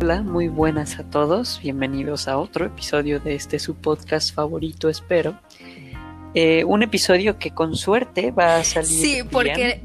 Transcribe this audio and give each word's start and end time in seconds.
Hola, 0.00 0.22
muy 0.22 0.46
buenas 0.46 1.00
a 1.00 1.02
todos. 1.02 1.58
Bienvenidos 1.60 2.28
a 2.28 2.38
otro 2.38 2.66
episodio 2.66 3.18
de 3.18 3.34
este 3.34 3.58
su 3.58 3.74
podcast 3.74 4.32
favorito, 4.32 4.88
espero. 4.88 5.40
Eh, 6.34 6.62
un 6.64 6.84
episodio 6.84 7.36
que 7.40 7.50
con 7.50 7.74
suerte 7.74 8.30
va 8.30 8.58
a 8.58 8.64
salir. 8.64 8.88
Sí, 8.88 9.22
porque 9.28 9.82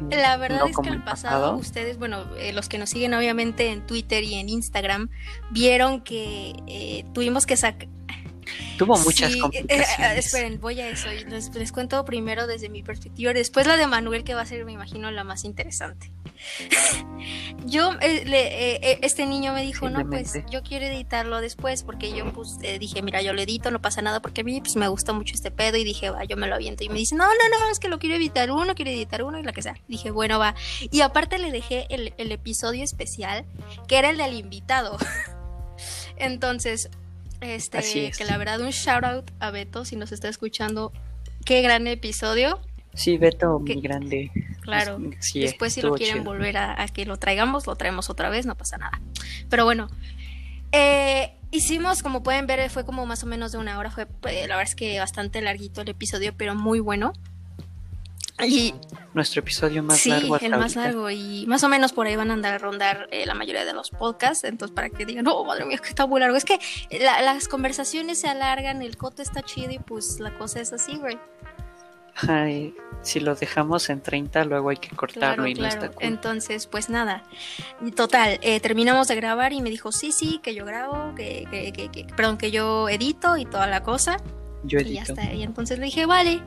bien, 0.00 0.20
la 0.20 0.36
verdad 0.36 0.60
no 0.60 0.66
es 0.66 0.76
que 0.76 0.90
el 0.90 1.02
pasado, 1.02 1.56
ustedes, 1.56 1.98
bueno, 1.98 2.24
eh, 2.38 2.52
los 2.52 2.68
que 2.68 2.76
nos 2.76 2.90
siguen 2.90 3.14
obviamente 3.14 3.70
en 3.70 3.86
Twitter 3.86 4.22
y 4.22 4.34
en 4.34 4.50
Instagram, 4.50 5.08
vieron 5.50 6.02
que 6.02 6.52
eh, 6.66 7.06
tuvimos 7.14 7.46
que 7.46 7.56
sacar. 7.56 7.88
Tuvo 8.78 8.96
muchas 8.98 9.32
Sí, 9.32 9.38
eh, 9.38 9.40
complicaciones. 9.40 10.26
esperen, 10.26 10.60
voy 10.60 10.80
a 10.80 10.88
eso. 10.88 11.12
y 11.12 11.24
Les, 11.24 11.54
les 11.54 11.72
cuento 11.72 12.04
primero 12.04 12.46
desde 12.46 12.68
mi 12.68 12.82
perspectiva, 12.82 13.32
después 13.32 13.66
la 13.66 13.76
de 13.76 13.86
Manuel, 13.86 14.24
que 14.24 14.34
va 14.34 14.42
a 14.42 14.46
ser, 14.46 14.64
me 14.64 14.72
imagino, 14.72 15.10
la 15.10 15.24
más 15.24 15.44
interesante. 15.44 16.10
yo, 17.66 17.92
eh, 18.00 18.24
le- 18.24 18.72
eh, 18.74 18.80
eh, 18.82 18.98
este 19.02 19.26
niño 19.26 19.52
me 19.52 19.62
dijo, 19.62 19.88
no, 19.88 20.04
pues 20.08 20.34
yo 20.50 20.62
quiero 20.62 20.86
editarlo 20.86 21.40
después, 21.40 21.82
porque 21.82 22.12
yo 22.14 22.32
pues 22.32 22.58
eh, 22.62 22.78
dije, 22.78 23.02
mira, 23.02 23.22
yo 23.22 23.32
lo 23.32 23.40
edito, 23.40 23.70
no 23.70 23.80
pasa 23.80 24.02
nada, 24.02 24.20
porque 24.20 24.42
a 24.42 24.44
mí 24.44 24.60
pues 24.60 24.76
me 24.76 24.88
gusta 24.88 25.12
mucho 25.12 25.34
este 25.34 25.50
pedo, 25.50 25.76
y 25.76 25.84
dije, 25.84 26.10
va, 26.10 26.24
yo 26.24 26.36
me 26.36 26.46
lo 26.46 26.54
aviento. 26.56 26.84
Y 26.84 26.88
me 26.88 26.98
dice, 26.98 27.14
no, 27.14 27.24
no, 27.24 27.30
no, 27.60 27.70
es 27.70 27.78
que 27.78 27.88
lo 27.88 27.98
quiero 27.98 28.16
editar 28.16 28.50
uno, 28.50 28.74
quiero 28.74 28.90
editar 28.90 29.22
uno, 29.22 29.38
y 29.38 29.42
la 29.42 29.52
que 29.52 29.62
sea. 29.62 29.76
Dije, 29.88 30.10
bueno, 30.10 30.38
va. 30.38 30.54
Y 30.90 31.00
aparte 31.00 31.38
le 31.38 31.50
dejé 31.50 31.86
el, 31.90 32.14
el 32.18 32.32
episodio 32.32 32.84
especial, 32.84 33.44
que 33.88 33.98
era 33.98 34.10
el 34.10 34.18
del 34.18 34.34
invitado. 34.34 34.98
Entonces, 36.16 36.90
este, 37.44 37.78
Así 37.78 38.06
es. 38.06 38.16
que 38.18 38.24
la 38.24 38.36
verdad, 38.38 38.60
un 38.60 38.70
shout 38.70 39.04
out 39.04 39.30
a 39.40 39.50
Beto, 39.50 39.84
si 39.84 39.96
nos 39.96 40.12
está 40.12 40.28
escuchando. 40.28 40.92
Qué 41.44 41.60
gran 41.62 41.86
episodio. 41.86 42.60
Sí, 42.94 43.18
Beto, 43.18 43.62
que- 43.66 43.74
mi 43.76 43.82
grande. 43.82 44.30
Claro. 44.62 44.98
Sí, 45.20 45.40
Después, 45.40 45.72
si 45.74 45.82
lo 45.82 45.94
quieren 45.94 46.18
chido. 46.18 46.24
volver 46.24 46.56
a, 46.56 46.80
a 46.82 46.86
que 46.88 47.04
lo 47.06 47.16
traigamos, 47.18 47.66
lo 47.66 47.76
traemos 47.76 48.08
otra 48.08 48.30
vez, 48.30 48.46
no 48.46 48.56
pasa 48.56 48.78
nada. 48.78 49.00
Pero 49.50 49.64
bueno, 49.64 49.88
eh, 50.72 51.34
hicimos, 51.50 52.02
como 52.02 52.22
pueden 52.22 52.46
ver, 52.46 52.68
fue 52.70 52.84
como 52.84 53.04
más 53.06 53.22
o 53.22 53.26
menos 53.26 53.52
de 53.52 53.58
una 53.58 53.78
hora. 53.78 53.90
Fue, 53.90 54.04
eh, 54.04 54.46
la 54.48 54.56
verdad 54.56 54.62
es 54.62 54.74
que 54.74 54.98
bastante 54.98 55.40
larguito 55.42 55.82
el 55.82 55.88
episodio, 55.88 56.34
pero 56.36 56.54
muy 56.54 56.80
bueno. 56.80 57.12
Y 58.42 58.74
Nuestro 59.14 59.40
episodio 59.40 59.82
más 59.82 59.98
sí, 60.00 60.10
largo 60.10 60.34
hasta 60.34 60.46
el 60.46 60.52
más 60.52 60.76
ahorita. 60.76 60.80
largo. 60.82 61.10
Y 61.10 61.46
más 61.46 61.62
o 61.62 61.68
menos 61.68 61.92
por 61.92 62.06
ahí 62.08 62.16
van 62.16 62.30
a 62.30 62.34
andar 62.34 62.54
a 62.54 62.58
rondar 62.58 63.06
eh, 63.12 63.26
la 63.26 63.34
mayoría 63.34 63.64
de 63.64 63.72
los 63.72 63.90
podcasts. 63.90 64.42
Entonces, 64.44 64.74
para 64.74 64.90
que 64.90 65.06
digan, 65.06 65.24
no, 65.24 65.44
madre 65.44 65.64
mía, 65.66 65.78
que 65.78 65.88
está 65.88 66.06
muy 66.06 66.20
largo. 66.20 66.36
Es 66.36 66.44
que 66.44 66.58
la- 67.00 67.22
las 67.22 67.46
conversaciones 67.46 68.20
se 68.20 68.28
alargan, 68.28 68.82
el 68.82 68.96
coto 68.96 69.22
está 69.22 69.42
chido 69.42 69.70
y 69.70 69.78
pues 69.78 70.18
la 70.18 70.36
cosa 70.36 70.60
es 70.60 70.72
así, 70.72 70.96
güey. 70.96 71.16
Ay, 72.28 72.74
si 73.02 73.18
lo 73.18 73.34
dejamos 73.34 73.90
en 73.90 74.00
30, 74.00 74.44
luego 74.44 74.68
hay 74.70 74.76
que 74.76 74.94
cortarlo 74.94 75.34
Claro, 75.44 75.46
y 75.48 75.54
no 75.54 75.58
claro. 75.60 75.74
está 75.74 75.88
cool. 75.88 76.04
Entonces, 76.04 76.66
pues 76.68 76.88
nada. 76.88 77.24
Total, 77.96 78.38
eh, 78.42 78.60
terminamos 78.60 79.08
de 79.08 79.16
grabar 79.16 79.52
y 79.52 79.60
me 79.60 79.70
dijo, 79.70 79.90
sí, 79.92 80.12
sí, 80.12 80.38
que 80.42 80.54
yo 80.54 80.64
grabo, 80.64 81.12
que, 81.16 81.46
que, 81.50 81.72
que, 81.72 81.88
que- 81.90 82.04
perdón, 82.14 82.36
que 82.38 82.50
yo 82.52 82.88
edito 82.88 83.36
y 83.36 83.44
toda 83.46 83.66
la 83.66 83.82
cosa. 83.82 84.16
Yo 84.64 84.80
Y 84.80 84.94
ya 84.94 85.02
está. 85.02 85.32
Y 85.32 85.42
entonces 85.42 85.78
le 85.78 85.84
dije, 85.86 86.06
vale. 86.06 86.42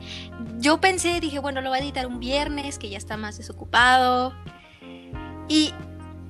Yo 0.58 0.80
pensé, 0.80 1.20
dije, 1.20 1.38
bueno, 1.38 1.60
lo 1.60 1.70
voy 1.70 1.78
a 1.78 1.82
editar 1.82 2.06
un 2.06 2.18
viernes, 2.20 2.78
que 2.78 2.88
ya 2.90 2.98
está 2.98 3.16
más 3.16 3.38
desocupado. 3.38 4.34
Y 5.48 5.72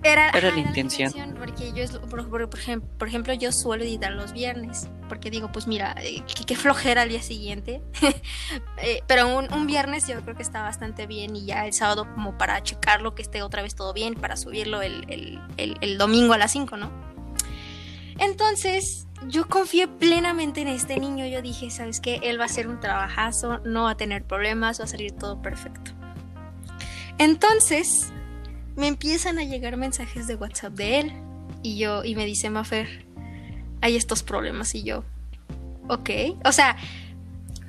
era, 0.05 0.31
Era 0.31 0.53
la 0.53 0.59
intención. 0.61 1.35
porque 1.37 1.73
yo, 1.73 2.01
por, 2.09 2.29
por- 2.29 2.49
por 2.49 2.61
ejem- 2.61 2.83
por 2.99 3.09
ejemplo, 3.09 3.33
yo 3.35 3.51
suelo 3.51 3.83
editar 3.83 4.13
los 4.13 4.33
viernes. 4.33 4.89
Porque 5.09 5.29
digo, 5.31 5.51
pues 5.51 5.67
mira, 5.67 5.95
eh, 6.03 6.23
qué, 6.37 6.45
qué 6.45 6.55
flojera 6.57 7.03
al 7.03 7.09
día 7.09 7.23
siguiente. 7.23 7.83
Eh, 8.81 9.03
pero 9.09 9.37
un, 9.37 9.53
un 9.53 9.67
viernes 9.67 10.07
yo 10.07 10.21
creo 10.23 10.37
que 10.37 10.43
está 10.43 10.63
bastante 10.63 11.07
bien. 11.09 11.35
Y 11.35 11.47
ya 11.47 11.67
el 11.67 11.73
sábado, 11.73 12.07
como 12.15 12.39
para 12.39 12.63
checarlo, 12.63 13.15
que 13.17 13.23
esté 13.23 13.43
otra 13.43 13.61
vez 13.63 13.75
todo 13.75 13.93
bien, 13.93 14.15
para 14.15 14.37
subirlo 14.37 14.83
el, 14.83 15.05
el- 15.11 15.41
el- 15.57 15.77
el 15.81 15.99
domingo 15.99 16.33
a 16.35 16.39
las 16.39 16.53
5, 16.53 16.77
¿no? 16.77 16.91
Entonces, 18.19 19.07
yo 19.27 19.49
confié 19.49 19.89
plenamente 19.89 20.61
en 20.61 20.69
este 20.69 20.99
niño. 20.99 21.27
Yo 21.27 21.43
dije, 21.43 21.71
¿sabes 21.71 22.01
qué? 22.01 22.21
Él 22.23 22.39
va 22.39 22.45
a 22.45 22.47
hacer 22.47 22.69
un 22.69 22.81
trabajazo, 22.81 23.59
no 23.65 23.85
va 23.85 23.91
a 23.91 23.97
tener 23.97 24.25
problemas, 24.25 24.81
va 24.81 24.85
a 24.85 24.89
salir 24.89 25.13
todo 25.13 25.41
perfecto. 25.41 25.93
Entonces, 27.19 28.13
me 28.77 28.87
empiezan 28.87 29.39
a 29.39 29.45
llegar 29.45 29.77
mensajes 29.77 30.27
de 30.27 30.37
WhatsApp 30.37 30.75
de 30.75 31.01
él. 31.01 31.13
Y 31.63 31.79
yo, 31.79 32.05
y 32.05 32.15
me 32.15 32.25
dice 32.25 32.51
Mafer, 32.51 33.07
hay 33.81 33.97
estos 33.97 34.23
problemas. 34.23 34.75
Y 34.75 34.85
yo, 34.85 35.05
ok. 35.89 36.11
O 36.45 36.53
sea, 36.53 36.77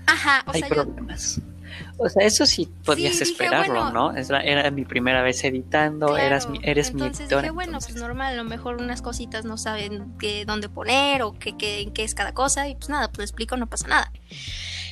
ajá, 0.06 0.44
o 0.46 0.52
Hay 0.52 0.62
sea, 0.62 0.70
yo 0.70 0.86
problemas. 0.86 1.42
O 1.98 2.08
sea, 2.10 2.26
eso 2.26 2.46
sí 2.46 2.70
podías 2.86 3.20
esperarlo, 3.22 3.84
bueno. 3.86 4.12
¿no? 4.12 4.18
Era, 4.18 4.42
era 4.42 4.72
mi 4.72 4.86
primera 4.86 5.22
vez 5.22 5.44
editando, 5.44 6.18
eras 6.18 6.48
mi, 6.50 6.60
Claro, 6.60 6.72
eres 6.72 6.94
mi 6.94 7.02
editor. 7.04 7.42
dije, 7.42 7.52
bueno, 7.52 7.70
entonces. 7.72 7.92
pues 7.94 8.02
normal, 8.04 8.34
a 8.34 8.38
lo 8.38 8.44
mejor 8.44 8.78
unas 8.78 9.02
cositas 9.02 9.46
no 9.46 9.58
saben 9.58 10.18
qué, 10.18 10.46
dónde 10.46 10.70
poner 10.70 11.22
o 11.24 11.34
qué, 11.34 11.58
qué, 11.58 11.82
en 11.82 11.92
qué 11.92 12.04
es 12.04 12.16
cada 12.16 12.34
cosa 12.34 12.68
y 12.70 12.76
pues 12.76 12.90
nada, 12.90 13.08
pues 13.10 13.18
lo 13.20 13.24
explico, 13.26 13.58
no 13.58 13.68
pasa 13.68 13.88
nada. 13.88 14.12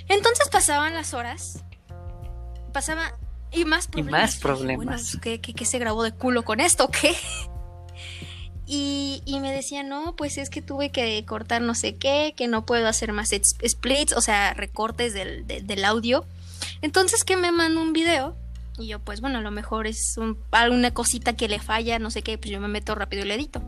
Entonces 0.09 0.49
pasaban 0.49 0.93
las 0.93 1.13
horas, 1.13 1.63
pasaba 2.73 3.13
y 3.51 3.63
más 3.65 3.87
problemas. 3.87 4.21
más 4.21 4.31
Dije, 4.31 4.41
problemas. 4.41 4.85
bueno, 4.85 5.21
¿qué, 5.21 5.39
qué, 5.41 5.53
qué 5.53 5.65
se 5.65 5.79
grabó 5.79 6.03
de 6.03 6.11
culo 6.11 6.43
con 6.43 6.59
esto? 6.59 6.85
o 6.85 6.87
¿Qué? 6.91 7.15
Y, 8.69 9.21
y 9.25 9.39
me 9.39 9.53
decía, 9.53 9.83
no, 9.83 10.15
pues 10.17 10.37
es 10.37 10.49
que 10.49 10.61
tuve 10.61 10.89
que 10.91 11.23
cortar 11.25 11.61
no 11.61 11.73
sé 11.73 11.95
qué, 11.95 12.33
que 12.35 12.49
no 12.49 12.65
puedo 12.65 12.85
hacer 12.87 13.13
más 13.13 13.29
splits, 13.65 14.11
o 14.11 14.19
sea, 14.19 14.53
recortes 14.53 15.13
del, 15.13 15.47
de- 15.47 15.61
del 15.61 15.85
audio. 15.85 16.25
Entonces 16.81 17.23
que 17.23 17.37
me 17.37 17.51
mandó 17.51 17.81
un 17.81 17.93
video 17.93 18.37
y 18.77 18.87
yo, 18.87 18.99
pues 18.99 19.21
bueno, 19.21 19.39
a 19.39 19.41
lo 19.41 19.51
mejor 19.51 19.87
es 19.87 20.15
un, 20.17 20.37
alguna 20.51 20.93
cosita 20.93 21.35
que 21.35 21.47
le 21.47 21.59
falla, 21.59 21.97
no 21.99 22.11
sé 22.11 22.21
qué, 22.21 22.37
pues 22.37 22.51
yo 22.51 22.59
me 22.59 22.67
meto 22.67 22.93
rápido 22.95 23.23
y 23.23 23.27
le 23.27 23.35
edito. 23.35 23.61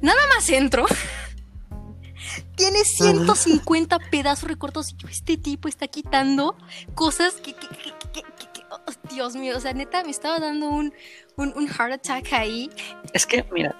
Nada 0.00 0.20
más 0.34 0.48
entro. 0.50 0.86
Tiene 2.56 2.84
150 2.84 3.98
pedazos 4.10 4.48
recortados 4.48 4.92
y 4.92 4.96
yo, 4.96 5.08
este 5.08 5.36
tipo 5.36 5.68
está 5.68 5.86
quitando 5.88 6.56
cosas 6.94 7.34
que, 7.34 7.54
que- 7.54 7.68
que- 7.68 7.92
que- 8.12 8.22
que- 8.22 8.52
que- 8.52 8.62
oh, 8.70 8.80
Dios 9.14 9.36
mío, 9.36 9.56
o 9.56 9.60
sea, 9.60 9.72
neta, 9.74 10.02
me 10.02 10.10
estaba 10.10 10.38
dando 10.40 10.68
un, 10.68 10.92
un, 11.36 11.52
un 11.56 11.68
heart 11.68 11.92
attack 11.92 12.32
ahí. 12.32 12.70
Es 13.12 13.26
que, 13.26 13.44
mira, 13.52 13.76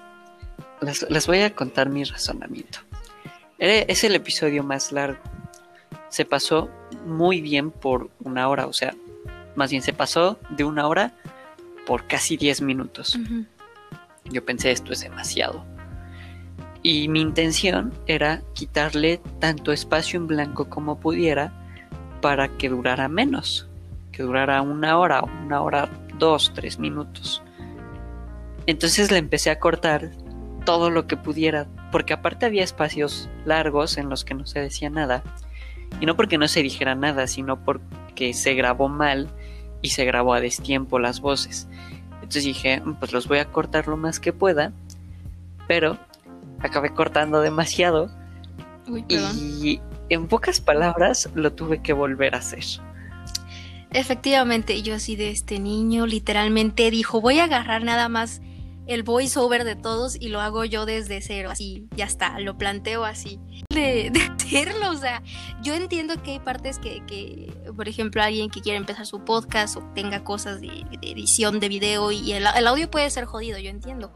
les, 0.81 1.05
les 1.09 1.27
voy 1.27 1.39
a 1.41 1.53
contar 1.55 1.89
mi 1.89 2.03
razonamiento. 2.03 2.79
Es 3.59 4.03
el 4.03 4.15
episodio 4.15 4.63
más 4.63 4.91
largo. 4.91 5.19
Se 6.09 6.25
pasó 6.25 6.69
muy 7.05 7.41
bien 7.41 7.71
por 7.71 8.09
una 8.19 8.47
hora, 8.47 8.67
o 8.67 8.73
sea, 8.73 8.95
más 9.55 9.71
bien 9.71 9.81
se 9.81 9.93
pasó 9.93 10.39
de 10.49 10.63
una 10.63 10.87
hora 10.87 11.13
por 11.85 12.07
casi 12.07 12.37
10 12.37 12.61
minutos. 12.61 13.17
Yo 14.25 14.45
pensé 14.45 14.71
esto 14.71 14.93
es 14.93 15.01
demasiado. 15.01 15.65
Y 16.83 17.07
mi 17.07 17.21
intención 17.21 17.93
era 18.05 18.41
quitarle 18.53 19.19
tanto 19.39 19.71
espacio 19.71 20.19
en 20.19 20.27
blanco 20.27 20.69
como 20.69 20.99
pudiera 20.99 21.51
para 22.21 22.49
que 22.49 22.69
durara 22.69 23.07
menos. 23.07 23.67
Que 24.11 24.23
durara 24.23 24.61
una 24.61 24.97
hora, 24.97 25.21
una 25.23 25.61
hora, 25.61 25.89
dos, 26.17 26.51
tres 26.53 26.79
minutos. 26.79 27.41
Entonces 28.67 29.11
le 29.11 29.17
empecé 29.17 29.49
a 29.49 29.59
cortar 29.59 30.11
todo 30.65 30.89
lo 30.89 31.07
que 31.07 31.17
pudiera. 31.17 31.67
Porque 31.91 32.13
aparte 32.13 32.45
había 32.45 32.63
espacios 32.63 33.29
largos 33.45 33.97
en 33.97 34.09
los 34.09 34.23
que 34.23 34.33
no 34.33 34.45
se 34.45 34.59
decía 34.59 34.89
nada. 34.89 35.23
Y 35.99 36.05
no 36.05 36.15
porque 36.15 36.37
no 36.37 36.47
se 36.47 36.61
dijera 36.61 36.95
nada, 36.95 37.27
sino 37.27 37.63
porque 37.63 38.33
se 38.33 38.53
grabó 38.53 38.89
mal 38.89 39.29
y 39.81 39.89
se 39.89 40.05
grabó 40.05 40.33
a 40.33 40.41
destiempo 40.41 40.99
las 40.99 41.21
voces. 41.21 41.67
Entonces 42.15 42.43
dije, 42.43 42.81
"Mm, 42.81 42.95
pues 42.95 43.13
los 43.13 43.27
voy 43.27 43.39
a 43.39 43.45
cortar 43.45 43.87
lo 43.87 43.97
más 43.97 44.19
que 44.19 44.33
pueda, 44.33 44.73
pero 45.67 45.97
acabé 46.59 46.93
cortando 46.93 47.41
demasiado 47.41 48.09
Uy, 48.87 49.05
y 49.09 49.81
en 50.09 50.27
pocas 50.27 50.61
palabras 50.61 51.29
lo 51.35 51.51
tuve 51.53 51.81
que 51.81 51.93
volver 51.93 52.35
a 52.35 52.39
hacer. 52.39 52.63
Efectivamente, 53.91 54.81
yo 54.81 54.95
así 54.95 55.15
de 55.15 55.31
este 55.31 55.59
niño 55.59 56.05
literalmente 56.05 56.89
dijo, 56.91 57.21
voy 57.21 57.39
a 57.39 57.45
agarrar 57.45 57.83
nada 57.83 58.09
más 58.09 58.41
el 58.87 59.03
voiceover 59.03 59.63
de 59.65 59.75
todos 59.75 60.15
y 60.19 60.29
lo 60.29 60.39
hago 60.39 60.63
yo 60.65 60.85
desde 60.85 61.21
cero, 61.21 61.49
así, 61.51 61.87
ya 61.95 62.05
está, 62.05 62.39
lo 62.39 62.57
planteo 62.57 63.03
así. 63.03 63.39
De, 63.69 64.09
de 64.11 64.21
hacerlo, 64.37 64.91
o 64.91 64.95
sea, 64.95 65.21
yo 65.61 65.73
entiendo 65.75 66.21
que 66.23 66.31
hay 66.31 66.39
partes 66.39 66.79
que, 66.79 67.05
que, 67.05 67.53
por 67.75 67.89
ejemplo, 67.89 68.23
alguien 68.23 68.49
que 68.49 68.61
quiere 68.61 68.77
empezar 68.77 69.05
su 69.05 69.23
podcast 69.25 69.75
o 69.75 69.81
tenga 69.93 70.23
cosas 70.23 70.61
de, 70.61 70.85
edición 71.01 71.59
de 71.59 71.67
video 71.69 72.11
y 72.11 72.31
el, 72.31 72.45
el 72.55 72.67
audio 72.67 72.89
puede 72.89 73.09
ser 73.09 73.25
jodido, 73.25 73.59
yo 73.59 73.69
entiendo. 73.69 74.11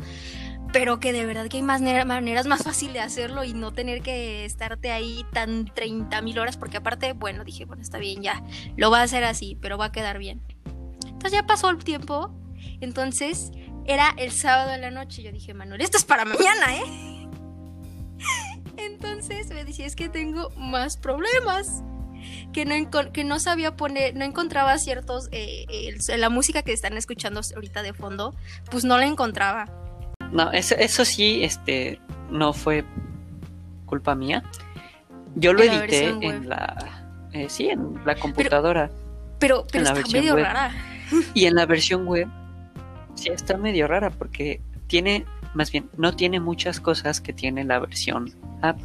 Pero 0.73 1.01
que 1.01 1.11
de 1.11 1.25
verdad 1.25 1.47
que 1.49 1.57
hay 1.57 1.63
más 1.63 1.81
nera- 1.81 2.05
maneras 2.05 2.47
más 2.47 2.63
fácil 2.63 2.93
de 2.93 3.01
hacerlo 3.01 3.43
y 3.43 3.53
no 3.53 3.73
tener 3.73 4.01
que 4.01 4.45
estarte 4.45 4.89
ahí 4.91 5.25
tan 5.33 5.65
30 5.65 6.21
mil 6.21 6.39
horas, 6.39 6.55
porque 6.55 6.77
aparte, 6.77 7.11
bueno, 7.11 7.43
dije, 7.43 7.65
bueno, 7.65 7.81
está 7.81 7.97
bien, 7.97 8.21
ya, 8.21 8.41
lo 8.77 8.89
va 8.89 9.01
a 9.01 9.03
hacer 9.03 9.25
así, 9.25 9.57
pero 9.61 9.77
va 9.77 9.85
a 9.85 9.91
quedar 9.91 10.17
bien. 10.17 10.41
Entonces 11.03 11.33
ya 11.33 11.45
pasó 11.45 11.69
el 11.69 11.77
tiempo, 11.83 12.33
entonces 12.79 13.51
era 13.85 14.13
el 14.17 14.31
sábado 14.31 14.71
de 14.71 14.77
la 14.77 14.91
noche, 14.91 15.23
yo 15.23 15.31
dije, 15.31 15.53
Manuel, 15.53 15.81
esto 15.81 15.97
es 15.97 16.05
para 16.05 16.25
mañana, 16.25 16.75
¿eh? 16.75 17.27
Entonces 18.77 19.49
me 19.49 19.63
decía, 19.63 19.85
es 19.85 19.95
que 19.95 20.09
tengo 20.09 20.49
más 20.55 20.97
problemas. 20.97 21.83
Que 22.53 22.65
no, 22.65 23.11
que 23.11 23.23
no 23.23 23.39
sabía 23.39 23.75
poner, 23.75 24.15
no 24.15 24.23
encontraba 24.23 24.77
ciertos, 24.77 25.27
eh, 25.31 25.65
la 26.17 26.29
música 26.29 26.61
que 26.61 26.71
están 26.71 26.95
escuchando 26.95 27.41
ahorita 27.55 27.81
de 27.81 27.93
fondo, 27.93 28.35
pues 28.69 28.83
no 28.83 28.97
la 28.97 29.05
encontraba. 29.07 29.65
No, 30.31 30.51
eso, 30.51 30.75
eso 30.75 31.03
sí, 31.03 31.43
este, 31.43 31.99
no 32.29 32.53
fue 32.53 32.85
culpa 33.87 34.13
mía. 34.13 34.43
Yo 35.35 35.53
lo 35.53 35.63
En 35.63 35.73
edité 35.73 36.09
en 36.09 36.47
la, 36.47 37.29
eh, 37.33 37.47
sí, 37.49 37.69
en 37.69 37.99
la 38.05 38.15
computadora. 38.15 38.91
Pero, 39.39 39.65
pero 39.71 39.87
En 39.87 39.93
la 39.93 39.99
está 39.99 40.11
medio 40.11 40.35
web. 40.35 40.43
rara. 40.43 40.71
Y 41.33 41.45
en 41.45 41.55
la 41.55 41.65
versión 41.65 42.05
web, 42.05 42.27
sí 43.21 43.29
está 43.29 43.57
medio 43.57 43.87
rara 43.87 44.09
porque 44.09 44.61
tiene, 44.87 45.25
más 45.53 45.71
bien, 45.71 45.89
no 45.97 46.15
tiene 46.15 46.39
muchas 46.39 46.79
cosas 46.79 47.21
que 47.21 47.33
tiene 47.33 47.63
la 47.63 47.79
versión 47.79 48.33
app. 48.61 48.79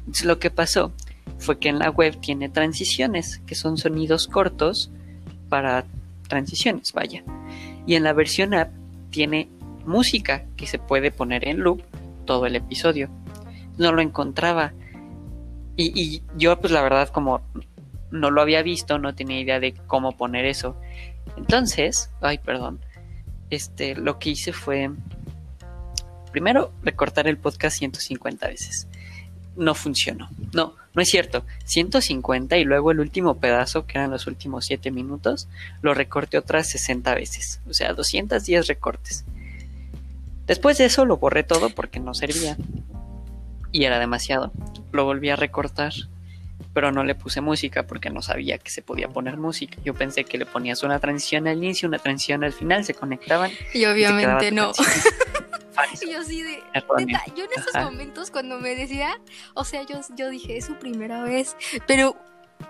Entonces, 0.00 0.26
lo 0.26 0.38
que 0.38 0.50
pasó 0.50 0.92
fue 1.38 1.58
que 1.58 1.68
en 1.68 1.78
la 1.78 1.90
web 1.90 2.18
tiene 2.20 2.48
transiciones, 2.48 3.38
que 3.46 3.54
son 3.54 3.78
sonidos 3.78 4.28
cortos 4.28 4.90
para 5.48 5.84
transiciones, 6.28 6.92
vaya. 6.92 7.24
Y 7.86 7.94
en 7.94 8.04
la 8.04 8.12
versión 8.12 8.54
app 8.54 8.70
tiene 9.10 9.48
música 9.84 10.44
que 10.56 10.66
se 10.66 10.78
puede 10.78 11.10
poner 11.10 11.48
en 11.48 11.60
loop 11.60 11.82
todo 12.26 12.46
el 12.46 12.56
episodio. 12.56 13.10
No 13.78 13.92
lo 13.92 14.02
encontraba. 14.02 14.72
Y, 15.76 15.98
y 15.98 16.22
yo, 16.36 16.60
pues 16.60 16.72
la 16.72 16.82
verdad, 16.82 17.08
como 17.08 17.40
no 18.10 18.30
lo 18.30 18.42
había 18.42 18.62
visto, 18.62 18.98
no 18.98 19.14
tenía 19.14 19.40
idea 19.40 19.58
de 19.58 19.74
cómo 19.86 20.12
poner 20.12 20.44
eso. 20.44 20.76
Entonces, 21.36 22.10
ay, 22.20 22.38
perdón. 22.38 22.80
Este, 23.52 23.94
lo 23.94 24.18
que 24.18 24.30
hice 24.30 24.54
fue 24.54 24.90
primero 26.30 26.72
recortar 26.82 27.28
el 27.28 27.36
podcast 27.36 27.76
150 27.76 28.48
veces. 28.48 28.88
No 29.56 29.74
funcionó. 29.74 30.30
No, 30.54 30.74
no 30.94 31.02
es 31.02 31.10
cierto. 31.10 31.44
150 31.66 32.56
y 32.56 32.64
luego 32.64 32.92
el 32.92 33.00
último 33.00 33.36
pedazo, 33.40 33.84
que 33.84 33.98
eran 33.98 34.10
los 34.10 34.26
últimos 34.26 34.64
7 34.64 34.90
minutos, 34.90 35.48
lo 35.82 35.92
recorté 35.92 36.38
otras 36.38 36.70
60 36.70 37.14
veces. 37.14 37.60
O 37.68 37.74
sea, 37.74 37.92
210 37.92 38.68
recortes. 38.68 39.26
Después 40.46 40.78
de 40.78 40.86
eso 40.86 41.04
lo 41.04 41.18
borré 41.18 41.42
todo 41.42 41.68
porque 41.68 42.00
no 42.00 42.14
servía. 42.14 42.56
Y 43.70 43.84
era 43.84 43.98
demasiado. 43.98 44.50
Lo 44.92 45.04
volví 45.04 45.28
a 45.28 45.36
recortar. 45.36 45.92
Pero 46.74 46.92
no 46.92 47.04
le 47.04 47.14
puse 47.14 47.40
música 47.40 47.86
porque 47.86 48.10
no 48.10 48.22
sabía 48.22 48.58
que 48.58 48.70
se 48.70 48.82
podía 48.82 49.08
poner 49.08 49.36
música. 49.36 49.76
Yo 49.84 49.94
pensé 49.94 50.24
que 50.24 50.38
le 50.38 50.46
ponías 50.46 50.82
una 50.82 50.98
transición 50.98 51.46
al 51.48 51.58
inicio, 51.58 51.88
una 51.88 51.98
transición 51.98 52.44
al 52.44 52.52
final, 52.52 52.84
se 52.84 52.94
conectaban. 52.94 53.50
Y 53.74 53.84
obviamente 53.84 54.50
no. 54.52 54.72
Y 56.02 56.12
yo 56.12 56.20
así 56.20 56.42
de. 56.42 56.62
Neta, 56.98 57.24
yo 57.34 57.44
en 57.44 57.50
esos 57.56 57.74
Ajá. 57.74 57.86
momentos 57.86 58.30
cuando 58.30 58.58
me 58.58 58.74
decía, 58.74 59.20
o 59.54 59.64
sea, 59.64 59.82
yo, 59.86 60.00
yo 60.16 60.30
dije, 60.30 60.56
es 60.56 60.66
su 60.66 60.74
primera 60.74 61.22
vez, 61.24 61.56
pero 61.86 62.16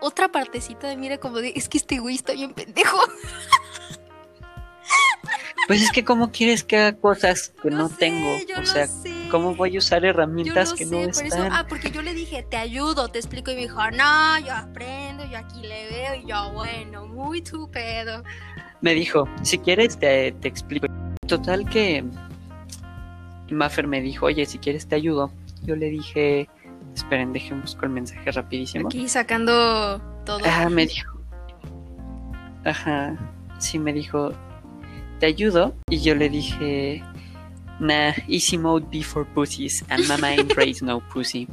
otra 0.01 0.29
partecita 0.29 0.89
de 0.89 0.97
mí 0.97 1.07
era 1.07 1.19
como 1.19 1.39
de, 1.39 1.53
es 1.55 1.69
que 1.69 1.79
este 1.79 1.99
güey 1.99 2.15
está 2.15 2.33
bien 2.33 2.55
pendejo. 2.55 2.99
Pues 5.67 5.83
es 5.83 5.91
que 5.93 6.05
cómo 6.05 6.33
quieres 6.33 6.65
que 6.65 6.77
haga 6.77 6.97
cosas 6.97 7.53
que 7.63 7.71
no, 7.71 7.89
sé, 7.89 7.95
tengo. 7.99 8.37
O 8.61 8.67
sea. 8.67 8.89
¿cómo 9.33 9.55
voy 9.55 9.77
a 9.77 9.79
usar 9.79 10.05
herramientas 10.05 10.71
lo 10.71 10.77
que 10.77 10.85
sé, 10.85 10.91
no 10.91 11.01
por 11.01 11.09
eso, 11.09 11.23
están? 11.23 11.53
ah, 11.53 11.67
porque 11.67 11.91
yo 11.91 12.03
le 12.03 12.13
dije, 12.13 12.43
te 12.43 12.59
ayudo, 12.59 13.09
te 13.09 13.19
explico, 13.19 13.51
y 13.51 13.55
me 13.55 13.63
dijo, 13.63 13.81
no, 13.93 14.39
yo 14.41 14.55
aprendo, 14.55 15.25
yo 15.25 15.39
aquí 15.39 15.63
le 15.63 15.89
veo, 15.89 16.15
y 16.17 16.29
yo, 16.29 16.53
bueno, 16.53 17.07
muy 17.07 17.41
tu 17.41 17.71
pedo. 17.71 18.23
Me 18.83 18.93
dijo, 18.93 19.27
si 19.43 19.59
quieres 19.59 19.99
te, 19.99 20.33
te 20.33 20.49
explico. 20.49 20.87
Total 21.27 21.67
que 21.67 22.05
Maffer 23.51 23.87
me 23.87 24.03
dijo, 24.03 24.27
oye, 24.27 24.45
si 24.45 24.59
quieres 24.59 24.87
te 24.87 24.97
ayudo. 24.97 25.33
Yo 25.63 25.77
le 25.77 25.87
dije, 25.87 26.49
esperen, 26.95 27.33
dejen 27.33 27.63
busco 27.63 27.87
el 27.87 27.93
mensaje 27.93 28.31
rapidísimo. 28.31 28.89
Aquí 28.89 29.09
sacando 29.09 29.99
todo. 30.27 30.41
Ah, 30.45 30.69
me 30.69 30.87
dijo. 30.87 31.11
Ajá, 32.65 33.17
sí 33.59 33.79
me 33.79 33.95
dijo, 33.95 34.33
te 35.23 35.27
ayudo. 35.27 35.73
Y 35.89 36.01
yo 36.01 36.17
le 36.17 36.29
dije, 36.29 37.01
nah, 37.79 38.13
easy 38.27 38.59
mode 38.59 38.87
before 38.91 39.25
pussies 39.25 39.85
and 39.89 40.05
mama 40.09 40.35
embrace 40.35 40.85
no 40.85 41.01
pussy. 41.11 41.47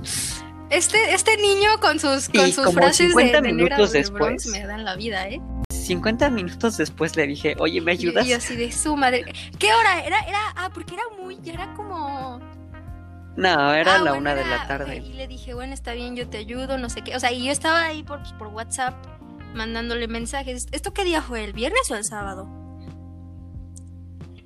Este, 0.71 1.13
este 1.13 1.37
niño 1.37 1.79
con 1.79 1.99
sus, 1.99 2.29
con 2.29 2.47
Y 2.47 2.51
sus 2.51 2.65
como 2.65 2.79
frases 2.79 3.09
de, 3.15 3.21
50 3.21 3.41
de 3.41 3.53
minutos 3.53 3.91
después. 3.91 4.47
me 4.47 4.65
dan 4.65 4.85
la 4.85 4.95
vida, 4.95 5.29
¿eh? 5.29 5.39
50 5.71 6.31
minutos 6.31 6.77
después 6.77 7.15
le 7.15 7.27
dije, 7.27 7.55
oye, 7.59 7.79
¿me 7.79 7.91
ayudas? 7.91 8.25
Y, 8.25 8.33
así 8.33 8.55
de 8.55 8.71
su 8.71 8.95
madre. 8.95 9.23
¿Qué 9.59 9.71
hora? 9.71 10.03
Era, 10.03 10.19
era, 10.21 10.39
ah, 10.55 10.71
porque 10.73 10.95
era 10.95 11.03
muy, 11.21 11.37
ya 11.43 11.53
era 11.53 11.73
como. 11.75 12.39
No, 13.37 13.73
era 13.73 13.95
Ah, 13.95 13.97
la 13.99 14.11
bueno, 14.11 14.17
una 14.17 14.33
de 14.33 14.45
la 14.45 14.67
tarde. 14.67 14.97
Y 14.97 15.13
le 15.13 15.27
dije, 15.27 15.53
bueno, 15.53 15.75
está 15.75 15.93
bien, 15.93 16.15
yo 16.15 16.27
te 16.27 16.39
ayudo, 16.39 16.79
no 16.79 16.89
sé 16.89 17.03
qué. 17.03 17.15
O 17.15 17.19
sea, 17.19 17.31
y 17.31 17.45
yo 17.45 17.51
estaba 17.51 17.85
ahí 17.85 18.01
por, 18.01 18.19
por 18.39 18.47
WhatsApp 18.47 18.95
mandándole 19.53 20.07
mensajes. 20.07 20.65
¿Esto 20.71 20.91
qué 20.91 21.03
día 21.03 21.21
fue? 21.21 21.43
¿El 21.43 21.53
viernes 21.53 21.89
o 21.91 21.95
el 21.95 22.03
sábado? 22.03 22.59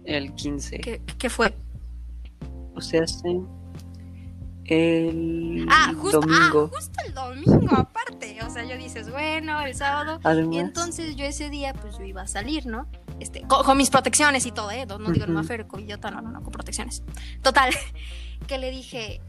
El 0.06 0.34
15. 0.36 0.80
¿Qué, 0.80 1.02
qué 1.18 1.30
fue? 1.30 1.56
O 2.76 2.82
sea, 2.82 3.06
sí. 3.08 3.40
El 4.66 5.66
Ah, 5.70 5.94
justo, 5.96 6.22
domingo. 6.22 6.70
ah, 6.72 6.76
justo 6.76 7.00
el 7.06 7.14
domingo, 7.14 7.76
aparte. 7.76 8.38
O 8.46 8.50
sea, 8.50 8.64
yo 8.64 8.78
dices, 8.78 9.10
bueno, 9.12 9.62
el 9.62 9.76
sábado. 9.76 10.20
Además, 10.24 10.56
Y 10.56 10.60
entonces 10.60 11.16
yo 11.16 11.26
ese 11.26 11.50
día, 11.50 11.74
pues 11.74 11.98
yo 11.98 12.04
iba 12.06 12.22
a 12.22 12.28
salir, 12.28 12.66
¿no? 12.66 12.88
Este, 13.20 13.42
con, 13.42 13.64
con 13.64 13.78
mis 13.78 13.90
protecciones 13.90 14.46
y 14.46 14.52
todo, 14.52 14.72
¿eh? 14.72 14.86
No, 14.86 14.98
no 15.00 15.12
digo, 15.12 15.26
aferro, 15.38 15.68
covidota, 15.68 16.12
no, 16.12 16.22
no, 16.22 16.32
no, 16.32 16.42
con 16.42 16.52
protecciones. 16.52 17.04
Total, 17.42 17.74
que 18.48 18.58
le 18.58 18.72
dije, 18.72 19.22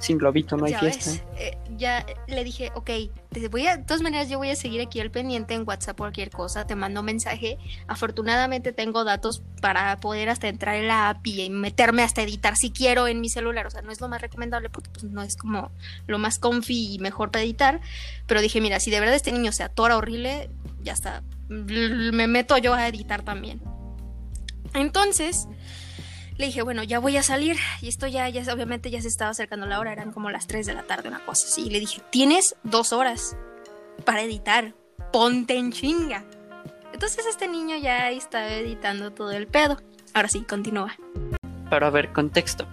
sin 0.00 0.18
globito 0.18 0.56
no 0.56 0.64
hay 0.64 0.72
ya 0.72 0.80
fiesta. 0.80 1.10
ves, 1.10 1.22
eh, 1.38 1.58
ya 1.76 2.04
le 2.26 2.42
dije, 2.42 2.72
ok, 2.74 2.90
te 3.30 3.48
voy 3.48 3.66
a, 3.66 3.76
de 3.76 3.84
todas 3.84 4.02
maneras 4.02 4.28
yo 4.28 4.38
voy 4.38 4.50
a 4.50 4.56
seguir 4.56 4.80
aquí 4.80 4.98
al 4.98 5.10
pendiente 5.10 5.54
en 5.54 5.66
WhatsApp 5.66 5.96
cualquier 5.96 6.30
cosa, 6.30 6.66
te 6.66 6.74
mando 6.74 7.02
mensaje. 7.02 7.58
Afortunadamente 7.86 8.72
tengo 8.72 9.04
datos 9.04 9.42
para 9.60 9.96
poder 9.98 10.30
hasta 10.30 10.48
entrar 10.48 10.76
en 10.76 10.88
la 10.88 11.10
app 11.10 11.26
y 11.26 11.50
meterme 11.50 12.02
hasta 12.02 12.22
editar 12.22 12.56
si 12.56 12.70
quiero 12.70 13.06
en 13.08 13.20
mi 13.20 13.28
celular. 13.28 13.66
O 13.66 13.70
sea, 13.70 13.82
no 13.82 13.92
es 13.92 14.00
lo 14.00 14.08
más 14.08 14.22
recomendable 14.22 14.70
porque 14.70 14.90
pues, 14.90 15.04
no 15.04 15.22
es 15.22 15.36
como 15.36 15.70
lo 16.06 16.18
más 16.18 16.38
comfy 16.38 16.94
y 16.94 16.98
mejor 16.98 17.30
para 17.30 17.44
editar. 17.44 17.80
Pero 18.26 18.40
dije, 18.40 18.60
mira, 18.60 18.80
si 18.80 18.90
de 18.90 19.00
verdad 19.00 19.14
este 19.14 19.32
niño 19.32 19.52
se 19.52 19.62
atora 19.62 19.96
horrible, 19.96 20.50
ya 20.82 20.94
está. 20.94 21.22
Me 21.48 22.26
meto 22.26 22.56
yo 22.58 22.74
a 22.74 22.88
editar 22.88 23.22
también. 23.22 23.60
Entonces, 24.74 25.46
le 26.40 26.46
dije, 26.46 26.62
bueno, 26.62 26.82
ya 26.82 26.98
voy 26.98 27.16
a 27.16 27.22
salir. 27.22 27.56
Y 27.80 27.88
esto 27.88 28.06
ya, 28.06 28.28
ya 28.28 28.42
obviamente 28.52 28.90
ya 28.90 29.00
se 29.00 29.08
estaba 29.08 29.30
acercando 29.30 29.66
la 29.66 29.78
hora, 29.78 29.92
eran 29.92 30.10
como 30.10 30.30
las 30.30 30.46
3 30.46 30.66
de 30.66 30.74
la 30.74 30.82
tarde, 30.82 31.08
una 31.08 31.24
cosa 31.24 31.46
así. 31.46 31.66
Y 31.66 31.70
le 31.70 31.80
dije, 31.80 32.02
tienes 32.10 32.56
dos 32.64 32.92
horas 32.92 33.36
para 34.04 34.22
editar. 34.22 34.74
Ponte 35.12 35.56
en 35.56 35.70
chinga. 35.70 36.24
Entonces 36.92 37.26
este 37.26 37.46
niño 37.46 37.76
ya 37.76 38.10
estaba 38.10 38.48
editando 38.48 39.12
todo 39.12 39.30
el 39.32 39.46
pedo. 39.46 39.78
Ahora 40.14 40.28
sí, 40.28 40.40
continúa. 40.42 40.96
Pero 41.68 41.90
ver, 41.92 42.12
contexto. 42.12 42.66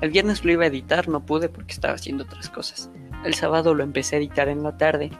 El 0.00 0.10
viernes 0.10 0.44
lo 0.44 0.52
iba 0.52 0.64
a 0.64 0.68
editar, 0.68 1.08
no 1.08 1.24
pude 1.24 1.48
porque 1.48 1.72
estaba 1.72 1.94
haciendo 1.94 2.24
otras 2.24 2.48
cosas. 2.48 2.90
El 3.24 3.34
sábado 3.34 3.74
lo 3.74 3.82
empecé 3.82 4.16
a 4.16 4.18
editar 4.18 4.48
en 4.48 4.62
la 4.62 4.76
tarde. 4.76 5.10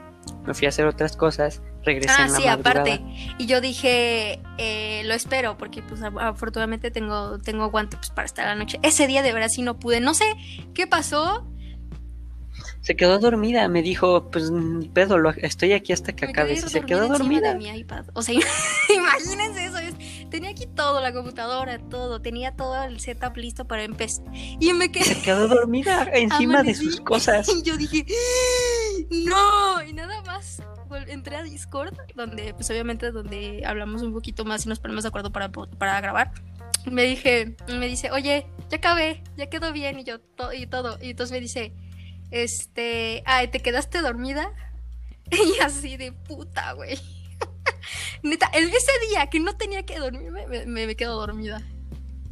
Me 0.45 0.53
fui 0.53 0.65
a 0.65 0.69
hacer 0.69 0.85
otras 0.85 1.17
cosas, 1.17 1.61
regresé 1.83 2.09
Ah, 2.17 2.25
en 2.25 2.31
la 2.31 2.37
sí, 2.37 2.45
madrugada. 2.45 2.81
aparte. 2.81 3.01
Y 3.37 3.45
yo 3.47 3.61
dije, 3.61 4.39
eh, 4.57 5.01
lo 5.05 5.13
espero, 5.13 5.57
porque 5.57 5.81
pues 5.81 6.01
af- 6.01 6.21
afortunadamente 6.21 6.91
tengo, 6.91 7.39
tengo 7.39 7.63
aguante 7.63 7.97
pues, 7.97 8.09
para 8.11 8.25
estar 8.25 8.45
la 8.45 8.55
noche. 8.55 8.79
Ese 8.83 9.07
día 9.07 9.21
de 9.23 9.33
verdad 9.33 9.49
sí 9.49 9.61
no 9.61 9.79
pude. 9.79 9.99
No 10.01 10.13
sé 10.13 10.25
qué 10.73 10.87
pasó. 10.87 11.47
Se 12.81 12.95
quedó 12.95 13.17
dormida, 13.17 13.67
me 13.67 13.81
dijo, 13.81 14.29
pues 14.29 14.51
pedo, 14.93 15.17
lo- 15.17 15.31
estoy 15.31 15.73
aquí 15.73 15.91
hasta 15.91 16.13
que 16.13 16.25
Me 16.27 16.31
acabes. 16.31 16.63
Y 16.65 16.69
se 16.69 16.81
quedó 16.81 17.07
dormida. 17.07 17.53
de 17.53 17.57
mi 17.59 17.67
iPad. 17.69 18.05
O 18.13 18.21
sea, 18.21 18.35
imagínense 18.95 19.65
eso. 19.65 19.77
es- 19.79 19.95
tenía 20.35 20.51
aquí 20.51 20.67
todo, 20.67 21.01
la 21.01 21.13
computadora, 21.13 21.79
todo. 21.79 22.21
Tenía 22.21 22.55
todo 22.55 22.83
el 22.83 22.99
setup 22.99 23.35
listo 23.37 23.65
para 23.65 23.83
empezar. 23.83 24.25
Y 24.33 24.73
me 24.73 24.91
quedé. 24.91 25.05
Se 25.05 25.21
quedó 25.21 25.47
dormida 25.47 26.03
encima 26.13 26.55
de 26.63 26.71
Amanecí. 26.71 26.85
sus 26.85 27.01
cosas. 27.01 27.47
Y 27.49 27.61
yo 27.63 27.77
dije, 27.77 28.05
no, 29.09 29.81
y 29.83 29.93
nada 29.93 30.21
más 30.23 30.61
entré 31.07 31.35
a 31.35 31.43
Discord, 31.43 31.93
donde, 32.15 32.53
pues 32.53 32.69
obviamente, 32.69 33.11
donde 33.11 33.63
hablamos 33.65 34.01
un 34.01 34.13
poquito 34.13 34.45
más 34.45 34.65
y 34.65 34.69
nos 34.69 34.79
ponemos 34.79 35.03
de 35.03 35.09
acuerdo 35.09 35.31
para, 35.31 35.49
para 35.51 35.99
grabar. 36.01 36.31
Me 36.85 37.03
dije, 37.03 37.55
me 37.67 37.87
dice, 37.87 38.11
oye, 38.11 38.45
ya 38.69 38.77
acabé, 38.77 39.23
ya 39.37 39.47
quedó 39.47 39.71
bien, 39.73 39.99
y 39.99 40.03
yo, 40.03 40.19
to- 40.19 40.53
y 40.53 40.67
todo. 40.67 40.97
Y 41.01 41.11
entonces 41.11 41.31
me 41.33 41.39
dice, 41.41 41.73
este, 42.31 43.23
ay, 43.25 43.47
¿te 43.47 43.61
quedaste 43.61 44.01
dormida? 44.01 44.51
Y 45.31 45.59
así 45.61 45.97
de 45.97 46.11
puta, 46.11 46.73
güey. 46.73 46.99
Neta, 48.23 48.47
el- 48.53 48.69
ese 48.69 48.91
día 49.09 49.27
que 49.27 49.39
no 49.39 49.55
tenía 49.55 49.83
que 49.83 49.97
dormirme, 49.99 50.47
me, 50.47 50.65
me, 50.65 50.87
me 50.87 50.95
quedo 50.95 51.15
dormida. 51.19 51.61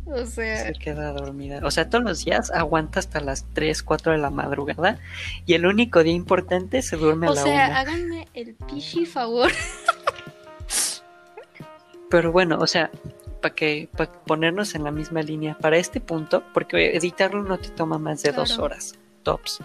O 0.05 0.25
sea, 0.25 0.65
Se 0.65 0.73
queda 0.73 1.13
dormida. 1.13 1.61
O 1.63 1.71
sea, 1.71 1.89
todos 1.89 2.03
los 2.03 2.25
días 2.25 2.51
aguanta 2.51 2.99
hasta 2.99 3.21
las 3.21 3.45
3, 3.53 3.83
4 3.83 4.11
de 4.11 4.17
la 4.17 4.29
madrugada. 4.29 4.99
Y 5.45 5.53
el 5.53 5.65
único 5.65 6.03
día 6.03 6.13
importante 6.13 6.81
se 6.81 6.97
duerme 6.97 7.27
a 7.27 7.31
o 7.31 7.35
la 7.35 7.41
sea, 7.43 7.67
1. 7.69 7.77
háganme 7.77 8.27
el 8.33 8.53
pichi 8.55 9.05
favor. 9.05 9.49
Pero 12.09 12.31
bueno, 12.31 12.57
o 12.59 12.67
sea, 12.67 12.91
para 13.41 13.55
que 13.55 13.89
para 13.95 14.11
ponernos 14.11 14.75
en 14.75 14.83
la 14.83 14.91
misma 14.91 15.21
línea, 15.21 15.57
para 15.57 15.77
este 15.77 15.99
punto, 15.99 16.43
porque 16.53 16.95
editarlo 16.95 17.41
no 17.43 17.57
te 17.57 17.69
toma 17.69 17.97
más 17.97 18.21
de 18.23 18.31
dos 18.33 18.59
horas, 18.59 18.95
tops. 19.23 19.59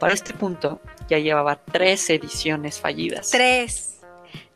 Para 0.00 0.14
este 0.14 0.34
punto 0.34 0.80
ya 1.08 1.18
llevaba 1.18 1.56
tres 1.56 2.10
ediciones 2.10 2.80
fallidas. 2.80 3.30
Tres. 3.30 3.93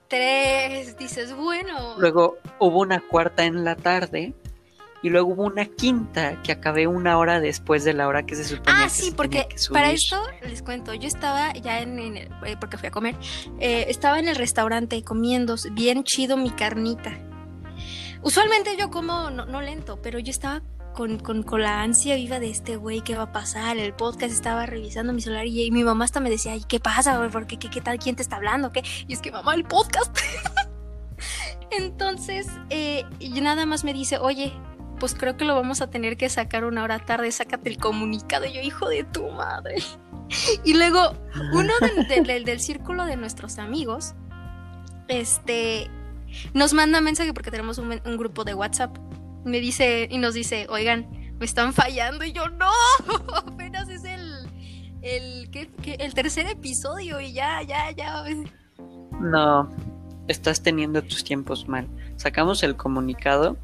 Tres. 0.08 0.96
Dices, 0.98 1.34
bueno. 1.34 1.96
Luego 1.98 2.38
hubo 2.58 2.80
una 2.80 3.00
cuarta 3.00 3.44
en 3.44 3.64
la 3.64 3.76
tarde 3.76 4.34
y 5.02 5.10
luego 5.10 5.32
hubo 5.32 5.44
una 5.44 5.66
quinta 5.66 6.42
que 6.42 6.50
acabé 6.50 6.86
una 6.86 7.18
hora 7.18 7.38
después 7.40 7.84
de 7.84 7.92
la 7.92 8.08
hora 8.08 8.24
que 8.26 8.34
se 8.34 8.44
suponía 8.44 8.74
Ah, 8.80 8.84
que 8.84 8.90
sí, 8.90 9.12
porque 9.16 9.46
para 9.72 9.90
esto 9.92 10.20
les 10.42 10.62
cuento, 10.62 10.92
yo 10.94 11.06
estaba 11.06 11.52
ya 11.52 11.80
en, 11.80 11.98
en 12.00 12.16
el- 12.16 12.28
eh, 12.44 12.56
porque 12.58 12.78
fui 12.78 12.88
a 12.88 12.90
comer, 12.90 13.14
eh, 13.60 13.84
estaba 13.88 14.18
en 14.18 14.26
el 14.28 14.34
restaurante 14.34 15.02
comiendo 15.04 15.54
bien 15.72 16.02
chido 16.02 16.36
mi 16.36 16.50
carnita. 16.50 17.16
Usualmente 18.22 18.76
yo 18.76 18.90
como 18.90 19.30
no, 19.30 19.46
no 19.46 19.60
lento, 19.62 20.00
pero 20.02 20.18
yo 20.18 20.30
estaba 20.30 20.62
con, 20.98 21.18
con, 21.20 21.44
con 21.44 21.62
la 21.62 21.80
ansia 21.82 22.16
viva 22.16 22.40
de 22.40 22.50
este 22.50 22.74
güey, 22.74 23.02
¿qué 23.02 23.14
va 23.14 23.22
a 23.22 23.32
pasar? 23.32 23.78
El 23.78 23.92
podcast 23.94 24.32
estaba 24.32 24.66
revisando 24.66 25.12
mi 25.12 25.20
celular 25.20 25.46
y, 25.46 25.62
y 25.62 25.70
mi 25.70 25.84
mamá 25.84 26.04
hasta 26.04 26.18
me 26.18 26.28
decía, 26.28 26.54
ay, 26.54 26.64
¿qué 26.66 26.80
pasa? 26.80 27.16
güey? 27.18 27.30
¿Por 27.30 27.46
qué, 27.46 27.56
qué, 27.56 27.70
qué 27.70 27.80
tal? 27.80 28.00
¿Quién 28.00 28.16
te 28.16 28.22
está 28.22 28.34
hablando? 28.34 28.72
¿Qué? 28.72 28.82
Y 29.06 29.12
es 29.12 29.20
que 29.20 29.30
mamá, 29.30 29.54
el 29.54 29.62
podcast. 29.64 30.18
Entonces, 31.70 32.48
eh, 32.70 33.04
y 33.20 33.40
nada 33.40 33.64
más 33.64 33.84
me 33.84 33.92
dice, 33.92 34.18
oye, 34.18 34.52
pues 34.98 35.14
creo 35.14 35.36
que 35.36 35.44
lo 35.44 35.54
vamos 35.54 35.80
a 35.82 35.88
tener 35.88 36.16
que 36.16 36.28
sacar 36.28 36.64
una 36.64 36.82
hora 36.82 36.98
tarde, 36.98 37.30
sácate 37.30 37.70
el 37.70 37.78
comunicado. 37.78 38.46
Yo, 38.46 38.60
hijo 38.60 38.88
de 38.88 39.04
tu 39.04 39.28
madre. 39.30 39.76
Y 40.62 40.74
luego, 40.74 41.14
uno 41.52 41.72
del, 41.80 42.08
del- 42.08 42.24
del- 42.26 42.44
del 42.44 42.60
círculo 42.60 43.06
de 43.06 43.16
nuestros 43.16 43.58
amigos, 43.58 44.14
este, 45.08 45.90
nos 46.52 46.74
manda 46.74 47.00
mensaje 47.00 47.32
porque 47.32 47.50
tenemos 47.50 47.78
un, 47.78 47.98
un 48.04 48.16
grupo 48.18 48.44
de 48.44 48.52
WhatsApp. 48.54 48.94
Me 49.45 49.61
dice, 49.61 50.09
y 50.11 50.18
nos 50.18 50.35
dice, 50.35 50.66
oigan, 50.68 51.09
me 51.38 51.47
están 51.47 51.73
fallando. 51.73 52.25
Y 52.25 52.33
yo, 52.33 52.49
no, 52.49 52.71
apenas 53.37 53.88
es 53.88 54.04
el, 54.04 54.49
el, 55.02 55.50
¿qué- 55.50 55.71
qué? 55.83 55.95
el 56.00 56.14
tercer 56.14 56.47
episodio 56.47 57.21
y 57.21 57.33
ya, 57.33 57.62
ya, 57.62 57.90
ya. 57.92 58.25
No, 59.21 59.71
estás 60.28 60.62
teniendo 60.62 61.02
tus 61.02 61.25
tiempos 61.25 61.68
mal. 61.68 61.88
Sacamos 62.16 62.62
el 62.62 62.76
comunicado 62.76 63.57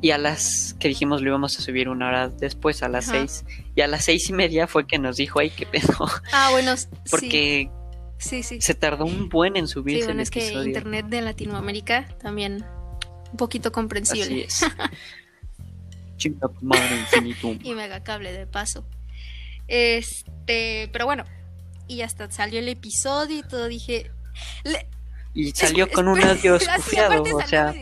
y 0.00 0.10
a 0.10 0.18
las 0.18 0.74
que 0.80 0.88
dijimos 0.88 1.22
lo 1.22 1.28
íbamos 1.28 1.58
a 1.58 1.62
subir 1.62 1.88
una 1.88 2.08
hora 2.08 2.28
después, 2.28 2.82
a 2.82 2.88
las 2.88 3.08
Ajá. 3.08 3.18
seis. 3.20 3.44
Y 3.74 3.80
a 3.82 3.86
las 3.88 4.04
seis 4.04 4.28
y 4.28 4.32
media 4.32 4.66
fue 4.66 4.86
que 4.86 4.98
nos 4.98 5.16
dijo, 5.16 5.38
ay, 5.40 5.50
qué 5.50 5.64
pedo. 5.66 6.06
Ah, 6.32 6.48
bueno, 6.50 6.76
sí. 6.76 6.86
Porque 7.10 7.70
Sí, 8.18 8.42
sí. 8.42 8.60
se 8.60 8.74
tardó 8.74 9.04
un 9.04 9.28
buen 9.28 9.56
en 9.56 9.66
Sí, 9.66 9.74
subirse 9.74 10.04
bueno, 10.06 10.20
el 10.20 10.22
es 10.22 10.30
que 10.30 10.44
episodio. 10.46 10.66
internet 10.68 11.06
de 11.06 11.22
Latinoamérica 11.22 12.06
también 12.20 12.64
un 13.32 13.36
poquito 13.36 13.68
Así 13.68 13.74
comprensible. 13.74 14.44
es. 14.44 14.64
Chinga 16.16 16.48
madre 16.60 17.00
infinitum. 17.00 17.58
Y 17.62 17.74
de 18.32 18.46
paso. 18.46 18.86
Este, 19.66 20.88
pero 20.92 21.06
bueno, 21.06 21.24
y 21.88 22.02
hasta 22.02 22.30
salió 22.30 22.60
el 22.60 22.68
episodio 22.68 23.38
y 23.38 23.42
todo 23.42 23.66
dije. 23.68 24.10
le- 24.64 24.86
Y 25.34 25.50
salió 25.52 25.86
es- 25.86 25.92
con 25.92 26.08
un 26.08 26.22
audio 26.22 26.56
escufiado, 26.56 27.22
o 27.22 27.42
sea, 27.46 27.74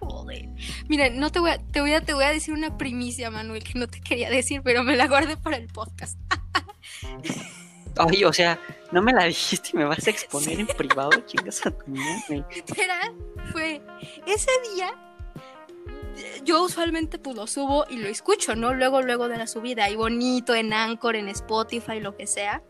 joder. 0.00 0.48
Mira, 0.88 1.08
no 1.10 1.30
te 1.30 1.38
voy 1.38 1.50
a, 1.52 1.58
te 1.58 1.80
voy 1.80 1.92
a, 1.92 2.00
te 2.02 2.12
voy 2.14 2.24
a 2.24 2.30
decir 2.30 2.52
una 2.52 2.76
primicia, 2.76 3.30
Manuel, 3.30 3.62
que 3.64 3.78
no 3.78 3.86
te 3.86 4.00
quería 4.00 4.28
decir, 4.28 4.60
pero 4.62 4.82
me 4.82 4.96
la 4.96 5.06
guardé 5.06 5.36
para 5.36 5.56
el 5.56 5.68
podcast. 5.68 6.18
Ay, 7.96 8.24
o 8.24 8.32
sea, 8.32 8.58
no 8.90 9.02
me 9.02 9.12
la 9.12 9.24
dijiste 9.24 9.70
y 9.72 9.76
me 9.76 9.84
vas 9.84 10.06
a 10.06 10.10
exponer 10.10 10.58
en 10.60 10.66
privado, 10.66 11.10
chingas 11.26 11.64
a 11.66 11.70
tu 11.70 11.90
madre. 11.90 12.44
Literal, 12.54 13.14
fue 13.52 13.82
ese 14.26 14.50
día. 14.74 14.94
Yo 16.44 16.62
usualmente 16.62 17.18
pues 17.18 17.36
lo 17.36 17.46
subo 17.46 17.86
y 17.88 17.96
lo 17.96 18.08
escucho, 18.08 18.54
¿no? 18.54 18.74
Luego, 18.74 19.00
luego 19.02 19.28
de 19.28 19.38
la 19.38 19.46
subida, 19.46 19.88
y 19.88 19.96
bonito 19.96 20.54
en 20.54 20.72
Anchor, 20.72 21.16
en 21.16 21.28
Spotify, 21.28 22.00
lo 22.00 22.16
que 22.16 22.26
sea. 22.26 22.62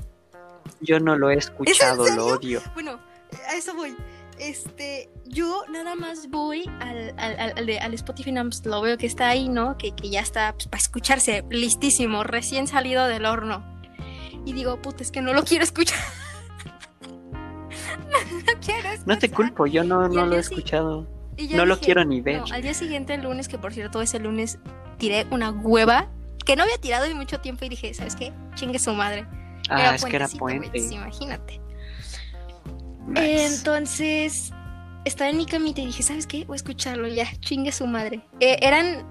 Yo 0.81 1.01
no 1.01 1.17
lo 1.17 1.31
he 1.31 1.35
escuchado, 1.35 2.05
lo 2.15 2.27
odio. 2.27 2.63
Bueno, 2.75 3.01
a 3.49 3.55
eso 3.57 3.75
voy. 3.75 3.97
Este, 4.39 5.09
yo 5.27 5.65
nada 5.71 5.95
más 5.95 6.29
voy 6.29 6.69
al, 6.81 7.15
al, 7.19 7.39
al- 7.39 7.53
al 7.59 7.67
de- 7.67 7.79
al 7.79 7.95
Spotify, 7.95 8.33
lo 8.65 8.81
veo 8.81 8.97
que 8.99 9.07
está 9.07 9.29
ahí, 9.29 9.49
¿no? 9.49 9.77
Que, 9.77 9.95
que 9.95 10.11
ya 10.11 10.21
está 10.21 10.53
pues, 10.55 10.67
para 10.69 10.81
escucharse, 10.81 11.45
listísimo, 11.51 12.25
recién 12.25 12.67
salido 12.67 13.07
del 13.07 13.27
horno. 13.27 13.65
Y 14.45 14.53
digo, 14.53 14.81
puta, 14.81 15.03
es 15.03 15.11
que 15.11 15.23
no 15.23 15.33
lo 15.33 15.45
quiero 15.45 15.65
escuchar. 15.65 15.99
no 17.01 18.19
lo 18.19 18.61
quiero 18.61 18.89
escuchar. 18.89 19.07
No 19.07 19.19
te 19.19 19.31
culpo, 19.31 19.67
yo 19.67 19.85
no, 19.85 20.09
no 20.09 20.27
lo 20.27 20.37
he 20.37 20.41
escuchado. 20.41 21.09
Y 21.37 21.49
No 21.49 21.65
lo 21.65 21.79
quiero 21.79 22.05
ni 22.05 22.21
ver. 22.21 22.41
no, 22.41 22.45
al 22.53 22.63
día 22.63 22.75
siguiente, 22.75 23.15
el 23.15 23.23
lunes, 23.23 23.49
que 23.49 23.59
por 23.59 23.73
cierto 23.73 24.03
ese 24.03 24.19
lunes 24.19 24.59
tiré 24.99 25.27
una 25.31 25.51
hueva 25.51 26.09
que 26.45 26.57
no 26.57 26.65
había 26.65 26.79
tirado 26.79 27.05
en 27.07 27.17
mucho 27.17 27.41
tiempo 27.41 27.65
y 27.65 27.69
dije, 27.71 27.95
¿sabes 27.95 28.17
qué? 28.17 28.33
Chingue 28.55 28.79
su 28.79 28.93
madre. 28.93 29.27
Ah, 29.71 29.95
es 29.95 30.05
que 30.05 30.17
era 30.17 30.29
puente. 30.29 30.77
imagínate. 30.79 31.61
Nice. 33.07 33.47
Entonces, 33.47 34.53
estaba 35.05 35.31
en 35.31 35.37
mi 35.37 35.47
camita 35.47 35.81
y 35.81 35.87
dije, 35.87 36.03
¿sabes 36.03 36.27
qué? 36.27 36.45
Voy 36.45 36.55
a 36.55 36.57
escucharlo 36.57 37.09
ya, 37.09 37.27
chingue 37.41 37.73
su 37.73 37.87
madre. 37.87 38.21
Eh, 38.41 38.59
eran, 38.61 39.05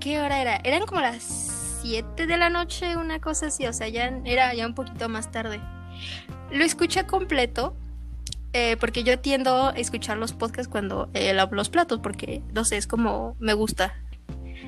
¿qué 0.00 0.20
hora 0.20 0.40
era? 0.40 0.56
Eran 0.64 0.84
como 0.86 1.00
las 1.00 1.61
7 1.82 2.26
de 2.26 2.36
la 2.36 2.48
noche, 2.48 2.96
una 2.96 3.20
cosa 3.20 3.46
así, 3.46 3.66
o 3.66 3.72
sea, 3.72 3.88
ya 3.88 4.06
era 4.24 4.54
ya 4.54 4.66
un 4.66 4.74
poquito 4.74 5.08
más 5.08 5.30
tarde. 5.30 5.60
Lo 6.50 6.64
escuché 6.64 7.06
completo, 7.06 7.76
eh, 8.52 8.76
porque 8.78 9.02
yo 9.02 9.18
tiendo 9.18 9.68
a 9.68 9.70
escuchar 9.70 10.16
los 10.16 10.32
podcasts 10.32 10.70
cuando 10.70 11.10
eh, 11.14 11.32
lavo 11.34 11.54
los 11.54 11.70
platos, 11.70 12.00
porque, 12.00 12.42
no 12.52 12.64
sé, 12.64 12.76
es 12.76 12.86
como 12.86 13.36
me 13.38 13.54
gusta. 13.54 13.94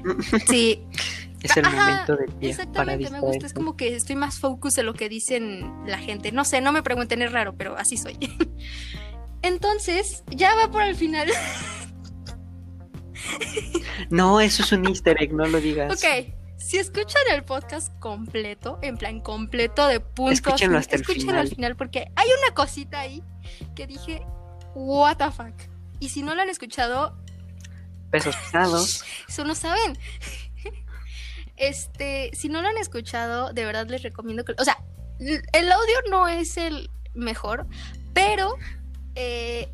Sí, 0.47 0.85
es 1.43 1.57
el 1.57 1.65
ajá, 1.65 1.77
momento 1.77 2.17
del 2.17 2.27
día 2.39 2.57
para 2.75 2.95
exactamente, 2.95 3.11
me 3.11 3.21
gusta, 3.21 3.47
es 3.47 3.55
como 3.55 3.75
que 3.75 3.95
estoy 3.95 4.17
más 4.17 4.39
focus 4.39 4.77
en 4.77 4.87
lo 4.87 4.93
que 4.93 5.09
dicen 5.09 5.73
la 5.87 5.99
gente. 5.99 6.31
No 6.33 6.45
sé, 6.45 6.61
no 6.61 6.73
me 6.73 6.83
pregunten, 6.83 7.23
es 7.23 7.33
raro, 7.33 7.55
pero 7.57 7.77
así 7.79 7.97
soy. 7.97 8.19
Entonces, 9.43 10.25
ya 10.29 10.55
va 10.55 10.71
por 10.71 10.83
el 10.83 10.95
final. 10.95 11.29
No, 14.11 14.41
eso 14.41 14.63
es 14.63 14.73
un 14.73 14.87
easter 14.87 15.17
egg, 15.23 15.33
no 15.33 15.47
lo 15.47 15.61
digas. 15.61 15.93
ok, 15.93 16.35
si 16.57 16.79
escuchan 16.79 17.23
el 17.33 17.45
podcast 17.45 17.93
completo, 17.99 18.79
en 18.83 18.97
plan 18.97 19.21
completo 19.21 19.87
de 19.87 20.01
punto 20.01 20.31
a 20.31 20.33
Escúchenlo 20.33 20.79
hasta 20.79 20.97
el 20.97 21.05
final. 21.05 21.37
al 21.37 21.49
final 21.49 21.77
porque 21.77 22.11
hay 22.17 22.29
una 22.43 22.55
cosita 22.55 23.01
ahí 23.01 23.23
que 23.75 23.87
dije, 23.87 24.23
what 24.75 25.17
the 25.19 25.31
fuck. 25.31 25.55
Y 26.01 26.09
si 26.09 26.23
no 26.23 26.35
lo 26.35 26.43
han 26.43 26.49
escuchado, 26.49 27.17
Pesos 28.11 28.37
pesados. 28.37 29.05
Eso 29.29 29.45
no 29.45 29.55
saben. 29.55 29.99
Este, 31.57 32.31
si 32.35 32.49
no 32.49 32.63
lo 32.63 32.69
han 32.69 32.79
escuchado, 32.79 33.53
de 33.53 33.65
verdad 33.65 33.87
les 33.89 34.03
recomiendo 34.03 34.45
que. 34.45 34.55
O 34.59 34.65
sea, 34.65 34.77
el 35.21 35.73
audio 35.73 35.95
no 36.11 36.27
es 36.29 36.57
el 36.57 36.91
mejor, 37.15 37.67
pero. 38.13 38.57
eh, 39.15 39.69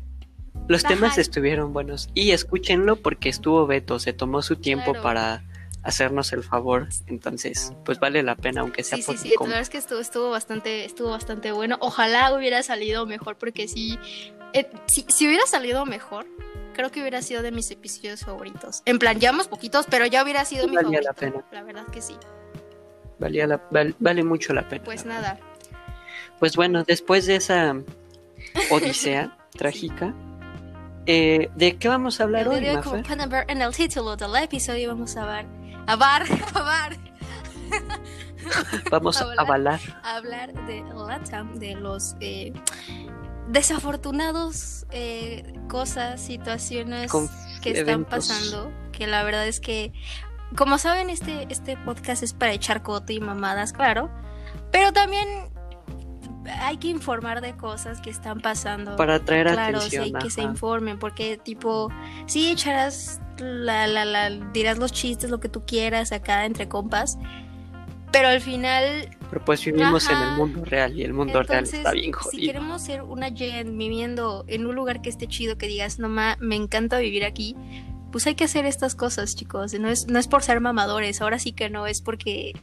Los 0.67 0.83
temas 0.83 1.13
Ajá. 1.13 1.21
estuvieron 1.21 1.73
buenos. 1.73 2.09
Y 2.13 2.31
escúchenlo 2.31 2.97
porque 2.97 3.29
estuvo 3.29 3.65
Beto, 3.65 3.97
se 3.99 4.13
tomó 4.13 4.43
su 4.43 4.57
tiempo 4.57 4.91
Claro. 4.91 5.01
para 5.03 5.43
hacernos 5.83 6.31
el 6.33 6.43
favor. 6.43 6.87
Entonces, 7.07 7.73
pues 7.85 7.99
vale 7.99 8.23
la 8.23 8.35
pena, 8.35 8.61
aunque 8.61 8.83
sea 8.83 8.97
sí, 8.97 9.01
sí, 9.03 9.07
por 9.07 9.17
sí. 9.17 9.29
La 9.29 9.35
como- 9.35 9.47
verdad 9.49 9.61
es 9.61 9.69
que 9.69 9.77
estuvo, 9.77 9.99
estuvo 9.99 10.29
bastante, 10.29 10.85
estuvo 10.85 11.09
bastante 11.09 11.51
bueno. 11.51 11.77
Ojalá 11.81 12.33
hubiera 12.35 12.61
salido 12.63 13.05
mejor, 13.05 13.37
porque 13.37 13.67
si, 13.67 13.97
eh, 14.53 14.69
si, 14.85 15.05
si 15.07 15.27
hubiera 15.27 15.45
salido 15.47 15.85
mejor, 15.85 16.25
creo 16.73 16.91
que 16.91 17.01
hubiera 17.01 17.21
sido 17.21 17.41
de 17.41 17.51
mis 17.51 17.69
episodios 17.71 18.21
favoritos. 18.21 18.81
En 18.85 18.99
plan, 18.99 19.19
llevamos 19.19 19.47
poquitos, 19.47 19.85
pero 19.89 20.05
ya 20.05 20.23
hubiera 20.23 20.45
sido 20.45 20.67
mi 20.67 20.75
Valía 20.75 21.01
favorito. 21.01 21.09
la 21.09 21.13
pena. 21.13 21.45
La 21.51 21.63
verdad 21.63 21.85
que 21.91 22.01
sí. 22.01 22.15
Valía 23.19 23.47
la- 23.47 23.61
val- 23.71 23.95
vale 23.99 24.23
mucho 24.23 24.53
la 24.53 24.67
pena. 24.67 24.83
Pues 24.83 25.05
la 25.05 25.15
nada. 25.15 25.39
Pues 26.39 26.55
bueno, 26.55 26.83
después 26.83 27.25
de 27.27 27.35
esa 27.35 27.75
odisea 28.71 29.37
trágica, 29.51 30.13
eh, 31.05 31.49
¿de 31.55 31.77
qué 31.77 31.87
vamos 31.87 32.19
a 32.19 32.23
hablar 32.23 32.43
El 32.43 32.47
hoy, 32.49 32.59
video, 32.59 32.75
Mafe? 32.75 32.89
como 32.89 33.03
pueden 33.03 33.29
ver 33.29 33.45
en 33.47 33.61
el 33.61 33.73
título 33.75 34.15
del 34.15 34.35
episodio, 34.37 34.89
vamos 34.89 35.15
a 35.17 35.25
ver. 35.25 35.45
A 35.87 35.95
bar, 35.95 36.23
a 36.53 36.61
bar. 36.61 36.97
Vamos 38.89 39.21
a 39.21 39.23
hablar. 39.25 39.39
avalar. 39.39 39.79
a 40.03 40.15
hablar 40.17 40.53
de 40.65 40.83
LATAM, 40.83 41.55
de 41.59 41.75
los 41.75 42.15
eh, 42.19 42.51
desafortunados 43.47 44.85
eh, 44.91 45.53
cosas, 45.69 46.21
situaciones 46.21 47.11
que 47.61 47.71
están 47.71 47.89
eventos. 47.89 48.27
pasando, 48.27 48.71
que 48.91 49.07
la 49.07 49.23
verdad 49.23 49.47
es 49.47 49.59
que, 49.59 49.93
como 50.57 50.77
saben, 50.77 51.09
este, 51.09 51.47
este 51.49 51.77
podcast 51.77 52.23
es 52.23 52.33
para 52.33 52.51
echar 52.53 52.81
coto 52.83 53.13
y 53.13 53.19
mamadas, 53.19 53.71
claro, 53.73 54.09
pero 54.71 54.91
también 54.91 55.27
hay 56.61 56.77
que 56.77 56.87
informar 56.87 57.39
de 57.41 57.55
cosas 57.55 58.01
que 58.01 58.09
están 58.09 58.41
pasando. 58.41 58.95
Para 58.95 59.15
atraer 59.15 59.51
Claro, 59.51 59.77
atención. 59.77 60.05
sí, 60.05 60.13
que 60.21 60.29
se 60.29 60.41
informen, 60.41 60.97
porque 60.99 61.37
tipo, 61.37 61.89
sí 62.25 62.51
echarás 62.51 63.21
la, 63.41 63.87
la, 63.87 64.05
la, 64.05 64.29
dirás 64.53 64.77
los 64.77 64.91
chistes, 64.91 65.29
lo 65.29 65.39
que 65.39 65.49
tú 65.49 65.65
quieras 65.65 66.11
acá 66.11 66.45
entre 66.45 66.67
compas, 66.69 67.17
pero 68.11 68.27
al 68.27 68.41
final 68.41 69.09
Pero 69.29 69.45
pues 69.45 69.63
vivimos 69.63 70.09
en 70.09 70.17
el 70.17 70.31
mundo 70.31 70.65
real 70.65 70.97
y 70.97 71.03
el 71.03 71.13
mundo 71.13 71.41
real 71.43 71.59
entonces, 71.65 71.79
está 71.79 71.91
bien 71.91 72.07
si 72.07 72.11
jodido. 72.11 72.45
queremos 72.53 72.81
ser 72.81 73.03
una 73.03 73.29
Jen 73.31 73.77
viviendo 73.77 74.43
en 74.47 74.65
un 74.65 74.75
lugar 74.75 75.01
que 75.01 75.09
esté 75.09 75.27
chido, 75.27 75.57
que 75.57 75.67
digas, 75.67 75.97
no 75.99 76.09
ma, 76.09 76.37
me 76.39 76.55
encanta 76.55 76.97
vivir 76.99 77.23
aquí, 77.23 77.55
pues 78.11 78.27
hay 78.27 78.35
que 78.35 78.43
hacer 78.43 78.65
estas 78.65 78.95
cosas, 78.95 79.35
chicos. 79.37 79.73
No 79.79 79.87
es, 79.87 80.07
no 80.07 80.19
es 80.19 80.27
por 80.27 80.43
ser 80.43 80.59
mamadores, 80.59 81.21
ahora 81.21 81.39
sí 81.39 81.53
que 81.53 81.69
no, 81.69 81.87
es 81.87 82.01
porque... 82.01 82.53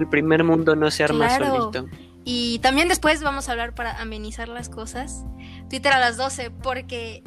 El 0.00 0.08
primer 0.08 0.42
mundo 0.42 0.74
no 0.74 0.90
se 0.90 1.04
arma 1.04 1.28
Claro. 1.28 1.70
solito. 1.72 1.88
Y 2.24 2.58
también 2.60 2.88
después 2.88 3.22
vamos 3.22 3.48
a 3.48 3.52
hablar 3.52 3.74
para 3.74 4.00
amenizar 4.00 4.48
las 4.48 4.68
cosas. 4.68 5.24
Twitter 5.70 5.92
a 5.92 6.00
las 6.00 6.16
12, 6.16 6.50
porque... 6.50 7.22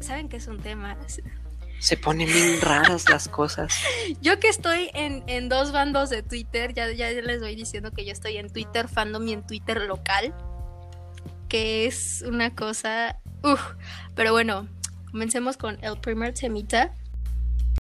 ¿Saben 0.00 0.28
que 0.28 0.38
es 0.38 0.48
un 0.48 0.58
tema? 0.58 0.96
Se 1.82 1.96
ponen 1.96 2.28
bien 2.28 2.60
raras 2.60 3.08
las 3.10 3.26
cosas. 3.26 3.74
Yo 4.20 4.38
que 4.38 4.46
estoy 4.46 4.92
en, 4.94 5.24
en 5.26 5.48
dos 5.48 5.72
bandos 5.72 6.10
de 6.10 6.22
Twitter, 6.22 6.74
ya, 6.74 6.88
ya 6.92 7.10
les 7.10 7.40
voy 7.40 7.56
diciendo 7.56 7.90
que 7.90 8.04
yo 8.04 8.12
estoy 8.12 8.36
en 8.36 8.52
Twitter 8.52 8.86
fandom 8.86 9.26
y 9.26 9.32
en 9.32 9.44
Twitter 9.44 9.80
local, 9.80 10.32
que 11.48 11.86
es 11.86 12.22
una 12.24 12.54
cosa... 12.54 13.18
Uf, 13.42 13.60
pero 14.14 14.30
bueno, 14.30 14.68
comencemos 15.10 15.56
con 15.56 15.76
el 15.82 15.98
primer 15.98 16.34
temita. 16.34 16.94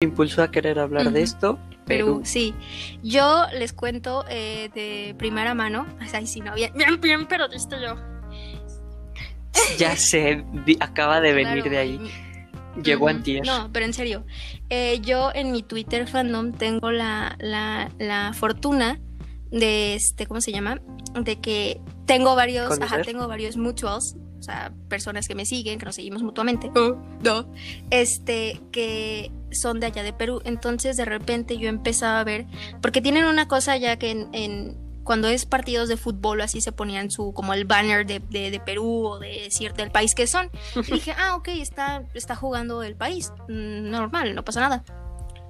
Me 0.01 0.09
impulsó 0.09 0.45
a 0.45 0.51
querer 0.51 0.79
hablar 0.79 1.13
de 1.13 1.21
esto. 1.21 1.59
Perú. 1.85 2.23
sí. 2.25 2.55
Yo 3.03 3.49
les 3.53 3.75
cuento 3.75 4.25
eh, 4.31 4.71
de 4.75 5.15
primera 5.19 5.55
mano. 5.55 5.87
Ay, 6.15 6.27
sí, 6.27 6.41
no, 6.41 6.55
bien, 6.55 6.73
bien, 6.75 6.99
bien, 7.03 7.27
pero 7.29 7.49
yo. 7.51 7.97
Ya 9.77 9.95
sé, 9.95 10.43
acaba 10.81 11.21
de 11.21 11.35
venir 11.35 11.65
de 11.65 11.77
ahí. 11.77 12.30
Llegó 12.83 13.09
a 13.09 13.11
antier. 13.11 13.45
No, 13.45 13.71
pero 13.73 13.87
en 13.87 13.93
serio. 13.93 14.25
Eh, 14.69 15.01
yo 15.03 15.31
en 15.35 15.53
mi 15.53 15.63
Twitter 15.63 16.07
fandom 16.07 16.53
tengo 16.53 16.91
la, 16.91 17.37
la, 17.41 17.91
la, 17.99 18.33
fortuna 18.33 19.01
de 19.51 19.95
este, 19.95 20.27
¿cómo 20.27 20.41
se 20.41 20.53
llama? 20.53 20.81
De 21.21 21.41
que 21.41 21.81
tengo 22.07 22.35
varios, 22.37 22.81
ajá, 22.81 23.03
tengo 23.03 23.27
varios 23.27 23.57
mutuals, 23.57 24.17
o 24.39 24.43
sea, 24.43 24.73
personas 24.89 25.27
que 25.29 25.35
me 25.35 25.45
siguen, 25.45 25.79
que 25.79 25.87
nos 25.87 25.97
seguimos 25.97 26.23
mutuamente. 26.23 26.71
Oh, 26.77 26.97
no. 27.23 27.53
Este, 27.91 28.61
que 28.71 29.33
son 29.51 29.81
de 29.81 29.87
allá 29.87 30.03
de 30.03 30.13
Perú. 30.13 30.41
Entonces 30.45 30.97
de 30.97 31.05
repente 31.05 31.59
yo 31.59 31.69
empezaba 31.69 32.21
a 32.21 32.25
ver, 32.25 32.47
porque 32.81 33.01
tienen 33.01 33.25
una 33.25 33.49
cosa 33.49 33.77
ya 33.77 33.99
que 33.99 34.29
en, 34.33 34.77
cuando 35.11 35.27
es 35.27 35.45
partidos 35.45 35.89
de 35.89 35.97
fútbol 35.97 36.41
así 36.41 36.61
se 36.61 36.71
ponían 36.71 37.11
su 37.11 37.33
como 37.33 37.53
el 37.53 37.65
banner 37.65 38.07
de, 38.07 38.21
de, 38.21 38.63
Perú 38.65 39.07
o 39.07 39.19
de 39.19 39.49
cierto 39.51 39.83
el 39.83 39.91
país 39.91 40.15
que 40.15 40.29
son. 40.29 40.53
Y 40.87 40.93
dije, 40.93 41.17
ah, 41.19 41.35
ok, 41.35 41.49
está, 41.49 42.05
está 42.15 42.37
jugando 42.37 42.85
el 42.85 42.95
país. 42.95 43.33
Mm, 43.49 43.91
normal, 43.91 44.37
no 44.37 44.45
pasa 44.45 44.61
nada. 44.61 44.85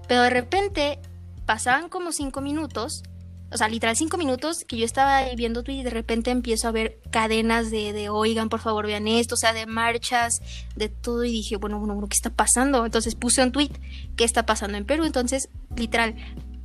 Pero 0.08 0.22
de 0.22 0.30
repente 0.30 0.98
pasaban 1.44 1.90
como 1.90 2.10
cinco 2.10 2.40
minutos 2.40 3.02
o 3.52 3.56
sea, 3.58 3.68
literal 3.68 3.96
cinco 3.96 4.16
minutos 4.16 4.64
que 4.64 4.78
yo 4.78 4.84
estaba 4.84 5.18
ahí 5.18 5.36
viendo 5.36 5.62
Twitter 5.62 5.80
y 5.80 5.84
de 5.84 5.90
repente 5.90 6.30
empiezo 6.30 6.68
a 6.68 6.70
ver 6.70 6.98
cadenas 7.10 7.70
de, 7.70 7.92
de, 7.92 8.08
oigan, 8.08 8.48
por 8.48 8.60
favor, 8.60 8.86
vean 8.86 9.08
esto, 9.08 9.34
o 9.34 9.38
sea, 9.38 9.52
de 9.52 9.66
marchas, 9.66 10.40
de 10.76 10.88
todo, 10.88 11.24
y 11.24 11.32
dije, 11.32 11.56
bueno, 11.56 11.80
bueno, 11.80 12.06
¿qué 12.08 12.14
está 12.14 12.30
pasando? 12.30 12.86
Entonces 12.86 13.16
puse 13.16 13.42
un 13.42 13.50
tweet, 13.50 13.72
¿qué 14.16 14.22
está 14.22 14.46
pasando 14.46 14.78
en 14.78 14.86
Perú? 14.86 15.04
Entonces, 15.04 15.48
literal, 15.76 16.14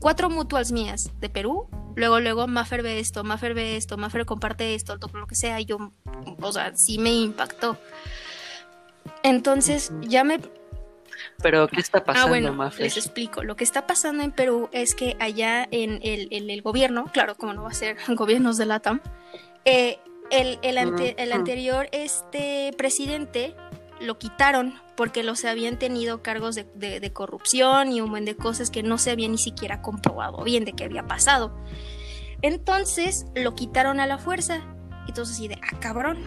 cuatro 0.05 0.29
mutuals 0.29 0.71
mías 0.71 1.09
de 1.19 1.29
Perú, 1.29 1.67
luego, 1.95 2.19
luego, 2.19 2.45
Maffer 2.45 2.83
ve 2.83 2.99
esto, 2.99 3.23
Maffer 3.23 3.55
ve 3.55 3.75
esto, 3.75 3.97
Maffer 3.97 4.23
comparte 4.27 4.75
esto, 4.75 4.99
todo 4.99 5.17
lo 5.17 5.25
que 5.25 5.33
sea, 5.33 5.59
y 5.59 5.65
yo, 5.65 5.93
o 6.39 6.51
sea, 6.51 6.75
sí 6.75 6.99
me 6.99 7.11
impactó. 7.11 7.75
Entonces, 9.23 9.91
ya 10.01 10.23
me 10.23 10.39
pero, 11.41 11.67
¿qué 11.67 11.79
está 11.79 12.03
pasando, 12.03 12.27
ah, 12.27 12.29
bueno, 12.29 12.71
Les 12.77 12.97
explico. 12.97 13.41
Lo 13.41 13.55
que 13.55 13.63
está 13.63 13.87
pasando 13.87 14.21
en 14.21 14.31
Perú 14.31 14.69
es 14.71 14.93
que 14.93 15.17
allá 15.19 15.67
en 15.71 15.99
el, 16.03 16.27
el 16.31 16.61
gobierno, 16.61 17.05
claro, 17.11 17.33
como 17.33 17.53
no 17.53 17.63
va 17.63 17.69
a 17.69 17.73
ser 17.73 17.97
gobiernos 18.09 18.57
de 18.57 18.67
LATAM, 18.67 19.01
eh, 19.65 19.97
el, 20.29 20.59
el, 20.61 21.31
anterior 21.31 21.89
este 21.91 22.73
presidente 22.77 23.55
lo 23.99 24.17
quitaron 24.17 24.75
porque 24.95 25.23
los 25.23 25.43
habían 25.45 25.77
tenido 25.77 26.21
cargos 26.21 26.55
de, 26.55 26.65
de, 26.73 27.13
corrupción 27.13 27.91
y 27.91 28.01
un 28.01 28.11
buen 28.11 28.25
de 28.25 28.35
cosas 28.35 28.69
que 28.69 28.83
no 28.83 28.97
se 28.97 29.11
había 29.11 29.27
ni 29.27 29.37
siquiera 29.37 29.81
comprobado 29.81 30.43
bien 30.43 30.65
de 30.65 30.73
qué 30.73 30.85
había 30.85 31.05
pasado. 31.05 31.55
Entonces 32.41 33.25
lo 33.35 33.55
quitaron 33.55 33.99
a 33.99 34.07
la 34.07 34.17
fuerza. 34.17 34.61
Y 35.05 35.09
entonces 35.09 35.35
así 35.35 35.47
de, 35.47 35.55
ah, 35.55 35.79
cabrón. 35.79 36.19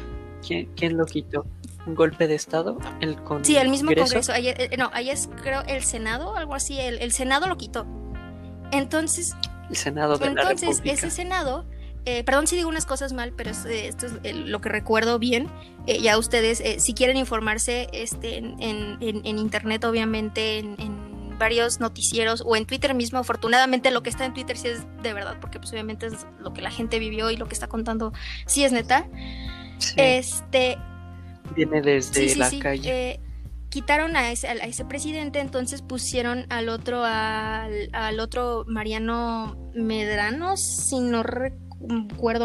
¿Quién, 0.47 0.71
quién 0.75 0.97
lo 0.97 1.07
quitó? 1.07 1.47
un 1.89 1.95
golpe 1.95 2.29
de 2.29 2.35
Estado? 2.35 2.79
El 3.01 3.17
Sí, 3.43 3.57
el 3.57 3.71
mismo 3.71 3.93
Congreso. 3.95 4.33
Eh, 4.35 4.71
no, 4.79 4.91
ahí 4.93 5.11
es 5.11 5.29
creo 5.43 5.63
el 5.67 5.83
Senado, 5.83 6.37
algo 6.37 6.55
así. 6.55 6.79
El, 6.79 7.13
Senado 7.13 7.49
lo 7.49 7.57
quitó. 7.57 7.87
Entonces... 8.71 9.35
El 9.71 9.77
Senado 9.77 10.19
de 10.19 10.27
Entonces, 10.27 10.81
ese 10.85 11.11
Senado... 11.11 11.67
Eh, 12.09 12.25
perdón 12.25 12.47
si 12.47 12.57
digo 12.57 12.71
unas 12.71 12.87
cosas 12.87 13.13
mal, 13.13 13.35
pero 13.37 13.51
esto, 13.51 14.07
es 14.23 14.35
lo 14.35 14.63
que 14.63 14.71
recuerdo 14.71 15.19
bien. 15.19 15.47
Eh, 15.87 16.01
ya 16.01 16.17
ustedes, 16.17 16.63
si 16.83 16.95
quieren 16.95 17.19
informarse 17.19 17.87
este, 17.93 18.39
en, 18.39 18.57
en, 18.61 19.39
internet, 19.39 19.85
obviamente, 19.85 20.61
en, 20.61 21.37
varios 21.39 21.81
noticieros 21.81 22.43
o 22.47 22.57
en 22.57 22.65
Twitter 22.65 22.95
mismo, 22.95 23.19
afortunadamente 23.19 23.91
lo 23.91 24.03
que 24.03 24.09
está 24.09 24.25
en 24.25 24.33
Twitter 24.33 24.57
sí 24.57 24.69
es 24.69 24.87
de 25.03 25.13
verdad, 25.13 25.37
porque 25.39 25.59
pues 25.61 25.71
obviamente 25.71 26.07
es 26.07 26.27
lo 26.41 26.55
que 26.55 26.63
la 26.63 26.71
gente 26.71 26.99
vivió 26.99 27.31
y 27.31 27.37
lo 27.37 27.47
que 27.47 27.55
está 27.55 27.69
contando 27.69 28.15
sí 28.47 28.65
es 28.65 28.73
neta. 28.73 29.07
Este, 29.97 30.79
Viene 31.55 31.83
desde 31.83 32.35
la 32.37 32.51
calle. 32.59 33.11
Eh, 33.11 33.21
quitaron 33.69 34.17
a 34.17 34.33
ese, 34.33 34.49
a 34.49 34.55
ese 34.55 34.87
presidente, 34.87 35.41
entonces 35.41 35.83
pusieron 35.83 36.47
al 36.49 36.71
otro, 36.71 37.05
al, 37.05 37.91
al 37.93 38.19
otro 38.19 38.65
Mariano 38.67 39.71
Medrano, 39.75 40.57
si 40.57 41.01
no 41.01 41.23
recuerdo 41.23 41.68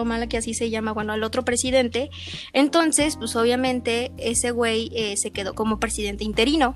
mal 0.05 0.27
que 0.27 0.37
así 0.37 0.53
se 0.53 0.69
llama, 0.69 0.91
bueno, 0.91 1.13
al 1.13 1.23
otro 1.23 1.43
presidente. 1.43 2.09
Entonces, 2.53 3.17
pues 3.17 3.35
obviamente 3.35 4.11
ese 4.17 4.51
güey 4.51 4.91
eh, 4.93 5.17
se 5.17 5.31
quedó 5.31 5.53
como 5.53 5.79
presidente 5.79 6.23
interino. 6.23 6.75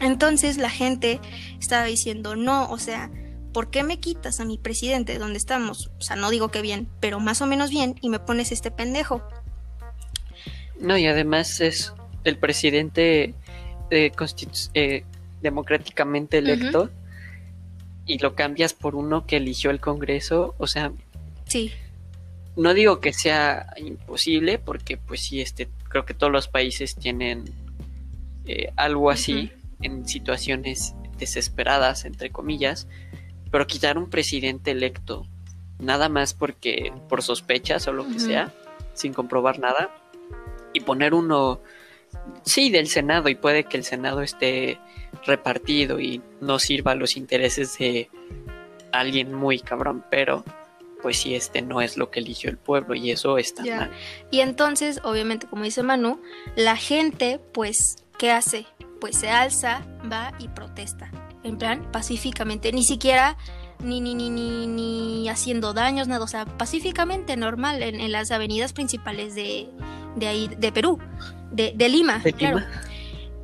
Entonces 0.00 0.58
la 0.58 0.70
gente 0.70 1.20
estaba 1.60 1.84
diciendo, 1.84 2.36
no, 2.36 2.70
o 2.70 2.78
sea, 2.78 3.10
¿por 3.52 3.70
qué 3.70 3.82
me 3.82 4.00
quitas 4.00 4.40
a 4.40 4.44
mi 4.44 4.58
presidente 4.58 5.18
donde 5.18 5.38
estamos? 5.38 5.90
O 5.98 6.02
sea, 6.02 6.16
no 6.16 6.30
digo 6.30 6.48
que 6.48 6.62
bien, 6.62 6.88
pero 7.00 7.20
más 7.20 7.40
o 7.40 7.46
menos 7.46 7.70
bien, 7.70 7.94
y 8.00 8.08
me 8.08 8.18
pones 8.18 8.52
este 8.52 8.70
pendejo. 8.70 9.22
No, 10.78 10.98
y 10.98 11.06
además 11.06 11.60
es 11.60 11.94
el 12.24 12.38
presidente 12.38 13.34
eh, 13.90 14.12
eh, 14.74 15.04
democráticamente 15.40 16.38
electo 16.38 16.90
y 18.04 18.18
lo 18.18 18.34
cambias 18.34 18.74
por 18.74 18.94
uno 18.94 19.26
que 19.26 19.36
eligió 19.36 19.70
el 19.70 19.80
Congreso, 19.80 20.54
o 20.58 20.66
sea... 20.66 20.92
Sí. 21.46 21.72
No 22.56 22.74
digo 22.74 23.00
que 23.00 23.12
sea 23.12 23.66
imposible, 23.76 24.58
porque 24.58 24.96
pues 24.96 25.20
sí, 25.20 25.40
este, 25.40 25.68
creo 25.88 26.04
que 26.04 26.14
todos 26.14 26.32
los 26.32 26.48
países 26.48 26.94
tienen 26.96 27.44
eh, 28.46 28.72
algo 28.76 29.10
así 29.10 29.52
en 29.82 30.06
situaciones 30.08 30.94
desesperadas, 31.18 32.04
entre 32.04 32.30
comillas, 32.30 32.88
pero 33.50 33.66
quitar 33.66 33.98
un 33.98 34.10
presidente 34.10 34.70
electo, 34.70 35.26
nada 35.78 36.08
más 36.08 36.34
porque 36.34 36.92
por 37.08 37.22
sospechas 37.22 37.86
o 37.88 37.92
lo 37.92 38.06
que 38.06 38.18
sea, 38.18 38.52
sin 38.94 39.12
comprobar 39.12 39.58
nada, 39.58 39.90
y 40.72 40.80
poner 40.80 41.14
uno, 41.14 41.60
sí, 42.44 42.70
del 42.70 42.88
Senado 42.88 43.28
y 43.28 43.34
puede 43.34 43.64
que 43.64 43.76
el 43.76 43.84
Senado 43.84 44.22
esté 44.22 44.78
repartido 45.26 46.00
y 46.00 46.22
no 46.40 46.58
sirva 46.58 46.92
a 46.92 46.96
los 46.96 47.16
intereses 47.16 47.78
de 47.78 48.10
alguien 48.92 49.32
muy 49.32 49.58
cabrón, 49.58 50.04
pero 50.10 50.44
pues 51.06 51.18
si 51.18 51.36
este 51.36 51.62
no 51.62 51.80
es 51.80 51.96
lo 51.96 52.10
que 52.10 52.18
eligió 52.18 52.50
el 52.50 52.56
pueblo 52.56 52.96
y 52.96 53.12
eso 53.12 53.38
está 53.38 53.62
mal. 53.62 53.92
Y 54.32 54.40
entonces, 54.40 54.98
obviamente, 55.04 55.46
como 55.46 55.62
dice 55.62 55.84
Manu, 55.84 56.20
la 56.56 56.74
gente, 56.74 57.38
pues, 57.52 57.98
¿qué 58.18 58.32
hace? 58.32 58.66
Pues 59.00 59.16
se 59.16 59.30
alza, 59.30 59.86
va 60.12 60.32
y 60.40 60.48
protesta. 60.48 61.12
En 61.44 61.58
plan, 61.58 61.92
pacíficamente. 61.92 62.72
Ni 62.72 62.82
siquiera 62.82 63.36
ni, 63.84 64.00
ni, 64.00 64.16
ni, 64.16 64.30
ni, 64.30 64.66
ni 64.66 65.28
haciendo 65.28 65.74
daños, 65.74 66.08
nada. 66.08 66.24
O 66.24 66.26
sea, 66.26 66.44
pacíficamente, 66.44 67.36
normal, 67.36 67.84
en 67.84 68.10
las 68.10 68.32
avenidas 68.32 68.72
principales 68.72 69.36
de, 69.36 69.68
de 70.16 70.26
ahí, 70.26 70.50
de 70.58 70.72
Perú, 70.72 70.98
de, 71.52 71.88
Lima, 71.88 72.20
claro. 72.36 72.62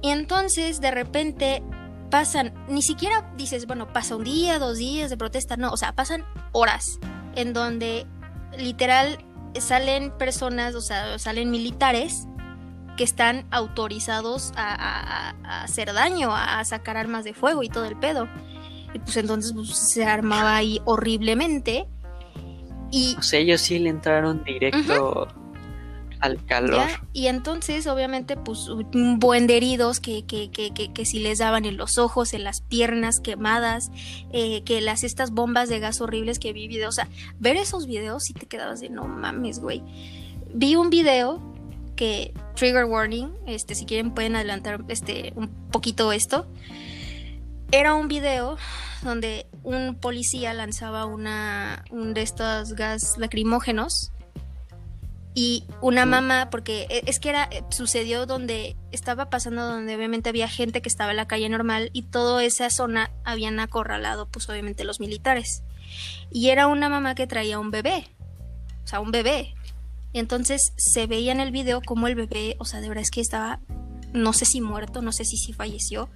Y 0.01 0.09
entonces 0.09 0.81
de 0.81 0.91
repente 0.91 1.63
pasan, 2.11 2.55
ni 2.67 2.83
siquiera 2.83 3.33
dices, 3.37 3.69
bueno, 3.69 3.93
pasa 3.93 4.17
un 4.17 4.25
día, 4.25 4.59
dos 4.59 4.79
días 4.79 5.11
de 5.11 5.17
protesta, 5.17 5.57
no, 5.57 5.71
o 5.71 5.77
sea, 5.77 5.93
pasan 5.93 6.25
horas 6.51 6.99
en 7.37 7.53
donde 7.53 8.07
literal 8.57 9.19
salen 9.61 10.11
personas, 10.19 10.75
o 10.75 10.81
sea, 10.81 11.19
salen 11.19 11.51
militares 11.51 12.27
que 12.97 13.05
están 13.05 13.47
autorizados 13.51 14.53
a, 14.57 15.35
hacer 15.63 15.93
daño, 15.93 16.31
a, 16.35 16.65
sacar 16.65 16.97
armas 16.97 17.25
de 17.25 17.35
fuego 17.35 17.63
y 17.63 17.69
todo 17.69 17.87
el 17.87 17.97
pedo. 17.97 18.29
Y 18.95 18.99
pues 18.99 19.17
entonces 19.17 19.53
pues, 19.55 19.71
se 19.71 20.05
armaba 20.05 20.57
ahí 20.57 20.81
horriblemente. 20.85 21.89
Y... 22.91 23.17
O 23.19 23.23
sea, 23.23 23.41
ellos 23.41 23.63
sí 23.63 23.79
le 23.79 23.89
entraron 23.89 24.45
directo 24.45 25.29
al 26.23 26.43
calor. 26.47 26.87
Y 27.13 27.27
entonces, 27.27 27.87
obviamente, 27.89 28.37
pues 28.37 28.69
un 28.69 29.19
buen 29.19 29.49
de 29.49 29.57
heridos 29.57 29.99
que, 29.99 30.25
que, 30.25 30.51
que, 30.51 30.73
que, 30.73 31.05
si 31.05 31.19
les 31.19 31.39
daban 31.39 31.65
en 31.65 31.77
los 31.77 31.99
ojos, 31.99 32.33
en 32.33 32.45
las 32.45 32.61
piernas 32.61 33.21
quemadas, 33.21 33.91
eh, 34.33 34.63
que 34.63 34.81
las 34.81 35.03
estas 35.03 35.33
bombas 35.33 35.69
de 35.69 35.81
gas 35.81 36.01
horribles 36.01 36.39
que 36.39 36.53
vi 36.53 36.69
videos. 36.69 36.95
O 36.95 36.97
sea, 36.97 37.09
ver 37.41 37.57
esos 37.57 37.87
videos 37.87 38.31
y 38.31 38.35
te 38.35 38.47
quedabas 38.47 38.81
de 38.81 38.89
no 38.89 39.09
mames, 39.09 39.59
güey. 39.59 39.83
Vi 40.55 40.77
un 40.77 40.91
video 40.91 41.43
que, 41.97 42.33
trigger 42.55 42.85
warning, 42.85 43.33
este, 43.47 43.75
si 43.75 43.85
quieren 43.85 44.13
pueden 44.13 44.37
adelantar 44.37 44.85
este, 44.89 45.33
un 45.35 45.49
poquito 45.71 46.13
esto. 46.13 46.47
Era 47.73 47.95
un 47.95 48.07
video 48.07 48.59
donde 49.03 49.47
un 49.65 49.97
policía 49.97 50.55
lanzaba 50.55 51.05
una, 51.05 51.85
un 51.91 52.15
de 52.15 52.23
estos 52.23 52.75
gas 52.75 53.19
lacrimógenos 53.19 54.13
Y 55.35 55.65
una 55.81 56.05
mamá, 56.05 56.51
porque 56.51 56.87
e- 56.91 57.05
es 57.07 57.19
que 57.19 57.31
era, 57.31 57.49
eh, 57.51 57.63
sucedió 57.71 58.27
donde 58.27 58.77
estaba 58.91 59.31
pasando, 59.31 59.67
donde 59.67 59.97
obviamente 59.97 60.29
había 60.29 60.47
gente 60.49 60.83
que 60.83 60.89
estaba 60.91 61.13
en 61.13 61.17
la 61.17 61.27
calle 61.27 61.49
normal 61.49 61.89
y 61.95 62.03
toda 62.03 62.45
esa 62.45 62.69
zona 62.69 63.11
habían 63.25 63.59
acorralado, 63.59 64.29
pues 64.29 64.49
obviamente 64.51 64.85
los 64.85 65.01
militares. 65.01 65.63
Y 66.31 66.51
era 66.51 66.67
una 66.67 66.89
mamá 66.91 67.15
que 67.15 67.27
traía 67.27 67.59
un 67.59 67.71
bebé, 67.71 68.09
o 68.85 68.87
sea, 68.87 69.01
un 69.01 69.11
bebé. 69.11 69.55
Y 70.13 70.19
entonces 70.19 70.75
se 70.77 71.07
veía 71.07 71.33
en 71.33 71.41
el 71.41 71.51
video 71.51 71.81
como 71.81 72.07
el 72.09 72.15
bebé, 72.15 72.57
o 72.59 72.67
sea, 72.67 72.83
de 72.83 72.89
verdad 72.89 73.03
es 73.03 73.11
que 73.11 73.23
estaba, 73.23 73.61
no 74.13 74.35
sé 74.35 74.45
si 74.45 74.61
muerto, 74.61 75.01
no 75.01 75.13
sé 75.13 75.25
si 75.25 75.55
falleció, 75.55 76.11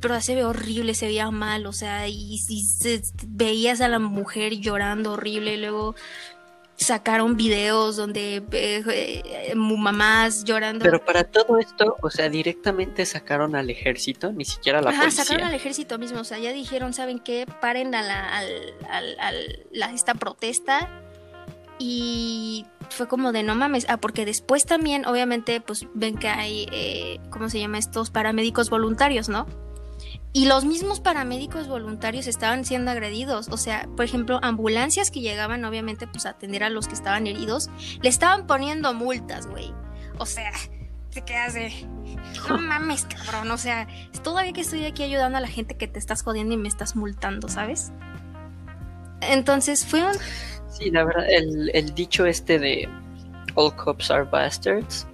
pero 0.00 0.20
se 0.20 0.34
ve 0.34 0.44
horrible, 0.44 0.92
se 0.92 1.06
veía 1.06 1.30
mal, 1.30 1.64
o 1.64 1.72
sea, 1.72 2.06
y, 2.08 2.34
y 2.46 2.62
se- 2.62 3.02
veías 3.26 3.80
a 3.80 3.88
la 3.88 3.98
mujer 3.98 4.52
llorando 4.60 5.12
horrible, 5.12 5.54
y 5.54 5.56
luego 5.56 5.94
sacaron 6.76 7.36
videos 7.36 7.96
donde 7.96 8.36
eh, 8.52 8.82
eh, 8.86 9.52
mamás 9.54 10.44
llorando. 10.44 10.84
Pero 10.84 11.04
para 11.04 11.24
todo 11.24 11.58
esto, 11.58 11.96
o 12.02 12.10
sea, 12.10 12.28
directamente 12.28 13.06
sacaron 13.06 13.54
al 13.56 13.70
ejército, 13.70 14.32
ni 14.32 14.44
siquiera 14.44 14.80
a 14.80 14.82
la 14.82 14.90
Ajá, 14.90 15.02
policía. 15.02 15.24
sacaron 15.24 15.46
al 15.48 15.54
ejército 15.54 15.98
mismo, 15.98 16.20
o 16.20 16.24
sea, 16.24 16.38
ya 16.38 16.52
dijeron, 16.52 16.92
¿saben 16.92 17.18
qué? 17.20 17.46
Paren 17.60 17.94
a 17.94 18.02
la, 18.02 18.28
al- 18.38 18.74
al- 18.90 19.16
al- 19.20 19.66
la- 19.72 19.92
esta 19.92 20.14
protesta. 20.14 20.90
Y 21.78 22.66
fue 22.90 23.08
como 23.08 23.32
de 23.32 23.42
no 23.42 23.54
mames. 23.56 23.86
Ah, 23.88 23.96
porque 23.96 24.24
después 24.24 24.64
también, 24.64 25.06
obviamente, 25.06 25.60
pues 25.60 25.86
ven 25.94 26.16
que 26.16 26.28
hay, 26.28 26.68
eh, 26.72 27.18
¿cómo 27.30 27.48
se 27.50 27.58
llama? 27.58 27.78
Estos 27.78 28.10
paramédicos 28.10 28.70
voluntarios, 28.70 29.28
¿no? 29.28 29.46
Y 30.36 30.46
los 30.46 30.64
mismos 30.64 30.98
paramédicos 30.98 31.68
voluntarios 31.68 32.26
estaban 32.26 32.64
siendo 32.64 32.90
agredidos. 32.90 33.46
O 33.50 33.56
sea, 33.56 33.88
por 33.96 34.04
ejemplo, 34.04 34.40
ambulancias 34.42 35.12
que 35.12 35.20
llegaban, 35.20 35.64
obviamente, 35.64 36.08
pues 36.08 36.26
a 36.26 36.30
atender 36.30 36.64
a 36.64 36.70
los 36.70 36.88
que 36.88 36.94
estaban 36.94 37.28
heridos, 37.28 37.70
le 38.02 38.08
estaban 38.08 38.48
poniendo 38.48 38.92
multas, 38.94 39.46
güey. 39.46 39.72
O 40.18 40.26
sea, 40.26 40.50
te 41.12 41.22
quedas 41.22 41.54
de. 41.54 41.72
No 42.48 42.58
mames, 42.60 43.04
cabrón. 43.04 43.48
O 43.52 43.56
sea, 43.58 43.86
todavía 44.24 44.52
que 44.52 44.62
estoy 44.62 44.84
aquí 44.84 45.04
ayudando 45.04 45.38
a 45.38 45.40
la 45.40 45.46
gente 45.46 45.76
que 45.76 45.86
te 45.86 46.00
estás 46.00 46.24
jodiendo 46.24 46.52
y 46.52 46.56
me 46.56 46.66
estás 46.66 46.96
multando, 46.96 47.48
¿sabes? 47.48 47.92
Entonces 49.20 49.86
fue 49.86 50.04
un. 50.04 50.14
Sí, 50.68 50.90
la 50.90 51.04
verdad, 51.04 51.30
el, 51.30 51.70
el 51.74 51.94
dicho 51.94 52.26
este 52.26 52.58
de 52.58 52.88
All 53.54 53.74
cops 53.76 54.10
are 54.10 54.24
bastards, 54.24 55.06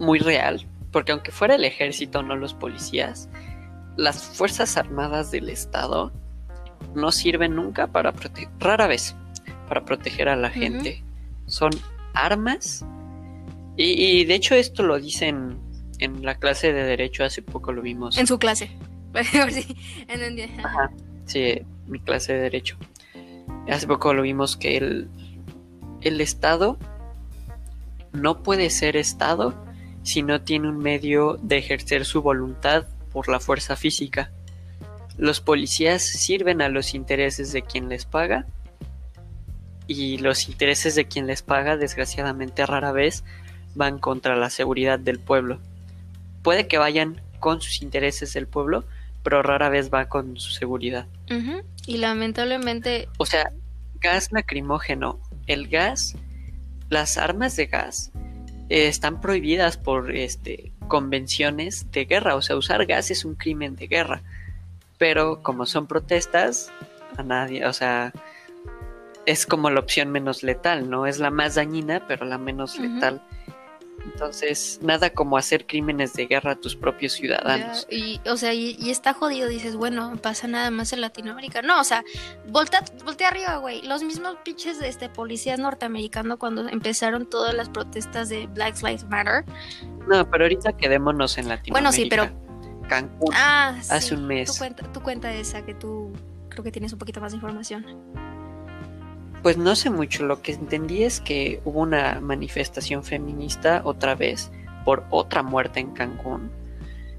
muy 0.00 0.18
real, 0.18 0.66
porque 0.90 1.12
aunque 1.12 1.30
fuera 1.30 1.54
el 1.54 1.64
ejército, 1.64 2.20
no 2.24 2.34
los 2.34 2.52
policías, 2.52 3.28
las 3.96 4.22
fuerzas 4.22 4.76
armadas 4.76 5.30
del 5.30 5.48
Estado 5.48 6.12
no 6.94 7.12
sirven 7.12 7.54
nunca 7.56 7.86
para 7.88 8.12
proteger, 8.12 8.50
rara 8.58 8.86
vez, 8.86 9.14
para 9.68 9.84
proteger 9.84 10.28
a 10.28 10.36
la 10.36 10.50
gente. 10.50 11.02
Son 11.46 11.70
armas, 12.14 12.84
y, 13.76 13.92
y 14.20 14.24
de 14.24 14.34
hecho 14.34 14.54
esto 14.54 14.82
lo 14.82 14.98
dicen 14.98 15.58
en 15.98 16.24
la 16.24 16.36
clase 16.36 16.72
de 16.72 16.84
Derecho, 16.84 17.24
hace 17.24 17.42
poco 17.42 17.72
lo 17.72 17.82
vimos. 17.82 18.16
En 18.18 18.26
su 18.26 18.38
clase. 18.38 18.70
Sí, 19.52 19.76
en 20.08 20.22
el- 20.22 20.50
Ajá, 20.64 20.90
sí, 21.26 21.60
mi 21.86 22.00
clase 22.00 22.32
de 22.34 22.40
derecho. 22.40 22.76
Hace 23.68 23.86
poco 23.86 24.12
lo 24.12 24.22
vimos 24.22 24.56
que 24.56 24.76
el, 24.76 25.08
el 26.00 26.20
Estado 26.20 26.78
no 28.12 28.42
puede 28.42 28.70
ser 28.70 28.96
Estado 28.96 29.54
si 30.02 30.22
no 30.22 30.40
tiene 30.42 30.68
un 30.68 30.78
medio 30.78 31.38
de 31.42 31.58
ejercer 31.58 32.04
su 32.04 32.22
voluntad 32.22 32.86
por 33.14 33.28
la 33.28 33.40
fuerza 33.40 33.76
física. 33.76 34.32
Los 35.16 35.40
policías 35.40 36.02
sirven 36.02 36.60
a 36.60 36.68
los 36.68 36.92
intereses 36.92 37.52
de 37.52 37.62
quien 37.62 37.88
les 37.88 38.04
paga 38.04 38.44
y 39.86 40.18
los 40.18 40.48
intereses 40.48 40.96
de 40.96 41.06
quien 41.06 41.28
les 41.28 41.42
paga 41.42 41.76
desgraciadamente 41.76 42.66
rara 42.66 42.90
vez 42.90 43.22
van 43.76 44.00
contra 44.00 44.34
la 44.34 44.50
seguridad 44.50 44.98
del 44.98 45.20
pueblo. 45.20 45.60
Puede 46.42 46.66
que 46.66 46.78
vayan 46.78 47.22
con 47.38 47.60
sus 47.60 47.82
intereses 47.82 48.32
del 48.32 48.48
pueblo, 48.48 48.84
pero 49.22 49.42
rara 49.42 49.68
vez 49.68 49.94
va 49.94 50.08
con 50.08 50.36
su 50.36 50.50
seguridad. 50.50 51.06
Y 51.86 51.98
lamentablemente. 51.98 53.08
O 53.18 53.26
sea, 53.26 53.52
gas 54.00 54.32
lacrimógeno, 54.32 55.20
el 55.46 55.68
gas, 55.68 56.16
las 56.88 57.16
armas 57.16 57.54
de 57.54 57.66
gas 57.66 58.10
eh, 58.68 58.88
están 58.88 59.20
prohibidas 59.20 59.76
por 59.76 60.14
este 60.16 60.72
convenciones 60.88 61.90
de 61.92 62.04
guerra, 62.04 62.36
o 62.36 62.42
sea, 62.42 62.56
usar 62.56 62.86
gas 62.86 63.10
es 63.10 63.24
un 63.24 63.34
crimen 63.34 63.76
de 63.76 63.86
guerra. 63.86 64.22
Pero 64.98 65.42
como 65.42 65.66
son 65.66 65.86
protestas, 65.86 66.72
a 67.16 67.22
nadie, 67.22 67.66
o 67.66 67.72
sea, 67.72 68.12
es 69.26 69.46
como 69.46 69.70
la 69.70 69.80
opción 69.80 70.10
menos 70.10 70.42
letal, 70.42 70.90
no 70.90 71.06
es 71.06 71.18
la 71.18 71.30
más 71.30 71.54
dañina, 71.54 72.04
pero 72.06 72.26
la 72.26 72.38
menos 72.38 72.78
letal. 72.78 73.22
Entonces, 74.04 74.78
nada 74.82 75.10
como 75.10 75.36
hacer 75.36 75.66
crímenes 75.66 76.12
de 76.12 76.26
guerra 76.26 76.52
a 76.52 76.54
tus 76.56 76.76
propios 76.76 77.12
ciudadanos. 77.14 77.86
Ya, 77.90 77.96
y, 77.96 78.20
o 78.28 78.36
sea, 78.36 78.52
y, 78.52 78.76
y 78.78 78.90
está 78.90 79.14
jodido, 79.14 79.48
dices, 79.48 79.76
bueno, 79.76 80.16
pasa 80.20 80.46
nada 80.46 80.70
más 80.70 80.92
en 80.92 81.00
Latinoamérica. 81.00 81.62
No, 81.62 81.80
o 81.80 81.84
sea, 81.84 82.04
voltea, 82.48 82.84
voltea 83.04 83.28
arriba, 83.28 83.56
güey. 83.56 83.82
Los 83.82 84.02
mismos 84.02 84.36
pinches 84.44 84.80
este, 84.82 85.08
policías 85.08 85.58
norteamericanos 85.58 86.38
cuando 86.38 86.68
empezaron 86.68 87.28
todas 87.28 87.54
las 87.54 87.68
protestas 87.70 88.28
de 88.28 88.46
Black 88.48 88.76
Lives 88.82 89.04
Matter. 89.08 89.44
No, 90.08 90.28
pero 90.30 90.44
ahorita 90.44 90.76
quedémonos 90.76 91.38
en 91.38 91.48
Latinoamérica. 91.48 91.72
Bueno, 91.72 91.92
sí, 91.92 92.06
pero- 92.08 92.44
Cancún. 92.88 93.32
Ah, 93.34 93.74
Hace 93.78 94.00
sí, 94.08 94.14
un 94.14 94.26
mes. 94.26 94.52
Tu 94.52 94.58
cuenta, 94.58 94.92
tu 94.92 95.00
cuenta 95.00 95.32
esa, 95.32 95.64
que 95.64 95.72
tú 95.74 96.12
creo 96.50 96.62
que 96.62 96.70
tienes 96.70 96.92
un 96.92 96.98
poquito 96.98 97.20
más 97.20 97.32
de 97.32 97.36
información. 97.36 97.86
Pues 99.44 99.58
no 99.58 99.76
sé 99.76 99.90
mucho, 99.90 100.24
lo 100.24 100.40
que 100.40 100.52
entendí 100.52 101.02
es 101.02 101.20
que 101.20 101.60
hubo 101.66 101.80
una 101.80 102.18
manifestación 102.18 103.04
feminista 103.04 103.82
otra 103.84 104.14
vez 104.14 104.50
por 104.86 105.04
otra 105.10 105.42
muerte 105.42 105.80
en 105.80 105.90
Cancún, 105.90 106.50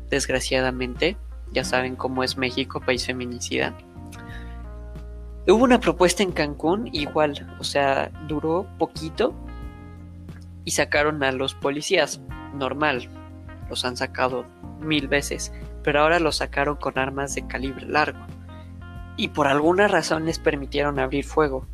desgraciadamente. 0.09 1.17
Ya 1.51 1.63
saben 1.63 1.95
cómo 1.95 2.23
es 2.23 2.35
México, 2.35 2.81
país 2.81 3.05
feminicida. 3.05 3.77
Hubo 5.47 5.63
una 5.63 5.79
propuesta 5.79 6.23
en 6.23 6.31
Cancún, 6.31 6.89
igual, 6.91 7.55
o 7.59 7.63
sea, 7.63 8.09
duró 8.27 8.65
poquito 8.79 9.35
y 10.63 10.71
sacaron 10.71 11.21
a 11.21 11.31
los 11.31 11.53
policías, 11.53 12.21
normal, 12.55 13.07
los 13.69 13.85
han 13.85 13.97
sacado 13.97 14.47
mil 14.79 15.07
veces, 15.07 15.53
pero 15.83 16.01
ahora 16.01 16.19
los 16.19 16.38
sacaron 16.38 16.77
con 16.77 16.97
armas 16.97 17.35
de 17.35 17.45
calibre 17.45 17.85
largo 17.85 18.25
y 19.15 19.27
por 19.27 19.45
alguna 19.45 19.88
razón 19.88 20.25
les 20.25 20.39
permitieron 20.39 20.97
abrir 20.97 21.23
fuego. 21.23 21.67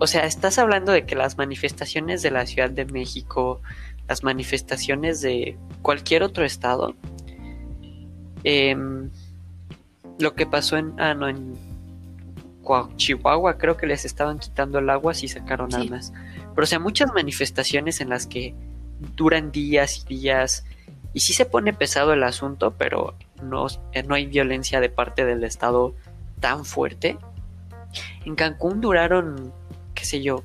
O 0.00 0.06
sea, 0.06 0.24
estás 0.24 0.58
hablando 0.58 0.92
de 0.92 1.04
que 1.04 1.14
las 1.14 1.36
manifestaciones 1.36 2.22
de 2.22 2.30
la 2.30 2.46
Ciudad 2.46 2.70
de 2.70 2.86
México, 2.86 3.60
las 4.08 4.24
manifestaciones 4.24 5.20
de 5.20 5.58
cualquier 5.82 6.22
otro 6.22 6.44
estado, 6.44 6.94
em, 8.44 9.10
lo 10.18 10.34
que 10.34 10.46
pasó 10.46 10.78
en, 10.78 10.98
ah, 10.98 11.12
no, 11.14 11.28
en 11.28 11.54
Chihuahua, 12.96 13.58
creo 13.58 13.76
que 13.76 13.86
les 13.86 14.04
estaban 14.04 14.38
quitando 14.38 14.78
el 14.78 14.88
agua 14.90 15.12
si 15.12 15.28
sacaron 15.28 15.70
Sí. 15.70 15.76
armas. 15.82 16.12
Pero, 16.54 16.62
o 16.62 16.66
sea, 16.66 16.78
muchas 16.78 17.12
manifestaciones 17.12 18.00
en 18.00 18.08
las 18.08 18.26
que 18.26 18.54
duran 19.16 19.50
días 19.52 19.98
y 20.04 20.14
días, 20.14 20.64
y 21.12 21.20
sí 21.20 21.32
se 21.34 21.44
pone 21.44 21.72
pesado 21.72 22.12
el 22.12 22.22
asunto, 22.22 22.74
pero 22.78 23.14
no, 23.42 23.66
eh, 23.92 24.02
no 24.02 24.14
hay 24.14 24.26
violencia 24.26 24.80
de 24.80 24.88
parte 24.88 25.24
del 25.24 25.44
Estado 25.44 25.94
tan 26.38 26.64
fuerte. 26.64 27.18
En 28.24 28.34
Cancún 28.34 28.80
duraron, 28.80 29.52
qué 29.94 30.04
sé 30.04 30.22
yo, 30.22 30.42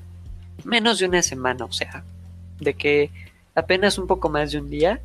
menos 0.63 0.99
de 0.99 1.05
una 1.05 1.21
semana, 1.21 1.65
o 1.65 1.71
sea, 1.71 2.03
de 2.59 2.73
que 2.73 3.11
apenas 3.53 3.97
un 3.97 4.07
poco 4.07 4.29
más 4.29 4.51
de 4.51 4.59
un 4.59 4.69
día 4.69 5.01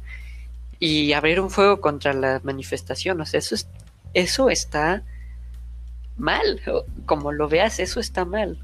y 0.78 1.12
abrieron 1.12 1.50
fuego 1.50 1.80
contra 1.80 2.12
la 2.12 2.40
manifestación, 2.42 3.20
o 3.20 3.26
sea, 3.26 3.38
eso 3.38 3.54
es, 3.54 3.68
eso 4.14 4.50
está 4.50 5.02
mal, 6.16 6.60
como 7.06 7.32
lo 7.32 7.48
veas, 7.48 7.80
eso 7.80 8.00
está 8.00 8.24
mal. 8.24 8.58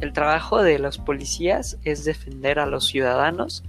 El 0.00 0.12
trabajo 0.12 0.62
de 0.62 0.78
los 0.78 0.98
policías 0.98 1.78
es 1.84 2.04
defender 2.04 2.58
a 2.58 2.66
los 2.66 2.86
ciudadanos 2.86 3.62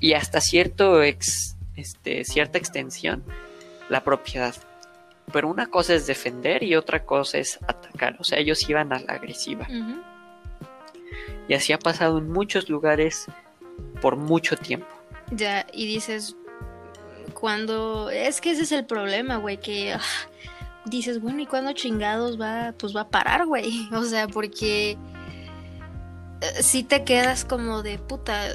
y 0.00 0.12
hasta 0.12 0.40
cierto 0.40 1.02
este, 1.02 2.24
cierta 2.24 2.58
extensión 2.58 3.22
la 3.88 4.04
propiedad. 4.04 4.54
Pero 5.32 5.48
una 5.48 5.66
cosa 5.66 5.94
es 5.94 6.06
defender 6.06 6.62
y 6.62 6.76
otra 6.76 7.04
cosa 7.04 7.38
es 7.38 7.58
atacar. 7.62 8.16
O 8.20 8.24
sea, 8.24 8.38
ellos 8.38 8.68
iban 8.68 8.92
a 8.92 9.00
la 9.00 9.14
agresiva. 9.14 9.66
Y 11.48 11.54
así 11.54 11.72
ha 11.72 11.78
pasado 11.78 12.18
en 12.18 12.30
muchos 12.30 12.68
lugares 12.68 13.26
por 14.00 14.16
mucho 14.16 14.56
tiempo. 14.56 14.86
Ya, 15.30 15.66
y 15.72 15.86
dices, 15.86 16.36
cuando... 17.32 18.10
Es 18.10 18.40
que 18.40 18.52
ese 18.52 18.62
es 18.62 18.72
el 18.72 18.84
problema, 18.84 19.36
güey, 19.36 19.58
que 19.58 19.94
ah, 19.94 20.00
dices, 20.84 21.20
bueno, 21.20 21.40
¿y 21.40 21.46
cuándo 21.46 21.72
chingados 21.72 22.40
va, 22.40 22.74
pues 22.78 22.94
va 22.94 23.02
a 23.02 23.08
parar, 23.08 23.46
güey? 23.46 23.88
O 23.92 24.04
sea, 24.04 24.28
porque 24.28 24.96
eh, 26.40 26.62
si 26.62 26.82
te 26.82 27.04
quedas 27.04 27.44
como 27.44 27.82
de 27.82 27.98
puta, 27.98 28.48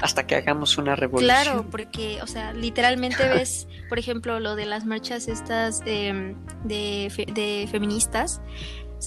Hasta 0.00 0.26
que 0.26 0.34
hagamos 0.34 0.76
una 0.76 0.96
revolución. 0.96 1.42
Claro, 1.42 1.66
porque, 1.70 2.20
o 2.22 2.26
sea, 2.26 2.52
literalmente 2.52 3.26
ves, 3.28 3.66
por 3.88 3.98
ejemplo, 3.98 4.40
lo 4.40 4.56
de 4.56 4.66
las 4.66 4.84
marchas 4.84 5.28
estas 5.28 5.80
de, 5.80 6.34
de, 6.64 7.10
fe- 7.14 7.26
de 7.32 7.68
feministas. 7.70 8.40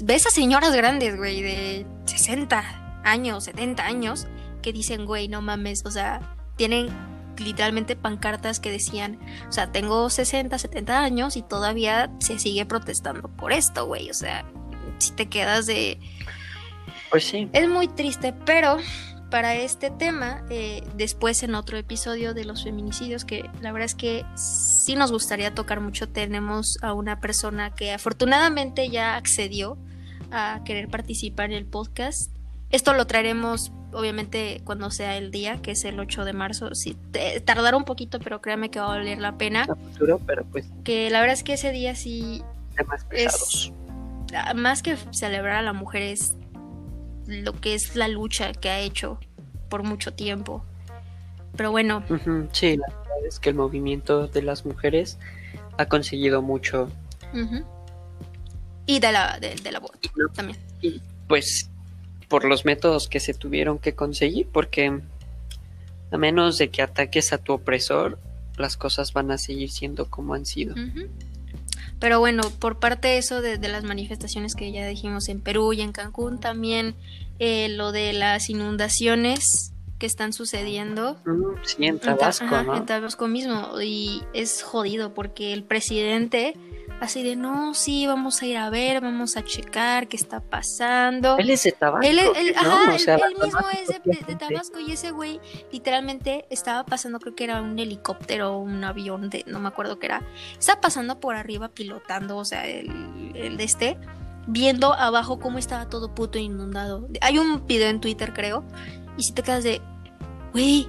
Ves 0.02 0.28
a 0.28 0.30
señoras 0.30 0.74
grandes, 0.76 1.18
güey, 1.18 1.42
de 1.42 1.86
60 2.06 3.02
años, 3.04 3.44
70 3.46 3.86
años, 3.86 4.28
que 4.62 4.72
dicen, 4.74 5.06
güey, 5.06 5.28
no 5.28 5.42
mames, 5.42 5.86
o 5.86 5.92
sea, 5.92 6.36
tienen 6.56 6.88
literalmente 7.38 7.96
pancartas 7.96 8.60
que 8.60 8.72
decían, 8.72 9.20
o 9.48 9.52
sea, 9.52 9.72
tengo 9.72 10.10
60, 10.10 10.58
70 10.58 11.00
años 11.04 11.36
y 11.38 11.42
todavía 11.44 12.10
se 12.20 12.40
sigue 12.40 12.66
protestando 12.66 13.28
por 13.30 13.54
esto, 13.54 13.86
güey, 13.86 14.10
o 14.10 14.14
sea, 14.14 14.44
si 14.98 15.12
te 15.12 15.28
quedas 15.28 15.68
de... 15.68 16.00
Pues 17.12 17.26
sí. 17.26 17.48
Es 17.54 17.70
muy 17.70 17.88
triste, 17.88 18.34
pero 18.46 18.78
para 19.30 19.56
este 19.56 19.90
tema, 19.90 20.44
eh, 20.50 20.84
después 20.96 21.44
en 21.44 21.56
otro 21.56 21.78
episodio 21.78 22.34
de 22.34 22.46
los 22.46 22.64
feminicidios, 22.64 23.26
que 23.26 23.50
la 23.62 23.72
verdad 23.72 23.86
es 23.86 23.96
que 23.96 24.26
sí 24.36 24.96
nos 24.96 25.12
gustaría 25.12 25.54
tocar 25.54 25.82
mucho, 25.82 26.08
tenemos 26.08 26.78
a 26.82 26.94
una 26.94 27.20
persona 27.20 27.74
que 27.74 27.92
afortunadamente 27.92 28.90
ya 28.90 29.16
accedió 29.16 29.78
a 30.32 30.62
querer 30.66 30.88
participar 30.88 31.52
en 31.52 31.58
el 31.58 31.66
podcast. 31.66 32.32
Esto 32.70 32.94
lo 32.94 33.08
traeremos 33.08 33.72
obviamente 33.94 34.62
cuando 34.64 34.92
sea 34.92 35.18
el 35.18 35.32
día, 35.32 35.62
que 35.62 35.72
es 35.72 35.84
el 35.86 36.00
8 36.00 36.26
de 36.26 36.34
marzo. 36.34 36.76
Sí, 36.76 36.98
tardará 37.46 37.78
un 37.78 37.86
poquito, 37.86 38.20
pero 38.20 38.42
créame 38.42 38.70
que 38.70 38.80
va 38.80 38.86
a 38.86 38.98
valer 38.98 39.20
la 39.20 39.38
pena. 39.38 39.66
futuro, 39.66 40.20
pero 40.26 40.46
pues... 40.46 40.66
Que 40.84 41.10
la 41.10 41.20
verdad 41.20 41.34
es 41.34 41.44
que 41.44 41.54
ese 41.54 41.72
día 41.72 41.96
sí... 41.96 42.44
Pesados. 43.10 43.72
Es, 44.32 44.56
más 44.56 44.84
que 44.84 44.98
celebrar 45.12 45.56
a 45.56 45.62
la 45.62 45.74
mujer 45.74 46.04
es 46.04 46.36
lo 47.28 47.54
que 47.54 47.74
es 47.74 47.96
la 47.96 48.08
lucha 48.08 48.52
que 48.54 48.70
ha 48.70 48.80
hecho 48.80 49.20
por 49.70 49.84
mucho 49.84 50.14
tiempo. 50.14 50.64
Pero 51.56 51.72
bueno. 51.72 52.04
Sí, 52.52 52.78
la 52.78 52.88
verdad 52.88 53.26
es 53.28 53.40
que 53.40 53.50
el 53.50 53.56
movimiento 53.56 54.28
de 54.28 54.42
las 54.42 54.66
mujeres 54.66 55.18
ha 55.78 55.86
conseguido 55.86 56.42
mucho. 56.42 56.90
Y 58.86 59.00
de 59.00 59.12
la, 59.12 59.40
de, 59.40 59.56
de 59.56 59.72
la 59.72 59.82
también. 60.34 60.58
Y 60.82 61.02
pues 61.28 61.70
por 62.30 62.46
los 62.46 62.66
métodos 62.66 63.08
que 63.08 63.20
se 63.20 63.34
tuvieron 63.34 63.80
que 63.80 63.96
conseguir, 63.96 64.48
porque 64.48 65.02
a 66.12 66.18
menos 66.18 66.58
de 66.58 66.70
que 66.70 66.82
ataques 66.82 67.34
a 67.34 67.38
tu 67.38 67.54
opresor, 67.54 68.20
las 68.58 68.78
cosas 68.78 69.14
van 69.14 69.32
a 69.32 69.38
seguir 69.38 69.70
siendo 69.72 70.10
como 70.10 70.34
han 70.34 70.46
sido. 70.46 70.76
Pero 72.00 72.20
bueno, 72.20 72.44
por 72.60 72.80
parte 72.80 73.08
de 73.08 73.18
eso, 73.18 73.42
de, 73.42 73.58
las 73.68 73.84
manifestaciones 73.84 74.56
que 74.56 74.72
ya 74.72 74.86
dijimos 74.88 75.30
en 75.30 75.42
Perú 75.42 75.74
y 75.74 75.82
en 75.82 75.92
Cancún, 75.92 76.40
también 76.40 76.96
eh, 77.40 77.70
lo 77.70 77.92
de 77.92 78.14
las 78.14 78.50
inundaciones 78.50 79.74
que 79.98 80.06
están 80.06 80.32
sucediendo. 80.32 81.18
Sí, 81.64 81.86
en 81.86 82.00
Tabasco, 82.00 82.46
En 82.76 82.86
Tabasco 82.86 83.28
mismo. 83.28 83.82
Y 83.82 84.22
es 84.34 84.62
jodido 84.62 85.14
porque 85.14 85.54
el 85.54 85.64
presidente 85.64 86.54
así 87.00 87.24
de 87.24 87.36
no, 87.36 87.74
sí, 87.74 88.08
vamos 88.08 88.42
a 88.42 88.46
ir 88.46 88.58
a 88.58 88.70
ver, 88.70 89.02
vamos 89.02 89.38
a 89.38 89.44
checar 89.44 90.08
qué 90.08 90.18
está 90.18 90.40
pasando. 90.40 91.38
Él 91.38 91.50
es 91.50 91.64
de 91.64 91.72
Tabasco. 91.72 92.08
Él, 92.08 92.20
ajá, 92.56 92.96
él, 92.96 93.36
mismo 93.42 93.60
es 93.72 94.28
de, 94.28 94.36
Tabasco 94.36 94.80
y 94.80 94.92
ese 94.92 95.12
güey 95.12 95.40
literalmente 95.72 96.46
estaba 96.50 96.86
pasando, 96.86 97.20
creo 97.20 97.36
que 97.36 97.44
era 97.44 97.62
un 97.62 97.78
helicóptero 97.78 98.56
o 98.56 98.60
un 98.60 98.84
avión, 98.84 99.30
de, 99.30 99.44
no 99.48 99.60
me 99.60 99.68
acuerdo 99.68 100.00
qué 100.00 100.08
era. 100.08 100.24
Estaba 100.58 100.82
pasando 100.82 101.20
por 101.20 101.36
arriba 101.36 101.70
pilotando, 101.70 102.38
o 102.38 102.46
sea, 102.46 102.66
el, 102.66 103.32
el 103.36 103.58
de 103.58 103.64
este, 103.64 103.98
viendo 104.48 104.94
abajo 104.94 105.40
cómo 105.40 105.58
estaba 105.60 105.90
todo 105.90 106.14
puto 106.14 106.40
inundado. 106.40 107.08
Hay 107.22 107.38
un 107.38 107.66
video 107.68 107.90
en 107.90 108.02
Twitter, 108.02 108.34
creo, 108.34 108.64
y 109.18 109.24
si 109.24 109.34
te 109.34 109.44
quedas 109.44 109.64
de, 109.64 109.82
güey, 110.52 110.88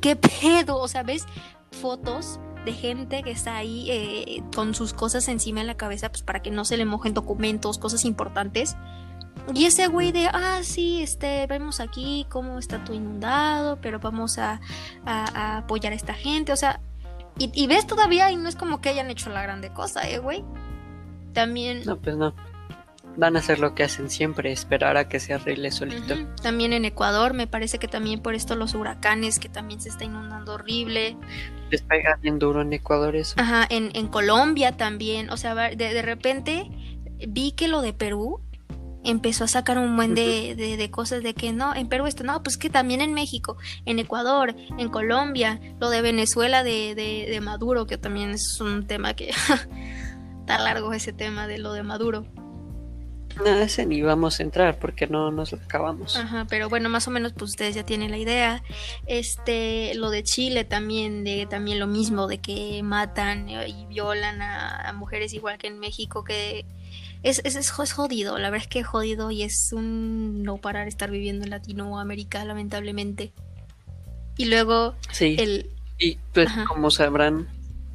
qué 0.00 0.16
pedo, 0.16 0.78
o 0.78 0.88
sea, 0.88 1.02
ves 1.02 1.26
fotos 1.70 2.40
de 2.66 2.74
gente 2.74 3.22
que 3.22 3.30
está 3.30 3.56
ahí 3.56 3.90
eh, 3.90 4.42
con 4.54 4.74
sus 4.74 4.92
cosas 4.92 5.28
encima 5.28 5.60
de 5.60 5.66
la 5.66 5.76
cabeza, 5.78 6.10
pues 6.10 6.22
para 6.22 6.42
que 6.42 6.50
no 6.50 6.66
se 6.66 6.76
le 6.76 6.84
mojen 6.84 7.14
documentos, 7.14 7.78
cosas 7.78 8.04
importantes. 8.04 8.76
Y 9.54 9.64
ese 9.64 9.86
güey 9.86 10.12
de, 10.12 10.26
ah, 10.26 10.58
sí, 10.62 11.02
este, 11.02 11.46
vemos 11.46 11.80
aquí 11.80 12.26
cómo 12.28 12.58
está 12.58 12.84
todo 12.84 12.94
inundado, 12.94 13.78
pero 13.80 14.00
vamos 14.00 14.38
a, 14.38 14.60
apoyar 15.06 15.92
a 15.92 15.96
esta 15.96 16.14
gente, 16.14 16.52
o 16.52 16.56
sea, 16.56 16.80
y, 17.38 17.50
y, 17.54 17.66
ves 17.66 17.86
todavía 17.86 18.30
y 18.30 18.36
no 18.36 18.48
es 18.48 18.56
como 18.56 18.80
que 18.80 18.88
hayan 18.88 19.10
hecho 19.10 19.30
la 19.30 19.42
grande 19.42 19.70
cosa, 19.70 20.08
eh, 20.08 20.18
güey. 20.18 20.44
También... 21.32 21.82
No, 21.84 21.98
pues 21.98 22.16
no 22.16 22.34
van 23.16 23.36
a 23.36 23.38
hacer 23.38 23.58
lo 23.58 23.74
que 23.74 23.82
hacen 23.82 24.10
siempre, 24.10 24.52
esperar 24.52 24.96
a 24.96 25.08
que 25.08 25.20
se 25.20 25.32
arregle 25.32 25.70
solito. 25.70 26.14
También 26.42 26.72
en 26.72 26.84
Ecuador, 26.84 27.34
me 27.34 27.46
parece 27.46 27.78
que 27.78 27.88
también 27.88 28.20
por 28.20 28.34
esto 28.34 28.56
los 28.56 28.74
huracanes, 28.74 29.38
que 29.38 29.48
también 29.48 29.80
se 29.80 29.88
está 29.88 30.04
inundando 30.04 30.54
horrible. 30.54 31.16
Les 31.70 31.82
pega 31.82 32.18
bien 32.22 32.38
duro 32.38 32.62
en 32.62 32.72
Ecuador 32.72 33.16
eso. 33.16 33.34
Ajá, 33.38 33.66
en, 33.68 33.90
en 33.94 34.08
Colombia 34.08 34.76
también, 34.76 35.30
o 35.30 35.36
sea, 35.36 35.54
de, 35.54 35.76
de, 35.76 36.02
repente 36.02 36.70
vi 37.28 37.52
que 37.52 37.68
lo 37.68 37.80
de 37.80 37.92
Perú 37.92 38.40
empezó 39.02 39.44
a 39.44 39.48
sacar 39.48 39.78
un 39.78 39.96
buen 39.96 40.14
de, 40.14 40.54
de, 40.56 40.90
cosas 40.90 41.22
de 41.22 41.32
que 41.32 41.52
no, 41.52 41.74
en 41.74 41.88
Perú 41.88 42.06
esto, 42.06 42.24
no, 42.24 42.42
pues 42.42 42.56
que 42.56 42.70
también 42.70 43.00
en 43.00 43.14
México, 43.14 43.56
en 43.84 44.00
Ecuador, 44.00 44.54
en 44.78 44.88
Colombia, 44.88 45.60
lo 45.80 45.90
de 45.90 46.02
Venezuela 46.02 46.64
de, 46.64 46.94
de 46.94 47.40
Maduro, 47.40 47.86
que 47.86 47.98
también 47.98 48.30
es 48.30 48.60
un 48.60 48.86
tema 48.86 49.14
que 49.14 49.30
está 50.40 50.58
largo 50.58 50.92
ese 50.92 51.12
tema 51.12 51.46
de 51.46 51.58
lo 51.58 51.72
de 51.72 51.84
Maduro. 51.84 52.26
No, 53.36 53.54
ese 53.54 53.84
ni 53.84 54.00
vamos 54.00 54.40
a 54.40 54.42
entrar 54.42 54.78
porque 54.78 55.06
no 55.06 55.30
nos 55.30 55.52
lo 55.52 55.58
acabamos. 55.58 56.16
Ajá, 56.16 56.46
pero 56.48 56.68
bueno, 56.68 56.88
más 56.88 57.06
o 57.06 57.10
menos 57.10 57.32
pues 57.32 57.50
ustedes 57.50 57.74
ya 57.74 57.84
tienen 57.84 58.10
la 58.10 58.18
idea. 58.18 58.62
Este, 59.06 59.94
lo 59.94 60.10
de 60.10 60.22
Chile 60.22 60.64
también, 60.64 61.22
de 61.22 61.46
también 61.46 61.78
lo 61.78 61.86
mismo, 61.86 62.28
de 62.28 62.38
que 62.38 62.82
matan 62.82 63.48
y 63.50 63.86
violan 63.86 64.40
a, 64.40 64.92
mujeres 64.94 65.34
igual 65.34 65.58
que 65.58 65.66
en 65.66 65.78
México, 65.78 66.24
que 66.24 66.64
es, 67.22 67.42
es, 67.44 67.56
es, 67.56 67.70
jodido, 67.70 68.38
la 68.38 68.50
verdad 68.50 68.64
es 68.64 68.68
que 68.68 68.78
es 68.80 68.86
jodido 68.86 69.30
y 69.30 69.42
es 69.42 69.72
un 69.72 70.42
no 70.42 70.56
parar 70.56 70.88
estar 70.88 71.10
viviendo 71.10 71.44
en 71.44 71.50
Latinoamérica, 71.50 72.44
lamentablemente. 72.44 73.32
Y 74.38 74.46
luego 74.46 74.94
sí. 75.10 75.36
el... 75.38 75.70
Y 75.98 76.18
pues 76.32 76.48
como 76.68 76.90
sabrán, 76.90 77.48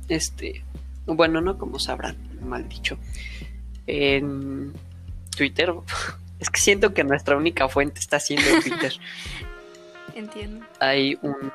este, 0.07 0.63
bueno, 1.05 1.41
no 1.41 1.57
como 1.57 1.79
sabrán, 1.79 2.17
mal 2.41 2.67
dicho. 2.67 2.97
En 3.87 4.73
Twitter. 5.35 5.73
Es 6.39 6.49
que 6.49 6.59
siento 6.59 6.93
que 6.93 7.03
nuestra 7.03 7.37
única 7.37 7.67
fuente 7.67 7.99
está 7.99 8.19
siendo 8.19 8.49
Twitter. 8.61 8.93
Entiendo. 10.15 10.65
Hay 10.79 11.17
un 11.21 11.51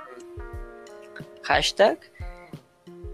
hashtag, 1.43 1.99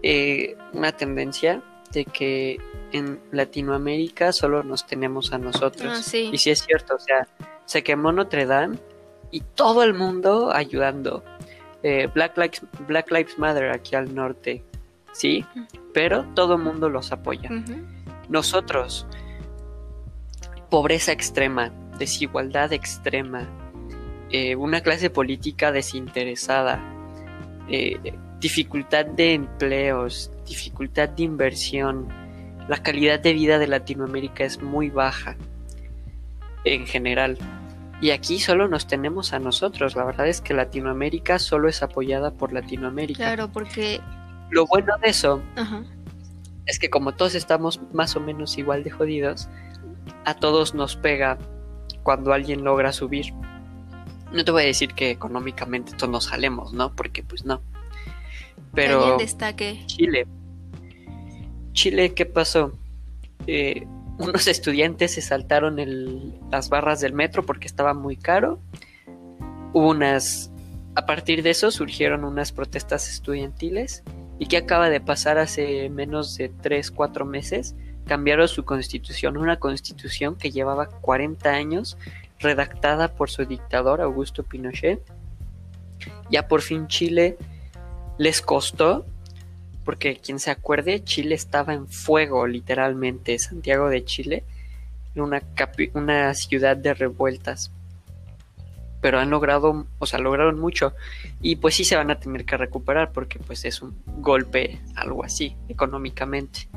eh, 0.01 0.55
una 0.73 0.91
tendencia 0.91 1.61
de 1.91 2.05
que 2.05 2.57
en 2.91 3.19
Latinoamérica 3.31 4.31
solo 4.31 4.63
nos 4.63 4.85
tenemos 4.85 5.33
a 5.33 5.37
nosotros. 5.37 6.13
Ah, 6.13 6.17
y 6.17 6.37
sí 6.37 6.49
es 6.49 6.63
cierto, 6.63 6.95
o 6.95 6.99
sea, 6.99 7.27
se 7.65 7.83
quemó 7.83 8.11
Notre 8.11 8.45
Dame 8.45 8.77
y 9.31 9.41
todo 9.41 9.83
el 9.83 9.93
mundo 9.93 10.51
ayudando. 10.51 11.23
Eh, 11.81 12.07
Black, 12.13 12.37
Lives, 12.37 12.61
Black 12.87 13.11
Lives 13.11 13.37
Matter 13.37 13.71
aquí 13.71 13.95
al 13.95 14.13
norte, 14.15 14.63
sí, 15.11 15.45
pero 15.93 16.23
todo 16.33 16.55
el 16.55 16.61
mundo 16.61 16.89
los 16.89 17.11
apoya. 17.11 17.49
Nosotros 18.29 19.05
pobreza 20.73 21.11
extrema, 21.11 21.71
desigualdad 21.99 22.73
extrema, 22.73 23.47
eh, 24.31 24.55
una 24.55 24.81
clase 24.81 25.11
política 25.11 25.71
desinteresada, 25.71 26.81
eh, 27.69 27.99
dificultad 28.39 29.05
de 29.05 29.35
empleos, 29.35 30.31
dificultad 30.47 31.09
de 31.09 31.25
inversión. 31.25 32.07
La 32.67 32.81
calidad 32.81 33.19
de 33.19 33.33
vida 33.33 33.59
de 33.59 33.67
Latinoamérica 33.67 34.45
es 34.45 34.63
muy 34.63 34.89
baja 34.89 35.37
en 36.63 36.87
general. 36.87 37.37
Y 38.01 38.09
aquí 38.09 38.39
solo 38.39 38.67
nos 38.67 38.87
tenemos 38.87 39.31
a 39.33 39.37
nosotros. 39.37 39.95
La 39.95 40.05
verdad 40.05 40.27
es 40.27 40.41
que 40.41 40.55
Latinoamérica 40.55 41.37
solo 41.37 41.69
es 41.69 41.83
apoyada 41.83 42.31
por 42.31 42.51
Latinoamérica. 42.51 43.19
Claro, 43.19 43.51
porque... 43.51 44.01
Lo 44.49 44.65
bueno 44.65 44.97
de 44.97 45.09
eso 45.09 45.39
es 46.65 46.79
que 46.79 46.89
como 46.89 47.11
todos 47.11 47.35
estamos 47.35 47.79
más 47.93 48.15
o 48.15 48.19
menos 48.19 48.57
igual 48.57 48.83
de 48.83 48.89
jodidos, 48.89 49.47
a 50.25 50.33
todos 50.35 50.73
nos 50.73 50.95
pega 50.95 51.37
cuando 52.03 52.33
alguien 52.33 52.63
logra 52.63 52.93
subir. 52.93 53.33
No 54.31 54.43
te 54.43 54.51
voy 54.51 54.63
a 54.63 54.65
decir 54.65 54.93
que 54.93 55.11
económicamente 55.11 55.93
todos 55.95 56.09
nos 56.09 56.27
jalemos, 56.27 56.73
¿no? 56.73 56.95
Porque 56.95 57.23
pues 57.23 57.45
no. 57.45 57.61
Pero 58.73 59.17
destaque. 59.17 59.83
Chile. 59.85 60.27
Chile, 61.73 62.13
¿qué 62.13 62.25
pasó? 62.25 62.73
Eh, 63.47 63.85
unos 64.17 64.47
estudiantes 64.47 65.13
se 65.13 65.21
saltaron 65.21 65.77
las 66.51 66.69
barras 66.69 67.01
del 67.01 67.13
metro 67.13 67.43
porque 67.43 67.67
estaba 67.67 67.93
muy 67.93 68.15
caro. 68.15 68.59
Hubo 69.73 69.89
unas... 69.89 70.51
A 70.95 71.07
partir 71.07 71.41
de 71.41 71.49
eso 71.49 71.71
surgieron 71.71 72.23
unas 72.23 72.51
protestas 72.51 73.09
estudiantiles. 73.09 74.03
¿Y 74.37 74.45
qué 74.45 74.57
acaba 74.57 74.89
de 74.89 75.01
pasar 75.01 75.39
hace 75.39 75.89
menos 75.89 76.37
de 76.37 76.49
3, 76.49 76.91
4 76.91 77.25
meses? 77.25 77.75
Cambiaron 78.05 78.47
su 78.47 78.65
constitución, 78.65 79.37
una 79.37 79.57
constitución 79.59 80.35
que 80.35 80.51
llevaba 80.51 80.87
40 80.87 81.49
años 81.49 81.97
redactada 82.39 83.15
por 83.15 83.29
su 83.29 83.45
dictador 83.45 84.01
Augusto 84.01 84.43
Pinochet. 84.43 85.01
Ya 86.29 86.47
por 86.47 86.61
fin 86.61 86.87
Chile 86.87 87.37
les 88.17 88.41
costó, 88.41 89.05
porque 89.85 90.17
quien 90.17 90.39
se 90.39 90.51
acuerde, 90.51 91.03
Chile 91.03 91.35
estaba 91.35 91.73
en 91.73 91.87
fuego 91.87 92.47
literalmente, 92.47 93.39
Santiago 93.39 93.89
de 93.89 94.03
Chile, 94.05 94.43
una, 95.15 95.41
una 95.93 96.33
ciudad 96.33 96.77
de 96.77 96.93
revueltas. 96.93 97.71
pero 99.01 99.19
han 99.19 99.29
logrado, 99.29 99.85
o 99.99 100.05
sea, 100.05 100.19
lograron 100.19 100.57
mucho 100.57 100.93
y 101.41 101.57
pues 101.57 101.75
sí 101.75 101.83
se 101.83 101.97
van 101.97 102.09
a 102.09 102.19
tener 102.19 102.45
que 102.45 102.55
recuperar 102.55 103.11
porque 103.11 103.37
pues 103.37 103.65
es 103.65 103.81
un 103.81 104.01
golpe, 104.05 104.79
algo 104.95 105.25
así, 105.25 105.57
económicamente, 105.67 106.69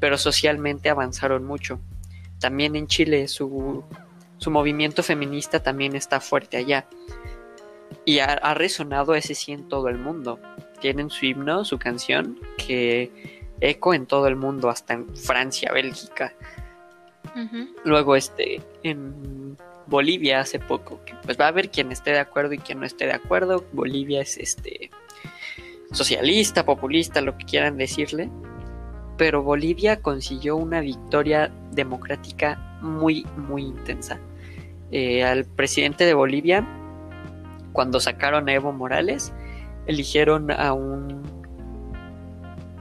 pero 0.00 0.18
socialmente 0.18 0.90
avanzaron 0.90 1.44
mucho. 1.44 1.80
También 2.40 2.76
en 2.76 2.86
Chile 2.86 3.28
su, 3.28 3.84
su 4.38 4.50
movimiento 4.50 5.02
feminista 5.02 5.62
también 5.62 5.94
está 5.96 6.20
fuerte 6.20 6.56
allá 6.56 6.86
y 8.04 8.18
ha, 8.18 8.32
ha 8.32 8.54
resonado 8.54 9.14
ese 9.14 9.34
sí 9.34 9.52
en 9.52 9.68
todo 9.68 9.88
el 9.88 9.98
mundo. 9.98 10.38
Tienen 10.80 11.10
su 11.10 11.26
himno, 11.26 11.64
su 11.64 11.78
canción, 11.78 12.38
que 12.58 13.40
eco 13.60 13.94
en 13.94 14.06
todo 14.06 14.26
el 14.26 14.36
mundo, 14.36 14.68
hasta 14.68 14.94
en 14.94 15.16
Francia, 15.16 15.72
Bélgica. 15.72 16.34
Luego, 17.84 18.14
este, 18.14 18.60
en 18.82 19.56
Bolivia 19.86 20.40
hace 20.40 20.60
poco, 20.60 21.00
que 21.04 21.14
pues 21.24 21.38
va 21.38 21.46
a 21.46 21.48
haber 21.48 21.70
quien 21.70 21.90
esté 21.90 22.12
de 22.12 22.20
acuerdo 22.20 22.52
y 22.52 22.58
quien 22.58 22.80
no 22.80 22.86
esté 22.86 23.06
de 23.06 23.12
acuerdo. 23.12 23.64
Bolivia 23.72 24.20
es 24.20 24.36
este 24.36 24.90
socialista, 25.90 26.64
populista, 26.64 27.20
lo 27.20 27.36
que 27.36 27.44
quieran 27.44 27.76
decirle. 27.76 28.30
Pero 29.16 29.42
Bolivia 29.42 30.00
consiguió 30.02 30.56
una 30.56 30.80
victoria 30.80 31.50
democrática 31.72 32.78
muy, 32.82 33.26
muy 33.36 33.62
intensa. 33.62 34.18
Eh, 34.90 35.24
al 35.24 35.44
presidente 35.44 36.04
de 36.04 36.14
Bolivia, 36.14 36.66
cuando 37.72 38.00
sacaron 38.00 38.48
a 38.48 38.52
Evo 38.52 38.72
Morales, 38.72 39.32
eligieron 39.86 40.50
a 40.50 40.72
un... 40.72 41.22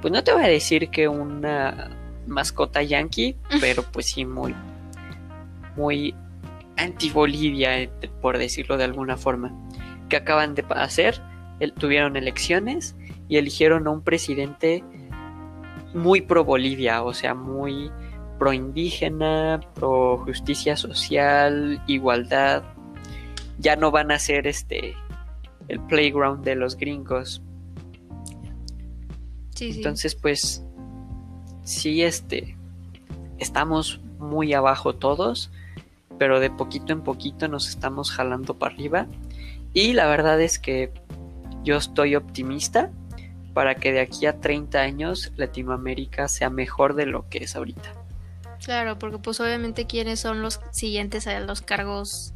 Pues 0.02 0.12
no 0.12 0.24
te 0.24 0.34
voy 0.34 0.44
a 0.44 0.48
decir 0.48 0.90
que 0.90 1.08
una 1.08 1.92
mascota 2.28 2.82
yankee, 2.84 3.38
pero 3.62 3.84
pues 3.84 4.08
sí 4.08 4.26
muy... 4.26 4.56
Muy 5.76 6.14
anti-Bolivia, 6.78 7.82
eh, 7.82 7.90
por 8.22 8.38
decirlo 8.38 8.78
de 8.78 8.84
alguna 8.84 9.18
forma. 9.18 9.52
Que 10.10 10.18
acaban 10.18 10.54
de 10.56 10.64
hacer, 10.70 11.22
el- 11.60 11.74
tuvieron 11.74 12.16
elecciones 12.16 12.96
y 13.28 13.38
eligieron 13.38 13.88
a 13.88 13.92
un 13.92 14.02
presidente 14.02 14.84
muy 15.94 16.22
pro 16.22 16.44
Bolivia, 16.44 17.04
o 17.04 17.14
sea, 17.14 17.34
muy 17.34 17.92
pro 18.40 18.54
indígena, 18.54 19.60
pro 19.76 20.18
justicia 20.18 20.76
social, 20.76 21.82
igualdad. 21.88 22.64
Ya 23.60 23.76
no 23.76 23.92
van 23.92 24.12
a 24.12 24.20
ser 24.20 24.48
este 24.48 24.96
el 25.68 25.80
playground 25.82 26.44
de 26.44 26.56
los 26.56 26.76
gringos. 26.76 27.42
Sí, 29.56 29.72
sí. 29.72 29.78
Entonces, 29.78 30.16
pues 30.16 30.64
sí 31.64 32.04
este 32.04 32.58
estamos 33.38 34.02
muy 34.20 34.54
abajo 34.54 34.96
todos, 34.96 35.52
pero 36.18 36.40
de 36.40 36.50
poquito 36.50 36.94
en 36.94 37.02
poquito 37.02 37.48
nos 37.48 37.68
estamos 37.70 38.12
jalando 38.12 38.58
para 38.58 38.74
arriba 38.74 39.08
y 39.74 39.94
la 39.94 40.08
verdad 40.08 40.40
es 40.42 40.60
que 40.60 40.92
yo 41.64 41.78
estoy 41.78 42.16
optimista 42.16 42.92
para 43.54 43.76
que 43.76 43.92
de 43.92 44.02
aquí 44.02 44.26
a 44.26 44.40
30 44.40 44.80
años 44.80 45.32
Latinoamérica 45.36 46.28
sea 46.28 46.50
mejor 46.50 46.96
de 46.96 47.06
lo 47.06 47.28
que 47.30 47.40
es 47.40 47.56
ahorita. 47.56 47.94
Claro, 48.64 48.98
porque 48.98 49.18
pues 49.18 49.40
obviamente 49.40 49.86
quiénes 49.86 50.20
son 50.20 50.42
los 50.42 50.60
siguientes 50.72 51.28
a 51.28 51.40
los 51.42 51.62
cargos 51.62 52.34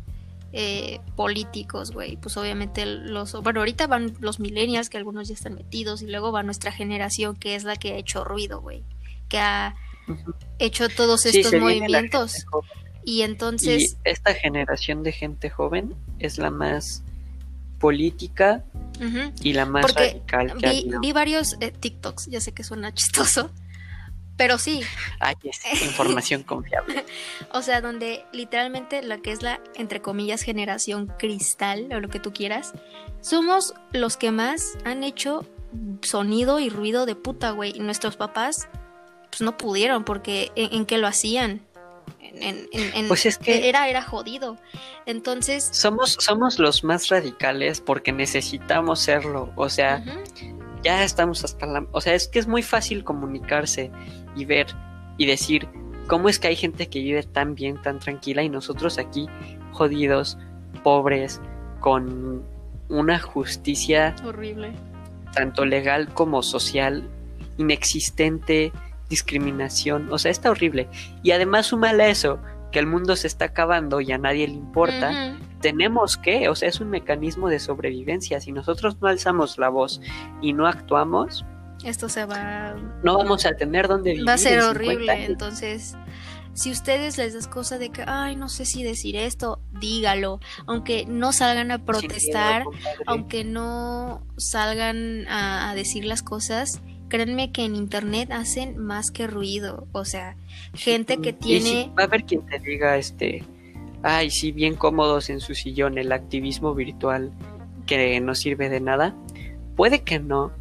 eh, 0.54 1.00
políticos, 1.16 1.92
güey. 1.92 2.18
Pues 2.18 2.38
obviamente 2.38 2.86
los... 2.86 3.34
Bueno, 3.42 3.62
ahorita 3.62 3.88
van 3.88 4.14
los 4.20 4.40
millennials, 4.40 4.90
que 4.90 4.98
algunos 4.98 5.28
ya 5.28 5.34
están 5.34 5.56
metidos, 5.56 6.02
y 6.02 6.08
luego 6.08 6.32
va 6.32 6.44
nuestra 6.44 6.72
generación, 6.72 7.36
que 7.36 7.56
es 7.56 7.64
la 7.64 7.76
que 7.76 7.94
ha 7.94 7.98
hecho 7.98 8.24
ruido, 8.24 8.62
güey. 8.62 8.84
Que 9.30 9.40
ha 9.40 9.76
hecho 10.60 10.90
todos 10.90 11.26
estos 11.26 11.54
movimientos. 11.54 12.46
Y 13.04 13.22
entonces... 13.22 13.98
Y 14.06 14.10
esta 14.10 14.34
generación 14.34 15.04
de 15.04 15.12
gente 15.12 15.50
joven 15.50 15.96
es 16.20 16.38
la 16.38 16.52
más 16.52 17.04
política 17.80 18.64
y 19.42 19.54
la 19.54 19.66
más 19.66 19.84
Porque 19.84 20.08
radical 20.08 20.58
que 20.58 20.70
Vi, 20.70 20.92
vi 21.02 21.12
varios 21.12 21.58
eh, 21.60 21.72
TikToks, 21.72 22.28
ya 22.28 22.42
sé 22.42 22.52
que 22.54 22.64
suena 22.64 22.94
chistoso, 22.94 23.52
pero 24.38 24.60
sí, 24.60 24.82
Ay, 25.20 25.36
es 25.44 25.84
información 25.84 26.44
confiable. 26.44 27.04
o 27.52 27.62
sea, 27.62 27.82
donde 27.82 28.24
literalmente 28.32 29.02
lo 29.04 29.22
que 29.22 29.32
es 29.32 29.42
la, 29.42 29.60
entre 29.76 30.02
comillas, 30.02 30.44
generación 30.44 31.12
cristal, 31.18 31.90
o 31.92 32.00
lo 32.00 32.10
que 32.10 32.20
tú 32.20 32.32
quieras, 32.32 32.74
somos 33.22 33.74
los 33.92 34.16
que 34.16 34.32
más 34.32 34.78
han 34.86 35.04
hecho 35.04 35.46
sonido 36.02 36.60
y 36.60 36.70
ruido 36.70 37.06
de 37.06 37.16
puta, 37.16 37.52
güey. 37.52 37.76
Y 37.76 37.80
nuestros 37.80 38.16
papás, 38.16 38.68
pues 39.30 39.42
no 39.42 39.58
pudieron, 39.58 40.04
porque 40.04 40.52
¿en, 40.56 40.74
en 40.74 40.86
qué 40.86 40.98
lo 40.98 41.08
hacían? 41.08 41.67
En, 42.22 42.44
en- 42.44 42.68
en- 42.72 42.94
en- 42.96 43.08
Pues 43.08 43.26
es 43.26 43.38
que- 43.38 43.68
Era, 43.70 43.88
era 43.90 44.02
jodido. 44.02 44.58
Entonces... 45.06 45.68
Somos, 45.72 46.18
somos 46.20 46.60
los 46.60 46.84
más 46.84 47.10
radicales 47.10 47.82
porque 47.82 48.12
necesitamos 48.12 49.00
serlo. 49.00 49.52
O 49.56 49.70
sea, 49.70 50.04
ya 50.84 51.04
estamos 51.04 51.44
hasta 51.44 51.66
la... 51.66 51.86
O 51.92 52.02
sea, 52.02 52.14
es 52.14 52.28
que 52.28 52.40
es 52.40 52.48
muy 52.48 52.62
fácil 52.64 53.04
comunicarse 53.04 53.92
y 54.36 54.46
ver 54.46 54.68
y 55.18 55.26
decir 55.26 55.68
cómo 56.08 56.30
es 56.30 56.40
que 56.40 56.48
hay 56.48 56.56
gente 56.56 56.88
que 56.90 57.00
vive 57.00 57.24
tan 57.24 57.56
bien, 57.56 57.82
tan 57.82 58.00
tranquila 58.00 58.44
y 58.44 58.50
nosotros 58.50 58.98
aquí 59.00 59.28
jodidos, 59.72 60.38
pobres, 60.84 61.42
con 61.80 62.44
una 62.90 63.20
justicia 63.20 64.16
horrible. 64.26 64.72
tanto 65.34 65.66
legal 65.66 66.14
como 66.14 66.42
social 66.44 67.10
inexistente, 67.58 68.72
discriminación, 69.10 70.12
o 70.12 70.18
sea, 70.18 70.32
está 70.32 70.50
horrible. 70.52 70.88
Y 71.24 71.32
además 71.32 71.68
súmale 71.68 72.04
a 72.04 72.08
eso, 72.10 72.40
que 72.72 72.80
el 72.80 72.88
mundo 72.88 73.16
se 73.16 73.28
está 73.28 73.46
acabando 73.46 74.02
y 74.02 74.12
a 74.12 74.18
nadie 74.18 74.48
le 74.48 74.54
importa. 74.54 75.38
Tenemos 75.62 76.18
que, 76.18 76.50
o 76.50 76.56
sea, 76.56 76.70
es 76.70 76.80
un 76.82 76.90
mecanismo 76.90 77.50
de 77.50 77.60
sobrevivencia. 77.60 78.40
Si 78.42 78.52
nosotros 78.52 78.98
no 79.02 79.08
alzamos 79.08 79.58
la 79.58 79.70
voz 79.70 80.02
y 80.42 80.54
no 80.54 80.68
actuamos, 80.68 81.46
Esto 81.84 82.10
se 82.10 82.26
va 82.26 82.76
no 83.04 83.18
vamos 83.18 83.46
a 83.46 83.56
tener 83.56 83.88
dónde 83.88 84.12
vivir. 84.12 84.28
va 84.28 84.34
a 84.34 84.38
ser 84.38 84.60
en 84.60 84.62
50 84.62 84.70
horrible. 84.70 85.26
Entonces, 85.26 85.96
si 86.54 86.72
ustedes 86.72 87.18
les 87.18 87.34
das 87.36 87.48
cosa 87.48 87.78
de 87.78 87.92
que, 87.92 88.04
ay, 88.06 88.36
no 88.36 88.50
sé 88.50 88.66
si 88.66 88.84
decir 88.84 89.16
esto, 89.16 89.62
dígalo. 89.80 90.40
Aunque 90.66 91.06
no 91.08 91.32
salgan 91.32 91.72
a 91.72 91.78
miedo, 91.78 91.86
protestar, 91.86 92.64
aunque 93.06 93.44
no 93.44 94.24
salgan 94.38 95.28
a, 95.28 95.70
a 95.70 95.76
decir 95.76 96.04
las 96.04 96.24
cosas, 96.24 96.82
créanme 97.10 97.52
que 97.52 97.66
en 97.66 97.76
internet 97.76 98.32
hacen 98.32 98.78
más 98.78 99.12
que 99.12 99.28
ruido. 99.28 99.88
O 99.92 100.06
sea, 100.06 100.36
gente 100.74 101.18
que 101.18 101.30
Y 101.30 101.34
tiene. 101.34 101.92
va 101.98 102.04
a 102.04 102.06
haber 102.06 102.24
quien 102.26 102.46
te 102.46 102.60
diga, 102.60 102.98
este, 102.98 103.44
ay, 104.04 104.30
sí, 104.30 104.52
bien 104.52 104.76
cómodos 104.76 105.30
en 105.30 105.40
su 105.40 105.56
sillón, 105.56 105.98
el 105.98 106.12
activismo 106.12 106.74
virtual 106.76 107.32
que 107.86 108.20
no 108.20 108.36
sirve 108.36 108.70
de 108.70 108.80
nada. 108.82 109.16
Puede 109.76 110.02
que 110.02 110.20
no, 110.20 110.52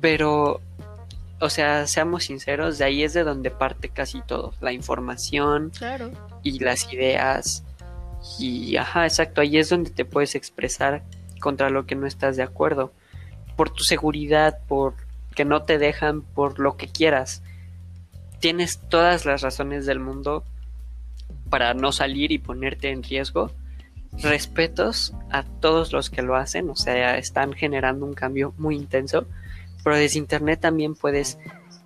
pero, 0.00 0.60
o 1.40 1.50
sea, 1.50 1.86
seamos 1.86 2.24
sinceros, 2.24 2.78
de 2.78 2.84
ahí 2.84 3.02
es 3.02 3.12
de 3.12 3.24
donde 3.24 3.50
parte 3.50 3.88
casi 3.88 4.20
todo, 4.22 4.54
la 4.60 4.72
información, 4.72 5.70
Claro. 5.76 6.10
y 6.42 6.58
las 6.58 6.92
ideas 6.92 7.64
y 8.38 8.76
ajá, 8.76 9.04
exacto, 9.04 9.40
ahí 9.40 9.58
es 9.58 9.68
donde 9.68 9.90
te 9.90 10.04
puedes 10.04 10.36
expresar 10.36 11.02
contra 11.40 11.70
lo 11.70 11.86
que 11.86 11.96
no 11.96 12.06
estás 12.06 12.36
de 12.36 12.44
acuerdo, 12.44 12.92
por 13.56 13.70
tu 13.70 13.82
seguridad, 13.82 14.58
por 14.68 14.94
que 15.32 15.44
no 15.44 15.62
te 15.62 15.78
dejan, 15.78 16.22
por 16.22 16.58
lo 16.58 16.76
que 16.76 16.88
quieras. 16.88 17.42
Tienes 18.40 18.78
todas 18.88 19.24
las 19.24 19.42
razones 19.42 19.86
del 19.86 20.00
mundo 20.00 20.44
para 21.50 21.74
no 21.74 21.92
salir 21.92 22.32
y 22.32 22.38
ponerte 22.38 22.90
en 22.90 23.02
riesgo. 23.02 23.50
Respetos 24.20 25.14
a 25.30 25.42
todos 25.42 25.92
los 25.92 26.10
que 26.10 26.22
lo 26.22 26.36
hacen, 26.36 26.68
o 26.68 26.76
sea, 26.76 27.16
están 27.16 27.52
generando 27.54 28.04
un 28.04 28.12
cambio 28.14 28.52
muy 28.58 28.76
intenso, 28.76 29.26
pero 29.82 29.96
desde 29.96 30.18
internet 30.18 30.60
también 30.60 30.94
puedes 30.94 31.38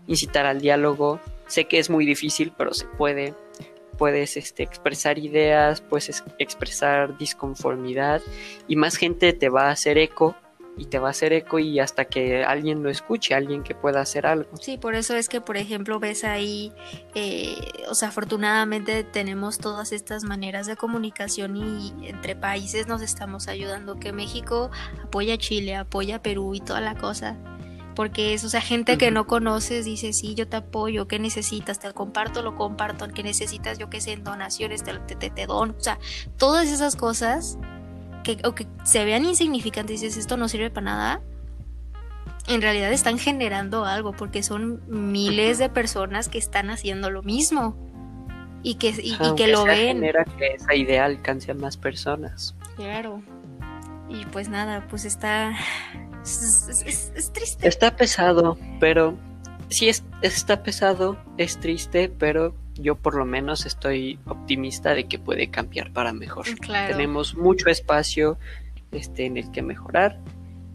incitar 0.09 0.45
al 0.45 0.61
diálogo. 0.61 1.21
Sé 1.47 1.67
que 1.67 1.79
es 1.79 1.89
muy 1.89 2.05
difícil, 2.05 2.53
pero 2.57 2.75
se 2.75 2.87
puede 2.87 3.35
puedes 3.97 4.37
este, 4.37 4.63
expresar 4.63 5.17
ideas, 5.19 5.81
puedes 5.81 6.11
es- 6.11 6.25
expresar 6.39 7.17
disconformidad 7.17 8.21
y 8.69 8.77
más 8.77 8.97
gente 8.97 9.33
te 9.33 9.49
va 9.49 9.69
a 9.69 9.71
hacer 9.71 9.97
eco 9.97 10.37
y 10.77 10.87
te 10.87 10.99
va 10.99 11.09
a 11.09 11.11
hacer 11.11 11.33
eco 11.33 11.59
y 11.59 11.81
hasta 11.81 12.05
que 12.05 12.45
alguien 12.45 12.83
lo 12.83 12.91
escuche, 12.91 13.35
alguien 13.35 13.63
que 13.63 13.75
pueda 13.75 14.01
hacer 14.01 14.27
algo. 14.27 14.57
Sí, 14.61 14.77
por 14.77 14.95
eso 14.95 15.17
es 15.17 15.29
que, 15.29 15.41
por 15.41 15.57
ejemplo, 15.57 15.99
ves 15.99 16.25
ahí, 16.25 16.73
eh, 17.15 17.57
o 17.89 17.95
sea, 17.95 18.09
afortunadamente 18.09 19.05
tenemos 19.05 19.59
todas 19.59 19.93
estas 19.93 20.25
maneras 20.25 20.67
de 20.67 20.77
comunicación 20.77 21.57
y 21.57 22.09
entre 22.09 22.37
países 22.37 22.87
nos 22.87 23.01
estamos 23.03 23.49
ayudando, 23.49 23.99
que 23.99 24.13
México 24.13 24.71
apoya 25.03 25.35
a 25.35 25.39
Chile, 25.39 25.77
apoya 25.77 26.17
a 26.17 26.23
Perú 26.23 26.55
y 26.55 26.61
toda 26.61 26.81
la 26.81 26.95
cosa. 26.95 27.37
Porque 27.95 28.35
es, 28.35 28.45
o 28.45 28.51
sea, 28.51 28.61
gente 28.61 28.99
que 28.99 29.11
no 29.11 29.27
conoces 29.27 29.87
dice, 29.87 30.13
sí, 30.13 30.35
yo 30.35 30.47
te 30.47 30.57
apoyo, 30.57 31.09
¿qué 31.09 31.19
necesitas? 31.19 31.79
Te 31.79 31.91
comparto, 31.95 32.43
lo 32.43 32.55
comparto, 32.55 33.09
¿qué 33.09 33.23
necesitas? 33.23 33.79
Yo 33.79 33.89
qué 33.89 34.03
sé, 34.03 34.13
en 34.13 34.23
donaciones, 34.23 34.85
te, 34.85 34.93
te, 34.99 35.17
te, 35.17 35.31
te 35.31 35.47
dono. 35.47 35.75
O 35.79 35.81
sea, 35.81 35.99
todas 36.37 36.69
esas 36.69 36.95
cosas 36.95 37.59
que, 38.27 38.47
o 38.47 38.55
que 38.55 38.67
se 38.85 39.05
vean 39.05 39.25
insignificantes, 39.25 40.01
dices, 40.01 40.17
esto 40.19 40.37
no 40.37 40.49
sirve 40.49 40.71
para 40.71 40.85
nada, 40.85 41.21
en 42.49 42.61
realidad 42.63 42.93
están 42.93 43.19
generando 43.19 43.85
algo 43.85 44.13
porque 44.13 44.43
son 44.43 44.81
miles 44.89 45.59
de 45.59 45.69
personas 45.69 46.29
que 46.29 46.39
están 46.39 46.71
haciendo 46.71 47.11
lo 47.11 47.23
mismo. 47.23 47.77
y 48.63 48.75
que, 48.77 48.89
y, 48.91 49.15
y 49.15 49.35
que 49.37 49.47
lo 49.47 49.65
ven. 49.65 49.97
genera 49.99 50.25
que 50.25 50.47
esa 50.55 50.75
idea 50.75 51.05
alcance 51.05 51.53
a 51.53 51.55
más 51.55 51.77
personas. 51.77 52.55
Claro. 52.77 53.23
Y 54.09 54.25
pues 54.27 54.49
nada, 54.49 54.87
pues 54.89 55.05
está. 55.05 55.53
Es, 56.23 56.67
es- 56.69 56.83
es- 56.83 57.13
es 57.15 57.33
triste. 57.33 57.69
Está 57.69 57.95
pesado, 57.97 58.59
pero 58.81 59.15
sí 59.69 59.89
es, 59.89 60.03
está 60.23 60.63
pesado, 60.65 61.17
es 61.39 61.59
triste, 61.59 62.09
pero 62.09 62.55
yo 62.79 62.95
por 62.95 63.15
lo 63.15 63.25
menos 63.25 63.67
estoy 63.67 64.19
optimista 64.27 64.95
de 64.95 65.07
que 65.07 65.19
puede 65.19 65.49
cambiar 65.49 65.93
para 65.93 66.13
mejor. 66.13 66.47
Claro. 66.61 66.95
Tenemos 66.95 67.35
mucho 67.35 67.69
espacio 67.69 68.39
este, 68.93 69.27
en 69.27 69.37
el 69.37 69.51
que 69.51 69.63
mejorar 69.63 70.19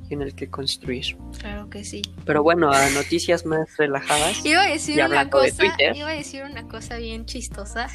y 0.09 0.13
en 0.13 0.21
el 0.21 0.35
que 0.35 0.49
construir. 0.49 1.17
Claro 1.39 1.69
que 1.69 1.83
sí. 1.83 2.01
Pero 2.25 2.43
bueno, 2.43 2.71
a 2.71 2.89
noticias 2.89 3.45
más 3.45 3.77
relajadas. 3.77 4.45
Iba 4.45 4.63
a 4.63 4.67
decir 4.67 4.95
una 4.95 5.05
hablando 5.05 5.39
de 5.39 5.51
cosa. 5.51 5.63
Twitter. 5.63 5.95
Iba 5.95 6.09
a 6.09 6.13
decir 6.13 6.43
una 6.43 6.67
cosa 6.67 6.97
bien 6.97 7.25
chistosa. 7.25 7.87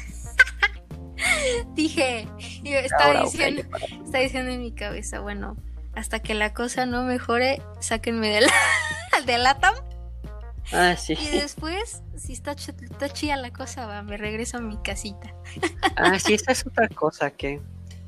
Dije, 1.75 2.27
estaba 2.63 3.23
diciendo, 3.23 3.63
está 4.05 4.19
diciendo 4.19 4.51
en 4.51 4.61
mi 4.61 4.71
cabeza, 4.71 5.19
bueno, 5.19 5.57
hasta 5.95 6.19
que 6.19 6.35
la 6.35 6.53
cosa 6.53 6.85
no 6.85 7.03
mejore, 7.03 7.61
sáquenme 7.79 8.29
de 8.29 8.41
la, 8.41 8.51
de 9.25 9.37
LATAM. 9.37 9.75
Ah, 10.73 10.95
sí. 10.97 11.13
Y 11.13 11.27
después, 11.37 12.01
si 12.17 12.33
está, 12.33 12.53
ch- 12.55 12.75
está 12.83 13.09
chida 13.09 13.37
la 13.37 13.51
cosa, 13.51 13.85
va, 13.85 14.01
me 14.03 14.17
regreso 14.17 14.57
a 14.57 14.61
mi 14.61 14.77
casita. 14.77 15.33
Ah, 15.95 16.19
sí, 16.19 16.33
esa 16.33 16.51
es 16.51 16.65
otra 16.67 16.87
cosa 16.89 17.31
que, 17.31 17.61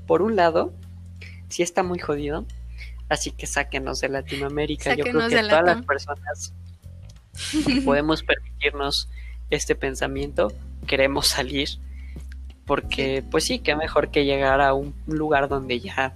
por 0.08 0.22
un 0.22 0.36
lado, 0.36 0.74
sí 1.48 1.64
está 1.64 1.84
muy 1.84 2.00
jodido. 2.00 2.46
Así 3.08 3.32
que 3.32 3.48
sáquenos 3.48 4.02
de 4.02 4.10
Latinoamérica. 4.10 4.94
Yo 4.96 5.04
creo 5.04 5.28
que 5.30 5.42
todas 5.44 5.64
las 5.66 5.86
personas 5.86 6.54
que 7.66 7.82
podemos 7.82 8.24
permitirnos 8.24 9.10
este 9.50 9.74
pensamiento, 9.76 10.52
queremos 10.86 11.28
salir. 11.28 11.70
Porque, 12.66 13.24
pues 13.32 13.46
sí, 13.46 13.60
qué 13.60 13.76
mejor 13.76 14.12
que 14.12 14.26
llegar 14.26 14.62
a 14.62 14.74
un 14.76 14.94
lugar 15.08 15.48
donde 15.50 15.80
ya 15.80 16.14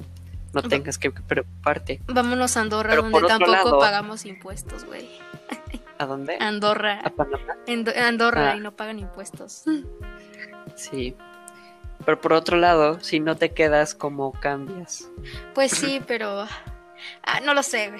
no 0.53 0.61
tengas 0.61 0.99
que 0.99 1.09
preocuparte. 1.09 1.99
Vámonos 2.05 2.57
a 2.57 2.61
Andorra, 2.61 2.91
Pero 2.91 3.09
donde 3.09 3.27
tampoco 3.27 3.51
lado- 3.51 3.79
pagamos 3.79 4.25
impuestos, 4.25 4.85
güey. 4.85 5.09
¿A 6.03 6.05
dónde? 6.05 6.37
Andorra, 6.39 6.99
A 7.03 7.09
Panamá. 7.09 7.55
Andorra 8.07 8.51
Ah. 8.51 8.55
y 8.55 8.59
no 8.59 8.75
pagan 8.75 8.99
impuestos. 8.99 9.63
Sí. 10.75 11.15
Pero 12.05 12.19
por 12.19 12.33
otro 12.33 12.57
lado, 12.57 12.99
si 12.99 13.19
no 13.19 13.37
te 13.37 13.51
quedas, 13.51 13.95
¿cómo 13.95 14.33
cambias? 14.33 15.09
Pues 15.53 15.71
sí, 15.71 16.01
pero 16.07 16.45
ah, 17.23 17.39
no 17.45 17.53
lo 17.53 17.63
sé. 17.63 17.91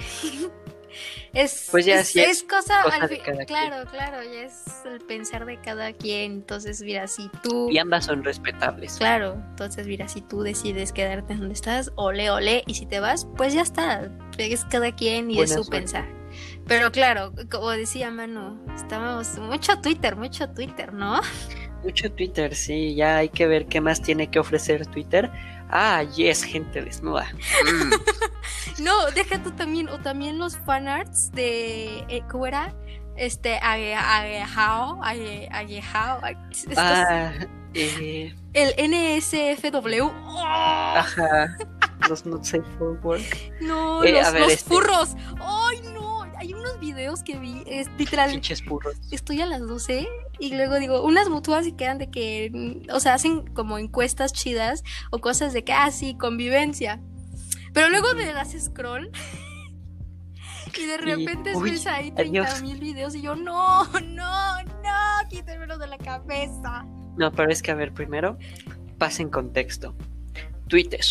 Es, 1.34 1.70
Pues 1.72 1.86
ya, 1.86 2.01
es, 2.01 2.10
sí, 2.10 2.20
es 2.20 2.43
cosa, 2.43 2.84
cosa 2.84 2.97
al 2.97 3.10
fin- 3.10 3.22
claro, 3.47 3.89
claro, 3.89 4.22
ya 4.22 4.43
es 4.43 4.64
el 4.86 4.99
pensar 5.01 5.45
de 5.45 5.60
cada 5.60 5.91
quien. 5.93 6.32
Entonces, 6.34 6.82
mira, 6.84 7.08
si 7.08 7.30
tú, 7.41 7.68
Y 7.72 7.80
ambas 7.80 8.06
son 8.06 8.24
respetables. 8.24 8.97
claro, 8.97 9.34
entonces 9.49 9.88
mira, 9.88 10.08
si 10.08 10.22
tú 10.22 10.43
decides 10.43 10.91
quedarte 10.93 11.34
donde 11.36 11.54
estás, 11.56 11.91
ole, 11.95 12.30
ole, 12.30 12.64
y 12.68 12.76
si 12.76 12.86
te 12.86 12.99
vas, 12.99 13.26
pues 13.38 13.54
ya 13.56 13.62
está, 13.64 14.12
es 14.38 14.66
cada 14.66 14.93
quien 14.93 15.32
y 15.32 15.36
Buena 15.38 15.45
es 15.45 15.54
su 15.58 15.64
suerte. 15.64 15.80
pensar. 15.80 16.06
Pero 16.67 16.91
claro, 16.91 17.34
como 17.51 17.69
decía 17.71 18.11
Manu, 18.11 18.59
estábamos 18.75 19.38
mucho 19.39 19.79
Twitter, 19.81 20.15
mucho 20.15 20.49
Twitter, 20.49 20.93
¿no? 20.93 21.19
Mucho 21.84 22.11
Twitter, 22.11 22.55
sí, 22.55 22.95
ya 22.95 23.17
hay 23.17 23.29
que 23.29 23.45
ver 23.45 23.65
qué 23.65 23.81
más 23.81 24.01
tiene 24.01 24.29
que 24.31 24.39
ofrecer 24.39 24.86
Twitter. 24.88 25.29
Ah, 25.69 26.03
yes, 26.15 26.43
gente 26.43 26.81
desnuda. 26.81 27.27
Mm, 27.65 27.91
No, 28.84 29.05
deja 29.11 29.41
tú 29.43 29.51
también, 29.51 29.89
o 29.89 29.99
también 29.99 30.38
los 30.39 30.57
fanarts 30.59 31.31
de, 31.31 31.99
eh, 32.09 32.21
¿cómo 32.31 32.45
era? 32.47 32.73
Este, 33.17 33.59
Age- 33.61 33.95
Agejao, 33.95 35.01
Age- 35.03 35.47
Agejao, 35.51 36.19
ah, 36.77 37.31
eh, 37.73 38.34
el 38.53 38.73
NSFW. 38.91 40.05
¡Oh! 40.25 40.43
ajá. 40.45 41.57
Los 42.09 42.25
not 42.25 42.43
safe 42.43 42.63
for 42.77 42.99
work. 43.03 43.21
No, 43.61 44.03
Eh, 44.03 44.11
los, 44.13 44.31
ver, 44.34 44.41
los 44.41 44.51
este- 44.53 44.69
furros. 44.69 45.15
¡Ay, 45.39 45.81
no! 45.93 46.12
Hay 46.44 46.54
unos 46.54 46.78
videos 46.78 47.24
que 47.24 47.39
vi, 47.39 47.64
es 47.68 47.89
literal, 47.98 48.41
estoy 49.12 49.39
a 49.39 49.46
las 49.46 49.62
12 49.62 50.10
y 50.39 50.54
luego 50.54 50.76
digo, 50.78 51.02
unas 51.02 51.30
mutuas 51.30 51.66
y 51.66 51.72
quedan 51.72 52.00
de 52.00 52.12
que, 52.12 52.84
o 52.91 53.00
sea, 53.00 53.14
hacen 53.14 53.48
como 53.54 53.78
encuestas 53.78 54.34
chidas 54.34 54.84
o 55.10 55.20
cosas 55.20 55.54
de 55.54 55.64
que, 55.64 55.72
ah, 55.72 55.89
sí, 55.89 56.18
convivencia. 56.18 57.00
Pero 57.72 57.88
luego 57.88 58.12
le 58.14 58.26
das 58.34 58.54
scroll 58.60 59.10
y 60.78 60.86
de 60.86 60.98
repente 60.98 61.56
uy, 61.56 61.72
ves 61.72 61.88
ahí 61.88 62.14
adiós. 62.18 62.60
30 62.60 62.62
mil 62.62 62.78
videos 62.78 63.16
y 63.16 63.22
yo, 63.22 63.38
no, 63.38 63.86
no, 64.02 64.64
no, 64.64 65.30
quítemelo 65.30 65.78
de 65.78 65.88
la 65.88 65.98
cabeza. 65.98 66.86
No, 67.16 67.32
pero 67.32 67.54
es 67.54 67.62
que 67.62 67.72
a 67.72 67.76
ver, 67.76 67.94
primero, 67.94 68.38
pasa 68.98 69.22
en 69.22 69.30
contexto. 69.30 69.96
Twitter. 70.68 71.06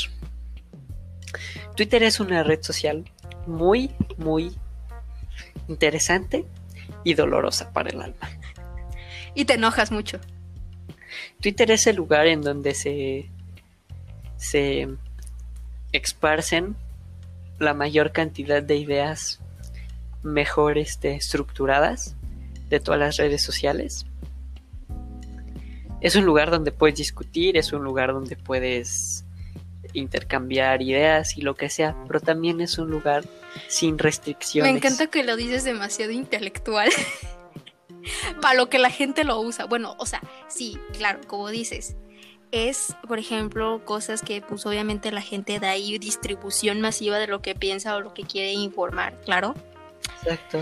Twitter 1.75 2.03
es 2.03 2.21
una 2.21 2.43
red 2.43 2.61
social 2.61 3.11
muy, 3.47 3.91
muy 4.19 4.55
interesante 5.69 6.47
y 7.05 7.15
dolorosa 7.15 7.73
para 7.73 7.91
el 7.91 8.01
alma. 8.01 8.31
Y 9.35 9.45
te 9.45 9.55
enojas 9.55 9.91
mucho. 9.91 10.21
Twitter 11.41 11.71
es 11.71 11.87
el 11.87 11.97
lugar 11.97 12.27
en 12.27 12.43
donde 12.43 12.75
se, 12.75 13.31
se 14.37 14.89
esparcen 15.93 16.77
la 17.59 17.75
mayor 17.75 18.13
cantidad 18.13 18.63
de 18.63 18.77
ideas 18.77 19.41
mejor 20.23 20.79
este, 20.79 21.15
estructuradas 21.15 22.17
de 22.69 22.81
todas 22.81 23.01
las 23.01 23.17
redes 23.17 23.43
sociales. 23.43 24.07
Es 26.01 26.17
un 26.17 26.25
lugar 26.25 26.51
donde 26.51 26.73
puedes 26.73 26.97
discutir, 26.97 27.57
es 27.57 27.73
un 27.73 27.85
lugar 27.85 28.13
donde 28.13 28.37
puedes 28.37 29.22
intercambiar 29.95 30.83
ideas 30.83 31.37
y 31.37 31.43
lo 31.43 31.55
que 31.55 31.71
sea, 31.71 31.97
pero 32.07 32.21
también 32.21 32.61
es 32.61 32.79
un 32.79 32.91
lugar 32.91 33.25
sin 33.69 33.99
restricciones. 33.99 34.71
Me 34.73 34.79
encanta 34.79 35.07
que 35.09 35.23
lo 35.23 35.37
dices 35.37 35.65
demasiado 35.65 36.13
intelectual. 36.13 36.91
Para 38.41 38.55
lo 38.55 38.69
que 38.69 38.79
la 38.79 38.91
gente 38.91 39.25
lo 39.25 39.41
usa. 39.41 39.67
Bueno, 39.67 39.95
o 39.99 40.07
sea, 40.07 40.21
sí, 40.49 40.79
claro, 40.97 41.21
como 41.27 41.49
dices. 41.51 41.97
Es, 42.51 42.95
por 43.09 43.19
ejemplo, 43.19 43.83
cosas 43.85 44.21
que 44.21 44.43
pues 44.43 44.67
obviamente 44.67 45.11
la 45.11 45.23
gente 45.23 45.59
da 45.59 45.71
ahí 45.71 45.99
distribución 45.99 46.83
masiva 46.83 47.19
de 47.19 47.27
lo 47.27 47.41
que 47.41 47.55
piensa 47.55 47.97
o 47.97 48.01
lo 48.01 48.13
que 48.13 48.25
quiere 48.25 48.53
informar, 48.53 49.19
claro. 49.25 49.55
Exacto. 50.23 50.59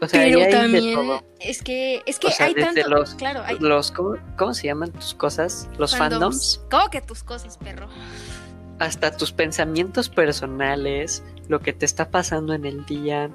O 0.00 0.08
sea, 0.08 0.20
ahí 0.20 0.34
Pero 0.34 0.50
también 0.50 0.98
es 1.40 1.62
que 1.62 2.02
es 2.04 2.18
que 2.18 2.26
O 2.26 2.30
sea, 2.30 2.46
hay 2.46 2.54
tanto, 2.54 2.86
los- 2.88 3.14
claro, 3.14 3.42
hay 3.42 3.58
Los, 3.58 3.90
¿cómo, 3.90 4.16
cómo 4.36 4.52
se 4.52 4.66
llaman 4.66 4.90
tus 4.90 5.14
cosas? 5.14 5.68
Los 5.78 5.96
fandoms. 5.96 6.60
¿Cómo 6.70 6.90
que 6.90 7.00
tus 7.00 7.22
cosas, 7.22 7.56
perro? 7.56 7.88
Hasta 8.78 9.16
tus 9.16 9.32
pensamientos 9.32 10.08
personales, 10.08 11.22
lo 11.48 11.60
que 11.60 11.72
te 11.72 11.84
está 11.86 12.10
pasando 12.10 12.54
en 12.54 12.64
el 12.64 12.84
día 12.86 13.30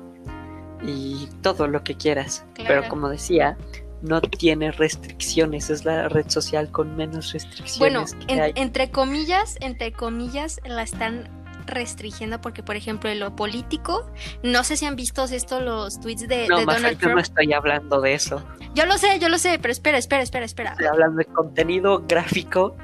y 0.84 1.28
todo 1.42 1.68
lo 1.68 1.84
que 1.84 1.96
quieras. 1.96 2.46
Claro. 2.54 2.68
Pero 2.82 2.90
como 2.90 3.10
decía, 3.10 3.58
no 4.02 4.22
tiene 4.22 4.72
restricciones, 4.72 5.70
es 5.70 5.84
la 5.86 6.08
red 6.10 6.30
social 6.30 6.72
con 6.72 6.96
menos 6.96 7.34
restricciones 7.34 7.80
Bueno, 7.80 8.06
que 8.28 8.34
en- 8.34 8.42
hay. 8.42 8.52
entre 8.56 8.90
comillas, 8.92 9.58
entre 9.62 9.92
comillas, 9.92 10.60
la 10.66 10.84
están 10.84 11.30
restringiendo 11.66 12.42
porque, 12.42 12.64
por 12.64 12.76
ejemplo, 12.78 13.10
en 13.12 13.20
lo 13.20 13.36
político, 13.36 14.10
no 14.42 14.64
sé 14.64 14.76
si 14.78 14.86
han 14.86 14.96
visto 14.96 15.24
esto, 15.26 15.60
los 15.60 16.00
tweets 16.00 16.28
de, 16.28 16.48
no, 16.48 16.58
de 16.60 16.66
Donald 16.66 16.98
yo 17.00 17.10
no 17.10 17.14
Trump. 17.16 17.20
estoy 17.20 17.54
hablando 17.54 18.02
de 18.02 18.14
eso. 18.14 18.42
Yo 18.74 18.86
lo 18.86 18.98
sé, 18.98 19.20
yo 19.20 19.30
lo 19.30 19.38
sé, 19.38 19.60
pero 19.62 19.72
espera, 19.72 19.98
espera, 19.98 20.24
espera, 20.24 20.46
espera. 20.46 20.72
Estoy 20.72 20.88
hablando 20.88 21.18
de 21.18 21.26
contenido 21.26 22.04
gráfico 22.08 22.76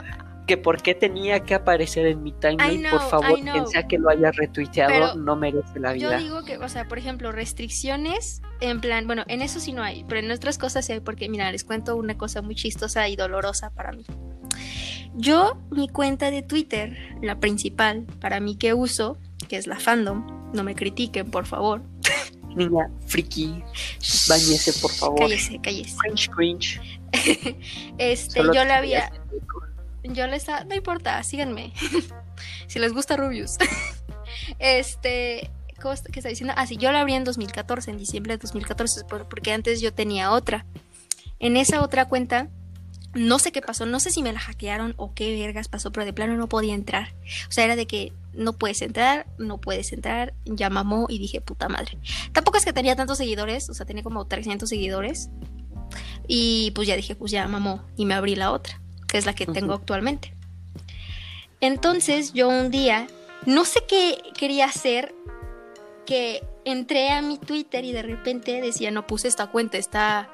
que 0.46 0.58
por 0.58 0.82
qué 0.82 0.94
tenía 0.96 1.42
que 1.42 1.56
aparecer 1.56 2.06
en 2.06 2.24
mi 2.24 2.32
timeline. 2.34 2.82
know, 2.82 2.92
por 2.92 3.10
favor, 3.10 3.40
quien 3.40 3.68
sea 3.68 3.88
que 3.88 3.98
lo 3.98 4.10
haya 4.10 4.32
retuiteado, 4.32 4.92
Pero 4.92 5.16
no 5.16 5.36
merece 5.36 5.80
la 5.80 5.96
Yo 5.96 6.10
vida. 6.10 6.18
digo 6.20 6.44
que, 6.44 6.58
o 6.58 6.70
sea, 6.70 6.88
por 6.88 6.98
ejemplo, 6.98 7.32
restricciones, 7.32 8.42
en 8.62 8.82
plan, 8.82 9.08
bueno, 9.08 9.24
en 9.28 9.42
eso 9.42 9.60
sí 9.60 9.74
no 9.74 9.84
hay, 9.84 10.04
pero 10.08 10.20
en 10.20 10.32
otras 10.32 10.58
cosas 10.58 10.86
sí 10.86 10.94
hay, 10.94 11.00
porque, 11.00 11.30
mira, 11.30 11.52
les 11.52 11.64
cuento 11.64 11.96
una 11.96 12.18
cosa 12.18 12.42
muy 12.42 12.56
chistosa 12.56 13.08
y 13.10 13.16
dolorosa 13.16 13.72
para 13.72 13.92
mí. 13.92 14.06
Yo, 15.16 15.58
mi 15.72 15.88
cuenta 15.88 16.30
de 16.30 16.42
Twitter, 16.42 16.98
la 17.22 17.40
principal 17.40 18.06
para 18.20 18.40
mí 18.40 18.58
que 18.58 18.74
uso, 18.74 19.18
que 19.48 19.58
es 19.58 19.66
la 19.66 19.80
fandom, 19.80 20.52
no 20.54 20.64
me 20.64 20.76
critiquen, 20.76 21.32
por 21.32 21.46
favor. 21.46 21.82
Niña, 22.56 22.90
friki, 23.06 23.64
bañese, 24.30 24.74
por 24.82 24.92
favor. 24.92 25.20
Cállese, 25.20 25.60
cállese. 25.62 25.96
Cringe, 25.98 26.30
cringe. 26.30 26.82
Este, 27.98 28.40
Solo 28.40 28.54
yo 28.54 28.66
la 28.66 28.78
había. 28.78 29.12
Yo 30.14 30.28
les 30.28 30.44
estaba, 30.44 30.64
no 30.64 30.76
importa, 30.76 31.22
síganme. 31.24 31.74
si 32.68 32.80
les 32.80 32.94
gusta 32.94 33.18
Rubius. 33.18 33.58
este, 34.60 35.50
¿cómo 35.82 35.96
¿qué 36.12 36.20
está 36.20 36.30
diciendo? 36.30 36.54
Ah, 36.58 36.68
sí, 36.68 36.78
yo 36.78 36.92
la 36.92 37.02
abrí 37.02 37.14
en 37.14 37.24
2014, 37.24 37.92
en 37.92 37.98
diciembre 37.98 38.34
de 38.34 38.38
2014, 38.42 39.04
por- 39.06 39.28
porque 39.28 39.52
antes 39.54 39.82
yo 39.82 39.94
tenía 39.94 40.32
otra. 40.32 40.66
En 41.40 41.58
esa 41.58 41.82
otra 41.82 42.06
cuenta, 42.06 42.50
no 43.14 43.40
sé 43.40 43.52
qué 43.52 43.62
pasó, 43.62 43.86
no 43.86 44.00
sé 44.00 44.12
si 44.12 44.22
me 44.22 44.34
la 44.34 44.40
hackearon 44.40 44.94
o 44.98 45.14
qué 45.14 45.40
vergas 45.40 45.68
pasó, 45.68 45.92
pero 45.92 46.06
de 46.06 46.14
plano 46.14 46.36
no 46.38 46.48
podía 46.48 46.74
entrar. 46.74 47.14
O 47.48 47.52
sea, 47.52 47.66
era 47.66 47.76
de 47.76 47.88
que 47.88 48.14
no 48.34 48.54
puedes 48.54 48.82
entrar, 48.82 49.26
no 49.38 49.60
puedes 49.60 49.92
entrar, 49.94 50.34
ya 50.46 50.70
mamó 50.70 51.06
y 51.10 51.20
dije, 51.20 51.42
puta 51.42 51.70
madre. 51.70 51.98
Tampoco 52.34 52.58
es 52.58 52.66
que 52.66 52.74
tenía 52.74 52.96
tantos 52.96 53.18
seguidores, 53.18 53.70
o 53.70 53.74
sea, 53.74 53.86
tenía 53.86 54.04
como 54.04 54.26
300 54.26 54.68
seguidores. 54.68 55.30
Y 56.28 56.72
pues 56.72 56.88
ya 56.88 56.96
dije, 56.96 57.16
pues 57.16 57.32
ya 57.32 57.48
mamó 57.48 57.84
y 57.96 58.06
me 58.06 58.16
abrí 58.16 58.36
la 58.36 58.52
otra. 58.52 58.82
Que 59.16 59.20
es 59.20 59.26
la 59.26 59.34
que 59.34 59.46
tengo 59.46 59.74
actualmente. 59.74 60.34
Entonces 61.62 62.34
yo 62.34 62.50
un 62.50 62.70
día, 62.70 63.08
no 63.46 63.64
sé 63.64 63.86
qué 63.88 64.18
quería 64.38 64.66
hacer, 64.66 65.16
que 66.06 66.44
entré 66.66 67.12
a 67.12 67.22
mi 67.22 67.38
Twitter 67.38 67.86
y 67.86 67.94
de 67.94 68.02
repente 68.02 68.60
decía, 68.60 68.92
no 68.92 69.08
puse 69.08 69.30
esta 69.30 69.48
cuenta, 69.48 69.78
está 69.78 70.30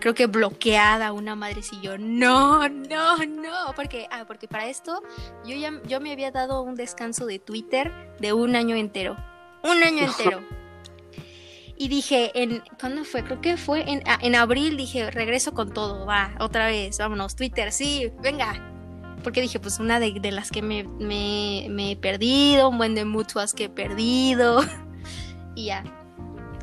creo 0.00 0.14
que 0.14 0.24
bloqueada 0.24 1.12
una 1.12 1.36
madrecillo. 1.36 1.98
No, 1.98 2.66
no, 2.66 3.18
no, 3.18 3.74
porque 3.76 4.08
ah, 4.10 4.24
porque 4.26 4.48
para 4.48 4.68
esto 4.68 5.02
yo 5.44 5.54
ya 5.54 5.82
yo 5.86 6.00
me 6.00 6.10
había 6.10 6.30
dado 6.30 6.62
un 6.62 6.76
descanso 6.76 7.26
de 7.26 7.38
Twitter 7.38 7.92
de 8.20 8.32
un 8.32 8.56
año 8.56 8.74
entero. 8.74 9.18
Un 9.62 9.82
año 9.82 10.02
entero. 10.06 10.40
Y 11.76 11.88
dije, 11.88 12.30
en, 12.34 12.62
¿cuándo 12.78 13.04
fue? 13.04 13.24
Creo 13.24 13.40
que 13.40 13.56
fue 13.56 13.90
en, 13.90 14.02
ah, 14.06 14.18
en 14.20 14.34
abril, 14.34 14.76
dije, 14.76 15.10
regreso 15.10 15.54
con 15.54 15.72
todo, 15.72 16.06
va, 16.06 16.34
otra 16.38 16.66
vez, 16.66 16.98
vámonos, 16.98 17.34
Twitter, 17.34 17.72
sí, 17.72 18.12
venga. 18.22 18.70
Porque 19.22 19.40
dije, 19.40 19.58
pues 19.58 19.80
una 19.80 19.98
de, 19.98 20.20
de 20.20 20.32
las 20.32 20.50
que 20.50 20.62
me, 20.62 20.84
me, 20.84 21.66
me 21.70 21.92
he 21.92 21.96
perdido, 21.96 22.68
un 22.68 22.78
buen 22.78 22.94
de 22.94 23.04
mutuas 23.04 23.54
que 23.54 23.64
he 23.64 23.68
perdido. 23.68 24.62
y 25.54 25.66
ya. 25.66 25.84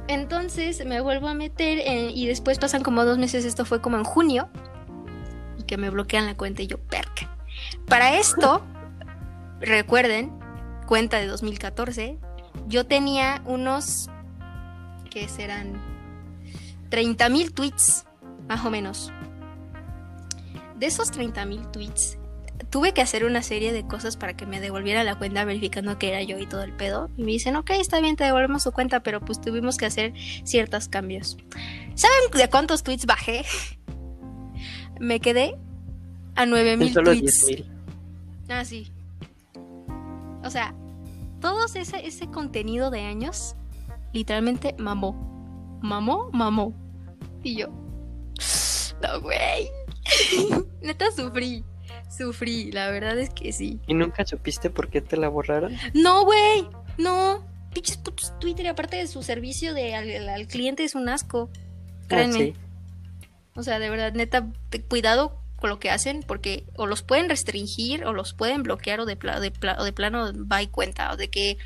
Entonces 0.07 0.85
me 0.85 0.99
vuelvo 0.99 1.29
a 1.29 1.33
meter 1.33 1.79
eh, 1.79 2.11
y 2.13 2.27
después 2.27 2.59
pasan 2.59 2.83
como 2.83 3.05
dos 3.05 3.17
meses, 3.17 3.45
esto 3.45 3.63
fue 3.63 3.81
como 3.81 3.97
en 3.97 4.03
junio, 4.03 4.49
y 5.57 5.63
que 5.63 5.77
me 5.77 5.89
bloquean 5.89 6.25
la 6.25 6.35
cuenta 6.35 6.61
y 6.61 6.67
yo, 6.67 6.77
perca. 6.77 7.29
Para 7.87 8.17
esto, 8.17 8.61
recuerden, 9.61 10.37
cuenta 10.85 11.17
de 11.17 11.27
2014, 11.27 12.17
yo 12.67 12.85
tenía 12.85 13.41
unos, 13.45 14.09
que 15.11 15.27
serán 15.27 15.79
30 16.89 17.29
mil 17.29 17.53
tweets, 17.53 18.05
más 18.47 18.65
o 18.65 18.71
menos. 18.71 19.11
De 20.79 20.87
esos 20.87 21.11
30 21.11 21.45
mil 21.45 21.67
tweets, 21.67 22.17
tuve 22.71 22.93
que 22.93 23.01
hacer 23.01 23.25
una 23.25 23.43
serie 23.43 23.71
de 23.71 23.85
cosas 23.85 24.17
para 24.17 24.35
que 24.35 24.47
me 24.47 24.59
devolviera 24.59 25.03
la 25.03 25.15
cuenta 25.15 25.45
verificando 25.45 25.99
que 25.99 26.07
era 26.07 26.23
yo 26.23 26.39
y 26.39 26.47
todo 26.47 26.63
el 26.63 26.73
pedo. 26.73 27.09
Y 27.17 27.23
me 27.23 27.33
dicen, 27.33 27.55
ok, 27.55 27.69
está 27.71 27.99
bien, 27.99 28.15
te 28.15 28.23
devolvemos 28.23 28.63
tu 28.63 28.71
cuenta, 28.71 29.01
pero 29.01 29.19
pues 29.21 29.39
tuvimos 29.39 29.77
que 29.77 29.85
hacer 29.85 30.13
ciertos 30.43 30.87
cambios. 30.87 31.37
¿Saben 31.93 32.31
de 32.33 32.49
cuántos 32.49 32.81
tweets 32.81 33.05
bajé? 33.05 33.45
me 34.99 35.19
quedé 35.19 35.55
a 36.35 36.45
9 36.45 36.73
En 36.73 36.79
mil 36.79 36.93
solo 36.93 37.11
tweets. 37.11 37.47
10.000. 37.47 37.65
Ah, 38.49 38.65
sí. 38.65 38.91
O 40.43 40.49
sea, 40.49 40.73
todo 41.41 41.65
ese, 41.65 42.05
ese 42.05 42.27
contenido 42.27 42.89
de 42.89 43.01
años, 43.01 43.55
literalmente 44.13 44.75
mamó. 44.77 45.79
Mamó, 45.81 46.29
mamó. 46.31 46.73
Y 47.43 47.57
yo, 47.57 47.67
no, 49.01 49.21
güey. 49.21 49.67
Neta 50.81 51.05
sufrí. 51.11 51.63
Sufrí, 52.09 52.71
la 52.71 52.89
verdad 52.91 53.17
es 53.19 53.29
que 53.31 53.51
sí. 53.53 53.79
¿Y 53.87 53.93
nunca 53.93 54.25
supiste 54.25 54.69
por 54.69 54.89
qué 54.89 55.01
te 55.01 55.17
la 55.17 55.29
borraron? 55.29 55.75
No, 55.93 56.23
güey. 56.25 56.67
No. 56.97 57.45
Pinches 57.73 57.97
putos 57.97 58.37
Twitter, 58.39 58.67
aparte 58.67 58.97
de 58.97 59.07
su 59.07 59.23
servicio 59.23 59.73
de 59.73 59.95
al, 59.95 60.27
al 60.29 60.47
cliente, 60.47 60.83
es 60.83 60.93
un 60.93 61.07
asco. 61.09 61.49
Créanme. 62.07 62.35
Ah, 62.35 62.37
sí. 62.37 62.53
O 63.55 63.63
sea, 63.63 63.79
de 63.79 63.89
verdad, 63.89 64.13
neta, 64.13 64.47
te- 64.69 64.81
cuidado 64.83 65.37
con 65.57 65.69
lo 65.69 65.79
que 65.79 65.89
hacen, 65.89 66.23
porque 66.27 66.65
o 66.75 66.85
los 66.85 67.01
pueden 67.01 67.29
restringir, 67.29 68.03
o 68.05 68.13
los 68.13 68.33
pueden 68.33 68.63
bloquear, 68.63 68.99
o 68.99 69.05
de, 69.05 69.15
pla- 69.15 69.39
de, 69.39 69.51
pla- 69.51 69.77
o 69.79 69.83
de 69.83 69.93
plano 69.93 70.31
va 70.47 70.61
y 70.61 70.67
cuenta, 70.67 71.11
o 71.13 71.17
de 71.17 71.29
que 71.29 71.57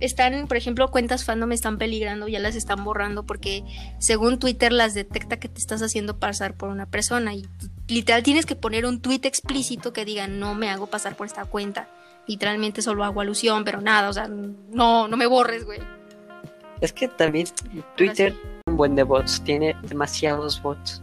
están, 0.00 0.46
por 0.48 0.56
ejemplo, 0.56 0.90
cuentas 0.90 1.24
fandom 1.24 1.52
están 1.52 1.78
peligrando, 1.78 2.28
ya 2.28 2.38
las 2.38 2.56
están 2.56 2.84
borrando, 2.84 3.24
porque 3.24 3.64
según 3.98 4.38
Twitter 4.38 4.72
las 4.72 4.94
detecta 4.94 5.38
que 5.38 5.48
te 5.48 5.60
estás 5.60 5.82
haciendo 5.82 6.18
pasar 6.18 6.54
por 6.54 6.70
una 6.70 6.86
persona, 6.86 7.34
y 7.34 7.46
literal 7.88 8.22
tienes 8.22 8.46
que 8.46 8.56
poner 8.56 8.86
un 8.86 9.00
tweet 9.00 9.20
explícito 9.24 9.92
que 9.92 10.04
diga, 10.04 10.26
no 10.26 10.54
me 10.54 10.70
hago 10.70 10.86
pasar 10.88 11.16
por 11.16 11.26
esta 11.26 11.44
cuenta. 11.44 11.88
Literalmente 12.26 12.82
solo 12.82 13.04
hago 13.04 13.20
alusión, 13.20 13.64
pero 13.64 13.80
nada, 13.80 14.08
o 14.08 14.12
sea, 14.12 14.28
no, 14.28 15.08
no 15.08 15.16
me 15.16 15.26
borres, 15.26 15.64
güey. 15.64 15.80
Es 16.80 16.92
que 16.92 17.08
también 17.08 17.46
Twitter 17.96 18.34
un 18.66 18.76
buen 18.76 18.94
de 18.94 19.02
bots, 19.02 19.42
tiene 19.44 19.76
demasiados 19.82 20.62
bots. 20.62 21.00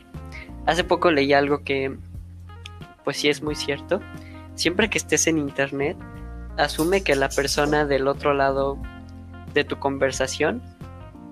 Hace 0.65 0.83
poco 0.83 1.11
leí 1.11 1.33
algo 1.33 1.63
que, 1.63 1.95
pues 3.03 3.17
sí 3.17 3.29
es 3.29 3.41
muy 3.41 3.55
cierto. 3.55 4.01
Siempre 4.55 4.89
que 4.89 4.97
estés 4.97 5.27
en 5.27 5.37
internet, 5.37 5.97
asume 6.57 7.03
que 7.03 7.15
la 7.15 7.29
persona 7.29 7.85
del 7.85 8.07
otro 8.07 8.33
lado 8.33 8.77
de 9.53 9.63
tu 9.63 9.79
conversación 9.79 10.61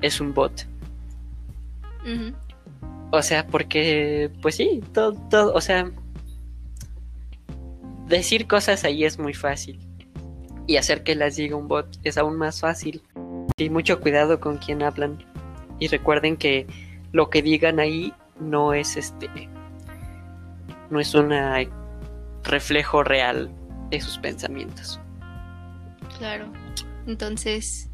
es 0.01 0.21
un 0.21 0.33
bot. 0.33 0.67
O 3.11 3.21
sea, 3.21 3.47
porque, 3.47 4.31
pues 4.41 4.55
sí, 4.55 4.83
todo, 4.93 5.13
todo, 5.29 5.53
o 5.53 5.61
sea, 5.61 5.89
decir 8.07 8.47
cosas 8.47 8.83
ahí 8.83 9.03
es 9.03 9.19
muy 9.19 9.33
fácil. 9.33 9.79
Y 10.67 10.77
hacer 10.77 11.03
que 11.03 11.15
las 11.15 11.35
diga 11.35 11.55
un 11.55 11.67
bot 11.67 11.87
es 12.03 12.17
aún 12.17 12.37
más 12.37 12.59
fácil. 12.59 13.01
Y 13.57 13.69
mucho 13.69 13.99
cuidado 14.01 14.39
con 14.39 14.57
quien 14.57 14.83
hablan. 14.83 15.23
Y 15.79 15.87
recuerden 15.87 16.37
que 16.37 16.67
lo 17.11 17.29
que 17.29 17.41
digan 17.41 17.79
ahí 17.79 18.13
no 18.39 18.73
es 18.73 18.97
este. 18.97 19.29
No 20.89 20.99
es 20.99 21.13
un 21.15 21.33
reflejo 22.43 23.03
real 23.03 23.51
de 23.89 24.01
sus 24.01 24.17
pensamientos. 24.17 24.99
Claro. 26.17 26.51
Entonces, 27.07 27.89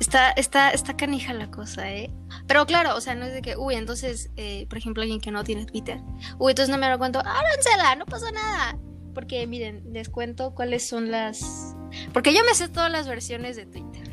está, 0.00 0.30
está, 0.32 0.70
está 0.70 0.96
canija 0.96 1.32
la 1.32 1.50
cosa, 1.50 1.90
¿eh? 1.92 2.10
Pero 2.46 2.66
claro, 2.66 2.96
o 2.96 3.00
sea, 3.00 3.14
no 3.14 3.24
es 3.24 3.32
de 3.32 3.42
que, 3.42 3.56
uy, 3.56 3.74
entonces, 3.74 4.30
eh, 4.36 4.66
por 4.68 4.78
ejemplo, 4.78 5.02
alguien 5.02 5.20
que 5.20 5.30
no 5.30 5.44
tiene 5.44 5.64
Twitter, 5.66 6.00
uy, 6.38 6.52
entonces 6.52 6.70
no 6.70 6.78
me 6.78 6.90
lo 6.90 6.98
cuento, 6.98 7.20
ábransela, 7.20 7.96
no 7.96 8.06
pasa 8.06 8.30
nada. 8.32 8.78
Porque 9.14 9.46
miren, 9.46 9.82
les 9.92 10.08
cuento 10.08 10.54
cuáles 10.54 10.88
son 10.88 11.10
las. 11.12 11.76
Porque 12.12 12.34
yo 12.34 12.40
me 12.44 12.54
sé 12.54 12.68
todas 12.68 12.90
las 12.90 13.06
versiones 13.06 13.54
de 13.56 13.64
Twitter. 13.66 14.12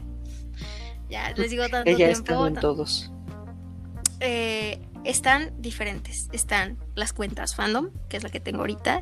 Ya, 1.09 1.31
les 1.35 1.49
digo 1.49 1.67
tanto 1.67 1.89
Ella 1.89 1.97
tiempo. 1.97 2.19
estado 2.19 2.47
en 2.47 2.53
todos. 2.55 3.11
eh, 4.19 4.79
están 5.03 5.59
diferentes. 5.59 6.29
Están 6.31 6.77
las 6.93 7.11
cuentas 7.13 7.55
fandom, 7.55 7.89
que 8.07 8.17
es 8.17 8.23
la 8.23 8.29
que 8.29 8.39
tengo 8.39 8.59
ahorita. 8.59 9.01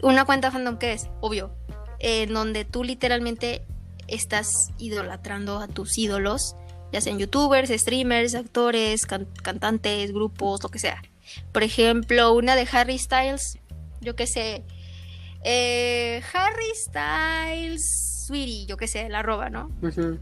Una 0.00 0.24
cuenta 0.24 0.52
fandom 0.52 0.78
que 0.78 0.92
es, 0.92 1.08
obvio, 1.20 1.56
en 1.98 2.32
donde 2.32 2.64
tú 2.64 2.84
literalmente 2.84 3.66
estás 4.12 4.68
idolatrando 4.78 5.58
a 5.58 5.68
tus 5.68 5.96
ídolos, 5.98 6.54
ya 6.92 7.00
sean 7.00 7.18
youtubers, 7.18 7.70
streamers, 7.70 8.34
actores, 8.34 9.06
can- 9.06 9.26
cantantes, 9.42 10.12
grupos, 10.12 10.62
lo 10.62 10.68
que 10.68 10.78
sea. 10.78 11.02
Por 11.52 11.62
ejemplo, 11.62 12.32
una 12.34 12.54
de 12.56 12.68
Harry 12.72 12.98
Styles, 12.98 13.58
yo 14.00 14.14
qué 14.16 14.26
sé, 14.26 14.64
eh, 15.44 16.22
Harry 16.34 16.70
Styles, 16.74 18.24
Sweetie, 18.26 18.66
yo 18.66 18.76
qué 18.76 18.86
sé, 18.86 19.08
la 19.08 19.22
roba, 19.22 19.50
¿no? 19.50 19.70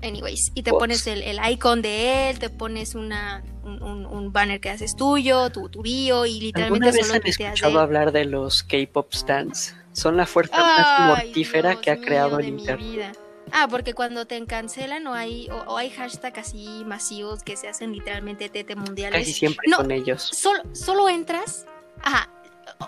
Anyways, 0.03 0.53
y 0.55 0.63
te 0.63 0.71
pones 0.71 1.07
el, 1.07 1.23
el 1.23 1.39
icon 1.51 1.83
de 1.83 2.31
él, 2.31 2.39
te 2.39 2.49
pones 2.49 2.95
una, 2.95 3.43
un, 3.63 3.83
un- 3.83 4.07
un 4.07 4.33
banner 4.33 4.61
que 4.61 4.71
haces 4.71 4.97
tuyo, 4.97 5.51
tu, 5.51 5.69
tu 5.69 5.83
bio, 5.83 6.25
y 6.25 6.41
literalmente 6.41 6.89
¿Alguna 6.89 6.93
vez 6.99 7.07
solo 7.07 7.21
han 7.23 7.27
escuchado 7.27 7.73
de- 7.73 7.79
hablar 7.81 8.13
de 8.13 8.25
los 8.25 8.63
K-pop 8.63 9.13
stands? 9.13 9.75
Son 9.93 10.17
la 10.17 10.25
fuerza 10.27 10.57
más 10.59 11.17
mortífera 11.25 11.71
Dios 11.71 11.83
que 11.83 11.91
ha 11.91 12.01
creado 12.01 12.39
el 12.39 12.53
mi 12.53 12.61
internet. 12.63 13.19
Ah, 13.53 13.67
porque 13.69 13.95
cuando 13.95 14.27
te 14.27 14.45
cancelan 14.47 15.07
o 15.07 15.15
hay, 15.15 15.49
o, 15.51 15.57
o 15.73 15.77
hay 15.77 15.91
hashtags 15.91 16.39
así 16.39 16.83
masivos 16.87 17.43
que 17.43 17.57
se 17.57 17.69
hacen 17.69 17.93
literalmente 17.93 18.49
tete 18.49 18.77
mundiales. 18.77 19.19
Casi 19.21 19.33
siempre 19.33 19.67
No. 19.69 19.79
con 19.79 19.91
ellos. 19.91 20.23
Solo, 20.33 20.63
solo 20.73 21.09
entras, 21.09 21.67
ajá, 22.03 22.29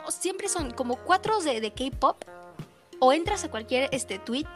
siempre 0.08 0.48
son 0.48 0.70
como 0.70 0.96
cuatro 0.96 1.40
de, 1.40 1.60
de 1.60 1.72
K-pop, 1.72 2.22
o 3.00 3.12
entras 3.12 3.44
a 3.44 3.50
cualquier 3.50 3.88
este 3.92 4.18
tweet 4.18 4.46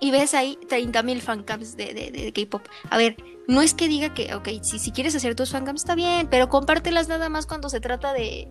y 0.00 0.10
ves 0.10 0.34
ahí 0.34 0.58
30.000 0.68 1.20
fancams 1.20 1.76
de, 1.76 1.94
de, 1.94 2.10
de 2.10 2.32
K-pop. 2.32 2.62
A 2.90 2.98
ver, 2.98 3.16
no 3.46 3.62
es 3.62 3.74
que 3.74 3.86
diga 3.88 4.12
que, 4.12 4.34
ok, 4.34 4.48
si, 4.62 4.78
si 4.80 4.90
quieres 4.90 5.14
hacer 5.14 5.34
tus 5.36 5.50
fancams 5.52 5.82
está 5.82 5.94
bien, 5.94 6.26
pero 6.28 6.48
compártelas 6.48 7.06
nada 7.08 7.28
más 7.28 7.46
cuando 7.46 7.68
se 7.68 7.80
trata 7.80 8.12
de 8.12 8.48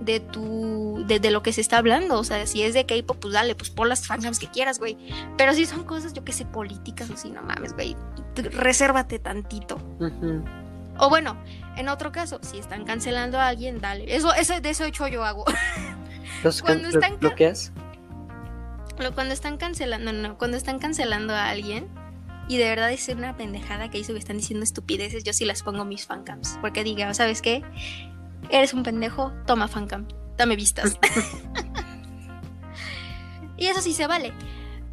de 0.00 0.20
tu 0.20 1.04
de, 1.06 1.20
de 1.20 1.30
lo 1.30 1.42
que 1.42 1.52
se 1.52 1.60
está 1.60 1.78
hablando, 1.78 2.18
o 2.18 2.24
sea, 2.24 2.46
si 2.46 2.62
es 2.62 2.74
de 2.74 2.84
K-pop, 2.86 3.18
pues 3.20 3.34
dale, 3.34 3.54
pues 3.54 3.70
pon 3.70 3.88
las 3.88 4.06
fancams 4.06 4.38
que 4.38 4.48
quieras, 4.48 4.78
güey. 4.78 4.96
Pero 5.38 5.52
si 5.54 5.66
son 5.66 5.84
cosas, 5.84 6.12
yo 6.12 6.24
que 6.24 6.32
sé, 6.32 6.44
políticas 6.44 7.08
o 7.10 7.16
si 7.16 7.30
no 7.30 7.42
mames, 7.42 7.72
güey, 7.74 7.96
resérvate 8.52 9.18
tantito. 9.18 9.78
O 10.98 11.08
bueno, 11.10 11.36
en 11.76 11.88
otro 11.88 12.10
caso, 12.12 12.38
si 12.42 12.58
están 12.58 12.84
cancelando 12.84 13.38
a 13.38 13.48
alguien, 13.48 13.80
dale. 13.80 14.14
Eso, 14.16 14.32
eso 14.34 14.58
de 14.60 14.70
eso 14.70 14.84
hecho 14.84 15.06
yo 15.08 15.24
hago. 15.24 15.44
¿Los 16.42 16.62
Cuando 16.62 16.88
están 16.88 17.12
lo- 17.12 17.18
bloqueas? 17.18 17.72
Lo- 18.98 19.14
cuando 19.14 19.34
están 19.34 19.58
cancelando, 19.58 20.12
no, 20.12 20.28
no, 20.28 20.38
cuando 20.38 20.56
están 20.56 20.78
cancelando 20.78 21.34
a 21.34 21.48
alguien 21.50 21.86
y 22.48 22.56
de 22.58 22.64
verdad 22.64 22.90
es 22.92 23.08
una 23.08 23.36
pendejada 23.36 23.90
que 23.90 23.98
hizo 23.98 24.12
que 24.14 24.18
están 24.18 24.38
diciendo 24.38 24.64
estupideces, 24.64 25.22
yo 25.24 25.32
sí 25.32 25.44
las 25.44 25.62
pongo 25.62 25.84
mis 25.84 26.06
fancams. 26.06 26.58
Porque 26.62 26.82
diga, 26.84 27.12
¿sabes 27.12 27.42
qué? 27.42 27.62
Eres 28.50 28.74
un 28.74 28.82
pendejo, 28.82 29.32
toma 29.46 29.68
fancam, 29.68 30.06
dame 30.36 30.56
vistas. 30.56 30.98
y 33.56 33.66
eso 33.66 33.80
sí 33.80 33.92
se 33.92 34.06
vale. 34.06 34.32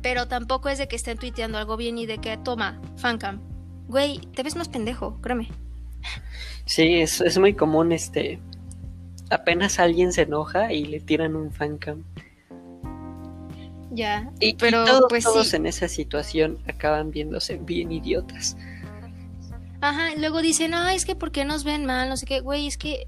Pero 0.02 0.28
tampoco 0.28 0.70
es 0.70 0.78
de 0.78 0.88
que 0.88 0.96
estén 0.96 1.18
tuiteando 1.18 1.58
algo 1.58 1.78
bien 1.78 1.98
y 1.98 2.06
de 2.06 2.18
que 2.18 2.38
toma 2.38 2.82
fancam. 2.98 3.42
Güey, 3.88 4.20
te 4.34 4.44
ves 4.44 4.56
más 4.56 4.70
pendejo, 4.70 5.20
créeme. 5.22 5.50
Sí, 6.66 7.02
es, 7.02 7.22
es 7.22 7.38
muy 7.38 7.54
común 7.54 7.92
este. 7.92 8.40
Apenas 9.30 9.80
alguien 9.80 10.14
se 10.14 10.24
enoja 10.24 10.74
y 10.74 10.86
le 10.86 11.00
tiran 11.00 11.36
un 11.36 11.52
fancam. 11.52 12.04
Ya, 13.92 14.32
Y, 14.40 14.56
pero 14.56 14.84
y 14.84 14.88
todos, 14.88 15.06
pues 15.08 15.24
todos 15.24 15.50
sí. 15.50 15.56
en 15.56 15.68
esa 15.68 15.88
situación 15.88 16.58
acaban 16.68 17.12
viéndose 17.12 17.58
bien 17.58 17.92
idiotas. 17.92 18.58
Ajá, 19.82 20.14
y 20.14 20.20
luego 20.20 20.42
dicen, 20.42 20.74
ay, 20.74 20.96
es 20.96 21.06
que 21.06 21.16
¿por 21.16 21.32
qué 21.32 21.46
nos 21.46 21.64
ven 21.64 21.86
mal? 21.86 22.10
No 22.10 22.18
sé 22.18 22.26
qué, 22.26 22.40
güey, 22.40 22.68
es 22.68 22.78
que 22.78 23.08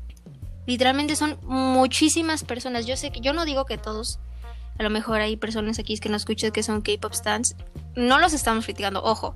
literalmente 0.65 1.15
son 1.15 1.37
muchísimas 1.43 2.43
personas. 2.43 2.85
Yo 2.85 2.97
sé 2.97 3.11
que, 3.11 3.19
yo 3.21 3.33
no 3.33 3.45
digo 3.45 3.65
que 3.65 3.77
todos, 3.77 4.19
a 4.77 4.83
lo 4.83 4.89
mejor 4.89 5.21
hay 5.21 5.37
personas 5.37 5.79
aquí 5.79 5.97
que 5.97 6.09
nos 6.09 6.23
escuchan 6.23 6.51
que 6.51 6.63
son 6.63 6.81
K-pop 6.81 7.13
stands. 7.13 7.55
No 7.95 8.19
los 8.19 8.33
estamos 8.33 8.65
criticando, 8.65 9.03
ojo. 9.03 9.35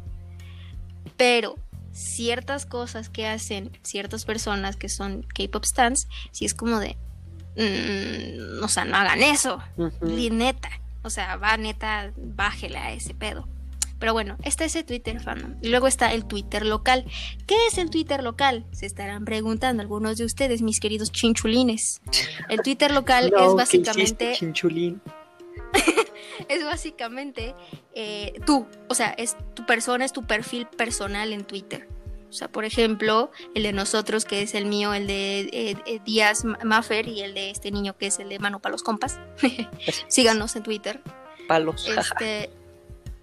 Pero 1.17 1.55
ciertas 1.91 2.65
cosas 2.65 3.09
que 3.09 3.27
hacen 3.27 3.71
ciertas 3.83 4.25
personas 4.25 4.75
que 4.75 4.89
son 4.89 5.23
K-pop 5.23 5.65
stands, 5.65 6.07
si 6.31 6.45
es 6.45 6.53
como 6.53 6.79
de, 6.79 6.97
mm, 7.57 8.63
o 8.63 8.67
sea, 8.67 8.85
no 8.85 8.95
hagan 8.97 9.21
eso. 9.23 9.59
Li- 10.01 10.29
neta. 10.29 10.69
O 11.03 11.09
sea, 11.09 11.37
va 11.37 11.55
neta, 11.57 12.11
bájele 12.17 12.77
a 12.77 12.91
ese 12.91 13.13
pedo. 13.13 13.47
Pero 13.99 14.13
bueno, 14.13 14.37
está 14.43 14.65
ese 14.65 14.83
Twitter 14.83 15.19
fandom. 15.19 15.55
Y 15.61 15.69
luego 15.69 15.87
está 15.87 16.13
el 16.13 16.25
Twitter 16.25 16.65
local. 16.65 17.05
¿Qué 17.45 17.55
es 17.67 17.77
el 17.77 17.89
Twitter 17.89 18.23
local? 18.23 18.65
Se 18.71 18.85
estarán 18.85 19.25
preguntando 19.25 19.81
algunos 19.81 20.17
de 20.17 20.25
ustedes, 20.25 20.61
mis 20.61 20.79
queridos 20.79 21.11
chinchulines. 21.11 22.01
El 22.47 22.61
Twitter 22.61 22.91
local 22.91 23.29
No, 23.31 23.39
es 23.39 23.49
¿qué 23.49 23.55
básicamente. 23.55 24.33
chinchulín? 24.35 25.01
Es 26.47 26.63
básicamente 26.63 27.53
eh, 27.93 28.33
tú. 28.45 28.65
O 28.87 28.95
sea, 28.95 29.09
es 29.09 29.35
tu 29.55 29.65
persona, 29.65 30.05
es 30.05 30.13
tu 30.13 30.25
perfil 30.25 30.67
personal 30.67 31.33
en 31.33 31.43
Twitter. 31.43 31.89
O 32.29 32.33
sea, 32.33 32.47
por 32.47 32.63
ejemplo, 32.63 33.31
el 33.55 33.63
de 33.63 33.73
nosotros, 33.73 34.23
que 34.23 34.41
es 34.43 34.53
el 34.55 34.65
mío, 34.65 34.93
el 34.93 35.07
de 35.07 35.41
eh, 35.51 35.75
eh, 35.85 35.99
Díaz 36.05 36.45
Maffer, 36.63 37.07
y 37.07 37.21
el 37.21 37.33
de 37.33 37.49
este 37.49 37.71
niño, 37.71 37.97
que 37.97 38.07
es 38.07 38.19
el 38.19 38.29
de 38.29 38.39
Mano 38.39 38.59
para 38.61 38.71
los 38.71 38.83
Compas. 38.83 39.19
Síganos 40.07 40.55
en 40.55 40.63
Twitter. 40.63 41.01
Palos. 41.47 41.87
Este, 41.87 42.51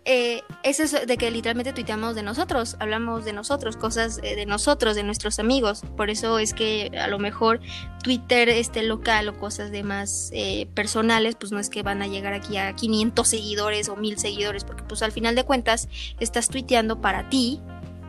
eh, 0.08 0.44
eso 0.62 0.84
es 0.84 1.04
de 1.04 1.16
que 1.16 1.32
literalmente 1.32 1.72
tuiteamos 1.72 2.14
de 2.14 2.22
nosotros, 2.22 2.76
hablamos 2.78 3.24
de 3.24 3.32
nosotros, 3.32 3.76
cosas 3.76 4.20
eh, 4.22 4.36
de 4.36 4.46
nosotros, 4.46 4.94
de 4.94 5.02
nuestros 5.02 5.40
amigos. 5.40 5.82
Por 5.96 6.10
eso 6.10 6.38
es 6.38 6.54
que 6.54 6.92
a 6.96 7.08
lo 7.08 7.18
mejor 7.18 7.58
Twitter 8.04 8.48
este 8.48 8.84
local 8.84 9.28
o 9.28 9.36
cosas 9.36 9.72
de 9.72 9.82
más 9.82 10.30
eh, 10.32 10.68
personales, 10.74 11.34
pues 11.34 11.50
no 11.50 11.58
es 11.58 11.68
que 11.68 11.82
van 11.82 12.02
a 12.02 12.06
llegar 12.06 12.34
aquí 12.34 12.56
a 12.56 12.72
500 12.72 13.26
seguidores 13.26 13.88
o 13.88 13.96
1000 13.96 14.16
seguidores, 14.18 14.62
porque 14.62 14.84
pues 14.84 15.02
al 15.02 15.10
final 15.10 15.34
de 15.34 15.42
cuentas 15.42 15.88
estás 16.20 16.48
tuiteando 16.50 17.00
para 17.00 17.28
ti 17.28 17.60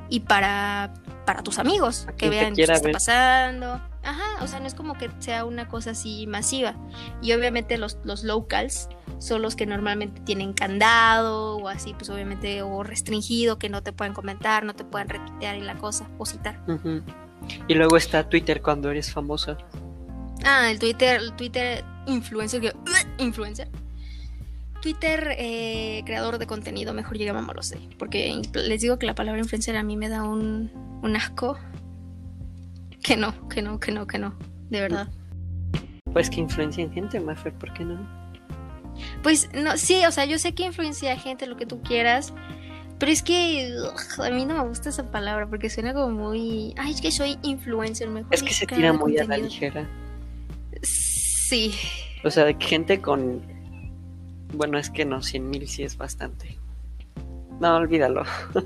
y 0.08 0.20
para, 0.20 0.94
para 1.26 1.42
tus 1.42 1.58
amigos, 1.58 2.06
A 2.08 2.16
que 2.16 2.30
vean 2.30 2.56
qué 2.56 2.62
está 2.62 2.80
ver. 2.80 2.92
pasando. 2.92 3.82
Ajá, 4.04 4.44
o 4.44 4.48
sea, 4.48 4.60
no 4.60 4.68
es 4.68 4.76
como 4.76 4.94
que 5.00 5.10
sea 5.18 5.46
una 5.46 5.68
cosa 5.68 5.92
así 5.92 6.28
masiva. 6.28 6.76
Y 7.24 7.34
obviamente 7.34 7.80
los, 7.80 7.98
los 8.04 8.24
locals 8.24 8.88
son 9.20 9.42
los 9.42 9.56
que 9.56 9.66
normalmente 9.66 10.22
tienen 10.22 10.54
candado 10.54 11.58
o 11.58 11.70
así, 11.70 11.94
pues 11.94 12.10
obviamente, 12.10 12.62
o 12.62 12.84
restringido, 12.84 13.58
que 13.58 13.70
no 13.70 13.82
te 13.82 13.94
pueden 13.94 14.14
comentar, 14.14 14.64
no 14.64 14.76
te 14.76 14.84
pueden 14.84 15.10
retuitear 15.10 15.56
y 15.56 15.62
la 15.62 15.76
cosa, 15.76 16.10
o 16.18 16.26
citar. 16.26 16.60
Y 17.68 17.74
luego 17.74 17.98
está 17.98 18.30
Twitter 18.30 18.62
cuando 18.62 18.92
eres 18.92 19.12
famosa. 19.12 19.58
Ah, 20.44 20.70
el 20.70 20.80
Twitter, 20.80 21.20
el 21.20 21.34
Twitter 21.34 21.84
influencer, 22.06 22.62
que, 22.62 22.74
influencer. 23.18 23.70
Twitter 24.82 25.36
eh, 25.38 26.04
creador 26.06 26.38
de 26.38 26.46
contenido, 26.46 26.94
mejor 26.94 27.18
llamémoslo 27.18 27.62
así, 27.62 27.90
porque 27.98 28.42
les 28.54 28.82
digo 28.82 29.00
que 29.00 29.08
la 29.08 29.16
palabra 29.16 29.42
influencer 29.42 29.76
a 29.76 29.84
mí 29.84 29.98
me 29.98 30.08
da 30.08 30.24
un, 30.24 30.72
un 31.02 31.16
asco. 31.16 31.58
Que 33.02 33.18
no, 33.18 33.48
que 33.50 33.62
no, 33.62 33.80
que 33.80 33.92
no, 33.92 34.06
que 34.06 34.20
no, 34.20 34.38
de 34.70 34.82
verdad. 34.82 35.08
Pues 36.14 36.30
que 36.30 36.42
influencian 36.42 36.92
gente, 36.92 37.20
Maffer, 37.20 37.54
¿por 37.54 37.74
qué 37.74 37.86
no? 37.86 38.27
Pues 39.24 39.50
no, 39.54 39.78
sí, 39.78 40.06
o 40.06 40.12
sea, 40.12 40.26
yo 40.26 40.40
sé 40.40 40.54
que 40.54 40.64
influencia 40.64 41.14
a 41.14 41.18
gente, 41.18 41.48
lo 41.48 41.58
que 41.58 41.66
tú 41.66 41.82
quieras, 41.82 42.34
pero 43.00 43.12
es 43.12 43.22
que 43.22 43.72
ugh, 43.80 44.26
a 44.26 44.30
mí 44.32 44.46
no 44.46 44.56
me 44.56 44.68
gusta 44.68 44.90
esa 44.90 45.12
palabra 45.12 45.48
porque 45.48 45.70
suena 45.70 45.94
como 45.94 46.10
muy. 46.10 46.74
Ay, 46.78 46.94
es 46.94 47.02
que 47.02 47.12
soy 47.12 47.38
influencer, 47.44 48.10
mejor. 48.10 48.34
Es 48.34 48.44
que 48.44 48.54
se 48.54 48.66
tira 48.66 48.94
muy 48.94 49.18
a 49.18 49.26
la 49.26 49.38
ligera. 49.38 49.88
Sí. 50.82 51.74
O 52.24 52.32
sea, 52.32 52.46
gente 52.60 53.02
con. 53.02 53.42
Bueno, 54.54 54.78
es 54.78 54.90
que 54.90 55.06
no, 55.06 55.22
100 55.22 55.50
mil 55.50 55.68
sí 55.68 55.84
es 55.84 55.98
bastante. 55.98 56.58
No, 57.60 57.76
olvídalo. 57.76 58.24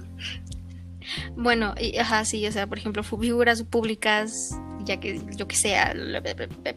Bueno, 1.36 1.74
y, 1.80 1.98
ajá, 1.98 2.24
sí, 2.26 2.46
o 2.48 2.52
sea, 2.52 2.68
por 2.68 2.78
ejemplo, 2.78 3.04
figuras 3.04 3.64
públicas, 3.64 4.58
ya 4.86 5.00
que 5.00 5.20
yo 5.36 5.48
que 5.48 5.56
sea, 5.56 5.94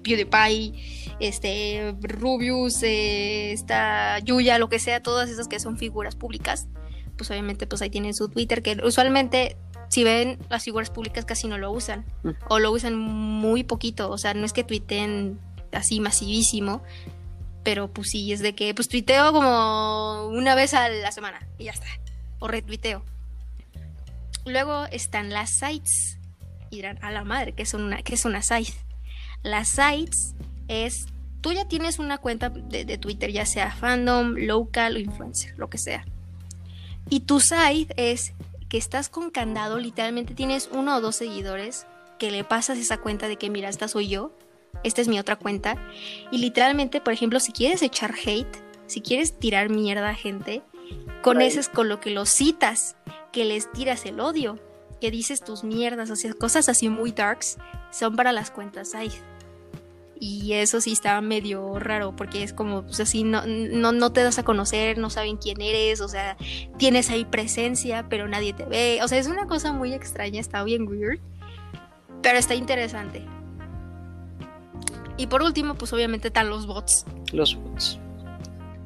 PewDiePie, 0.02 1.16
este, 1.20 1.94
Rubius, 2.00 2.82
eh, 2.82 3.52
esta 3.52 4.18
Yuya, 4.20 4.58
lo 4.58 4.68
que 4.68 4.78
sea, 4.78 5.02
todas 5.02 5.28
esas 5.30 5.48
que 5.48 5.58
son 5.60 5.76
figuras 5.78 6.16
públicas, 6.16 6.66
pues 7.16 7.30
obviamente 7.30 7.66
pues 7.66 7.82
ahí 7.82 7.90
tienen 7.90 8.14
su 8.14 8.28
Twitter, 8.28 8.62
que 8.62 8.78
usualmente 8.84 9.56
si 9.88 10.02
ven 10.02 10.38
las 10.50 10.64
figuras 10.64 10.90
públicas 10.90 11.24
casi 11.24 11.46
no 11.46 11.58
lo 11.58 11.70
usan, 11.70 12.04
Mm. 12.22 12.30
o 12.48 12.58
lo 12.58 12.72
usan 12.72 12.96
muy 12.96 13.62
poquito, 13.64 14.10
o 14.10 14.18
sea, 14.18 14.34
no 14.34 14.44
es 14.44 14.52
que 14.52 14.64
tuiteen 14.64 15.38
así 15.72 16.00
masivísimo, 16.00 16.82
pero 17.62 17.88
pues 17.92 18.10
sí, 18.10 18.32
es 18.32 18.40
de 18.40 18.54
que 18.54 18.74
pues 18.74 18.88
tuiteo 18.88 19.32
como 19.32 20.26
una 20.28 20.54
vez 20.54 20.74
a 20.74 20.88
la 20.88 21.12
semana 21.12 21.46
y 21.58 21.64
ya 21.64 21.72
está, 21.72 21.86
o 22.40 22.48
retuiteo. 22.48 23.02
Luego 24.46 24.84
están 24.90 25.30
las 25.30 25.50
sites. 25.50 26.18
Y 26.74 26.78
dirán, 26.78 26.98
a 27.02 27.12
la 27.12 27.22
madre, 27.22 27.52
¿qué 27.52 27.62
es 27.62 27.72
una, 27.72 28.02
qué 28.02 28.14
es 28.14 28.24
una 28.24 28.42
site? 28.42 28.74
Las 29.44 29.68
sites 29.68 30.34
es, 30.66 31.06
tú 31.40 31.52
ya 31.52 31.68
tienes 31.68 32.00
una 32.00 32.18
cuenta 32.18 32.48
de, 32.48 32.84
de 32.84 32.98
Twitter, 32.98 33.30
ya 33.30 33.46
sea 33.46 33.70
fandom, 33.70 34.34
local 34.36 34.96
o 34.96 34.98
influencer, 34.98 35.56
lo 35.56 35.70
que 35.70 35.78
sea. 35.78 36.04
Y 37.08 37.20
tu 37.20 37.38
site 37.38 37.94
es 37.96 38.32
que 38.68 38.76
estás 38.76 39.08
con 39.08 39.30
candado, 39.30 39.78
literalmente 39.78 40.34
tienes 40.34 40.68
uno 40.72 40.96
o 40.96 41.00
dos 41.00 41.14
seguidores, 41.14 41.86
que 42.18 42.32
le 42.32 42.42
pasas 42.42 42.78
esa 42.78 42.98
cuenta 42.98 43.28
de 43.28 43.36
que, 43.36 43.50
mira, 43.50 43.68
esta 43.68 43.86
soy 43.86 44.08
yo, 44.08 44.32
esta 44.82 45.00
es 45.00 45.06
mi 45.06 45.20
otra 45.20 45.36
cuenta. 45.36 45.76
Y 46.32 46.38
literalmente, 46.38 47.00
por 47.00 47.12
ejemplo, 47.12 47.38
si 47.38 47.52
quieres 47.52 47.82
echar 47.82 48.14
hate, 48.26 48.56
si 48.88 49.00
quieres 49.00 49.38
tirar 49.38 49.68
mierda 49.68 50.10
a 50.10 50.14
gente, 50.14 50.62
con 51.22 51.40
eso 51.40 51.60
es 51.60 51.68
con 51.68 51.88
lo 51.88 52.00
que 52.00 52.10
los 52.10 52.28
citas 52.28 52.96
que 53.32 53.44
les 53.44 53.70
tiras 53.70 54.04
el 54.06 54.18
odio, 54.18 54.58
que 55.04 55.10
dices 55.10 55.44
tus 55.44 55.64
mierdas, 55.64 56.08
o 56.08 56.16
sea, 56.16 56.32
cosas 56.32 56.70
así 56.70 56.88
muy 56.88 57.12
darks, 57.12 57.58
son 57.90 58.16
para 58.16 58.32
las 58.32 58.50
cuentas 58.50 58.94
ahí. 58.94 59.10
Y 60.18 60.54
eso 60.54 60.80
sí 60.80 60.92
está 60.92 61.20
medio 61.20 61.78
raro, 61.78 62.16
porque 62.16 62.42
es 62.42 62.54
como, 62.54 62.84
pues 62.84 63.00
así, 63.00 63.22
no, 63.22 63.42
no, 63.46 63.92
no 63.92 64.12
te 64.12 64.22
das 64.22 64.38
a 64.38 64.44
conocer, 64.44 64.96
no 64.96 65.10
saben 65.10 65.36
quién 65.36 65.60
eres, 65.60 66.00
o 66.00 66.08
sea, 66.08 66.38
tienes 66.78 67.10
ahí 67.10 67.26
presencia, 67.26 68.06
pero 68.08 68.28
nadie 68.28 68.54
te 68.54 68.64
ve. 68.64 69.00
O 69.02 69.08
sea, 69.08 69.18
es 69.18 69.26
una 69.26 69.46
cosa 69.46 69.74
muy 69.74 69.92
extraña, 69.92 70.40
está 70.40 70.64
bien 70.64 70.88
weird, 70.88 71.20
pero 72.22 72.38
está 72.38 72.54
interesante. 72.54 73.26
Y 75.18 75.26
por 75.26 75.42
último, 75.42 75.74
pues 75.74 75.92
obviamente 75.92 76.28
están 76.28 76.48
los 76.48 76.66
bots. 76.66 77.04
Los 77.30 77.56
bots. 77.56 77.98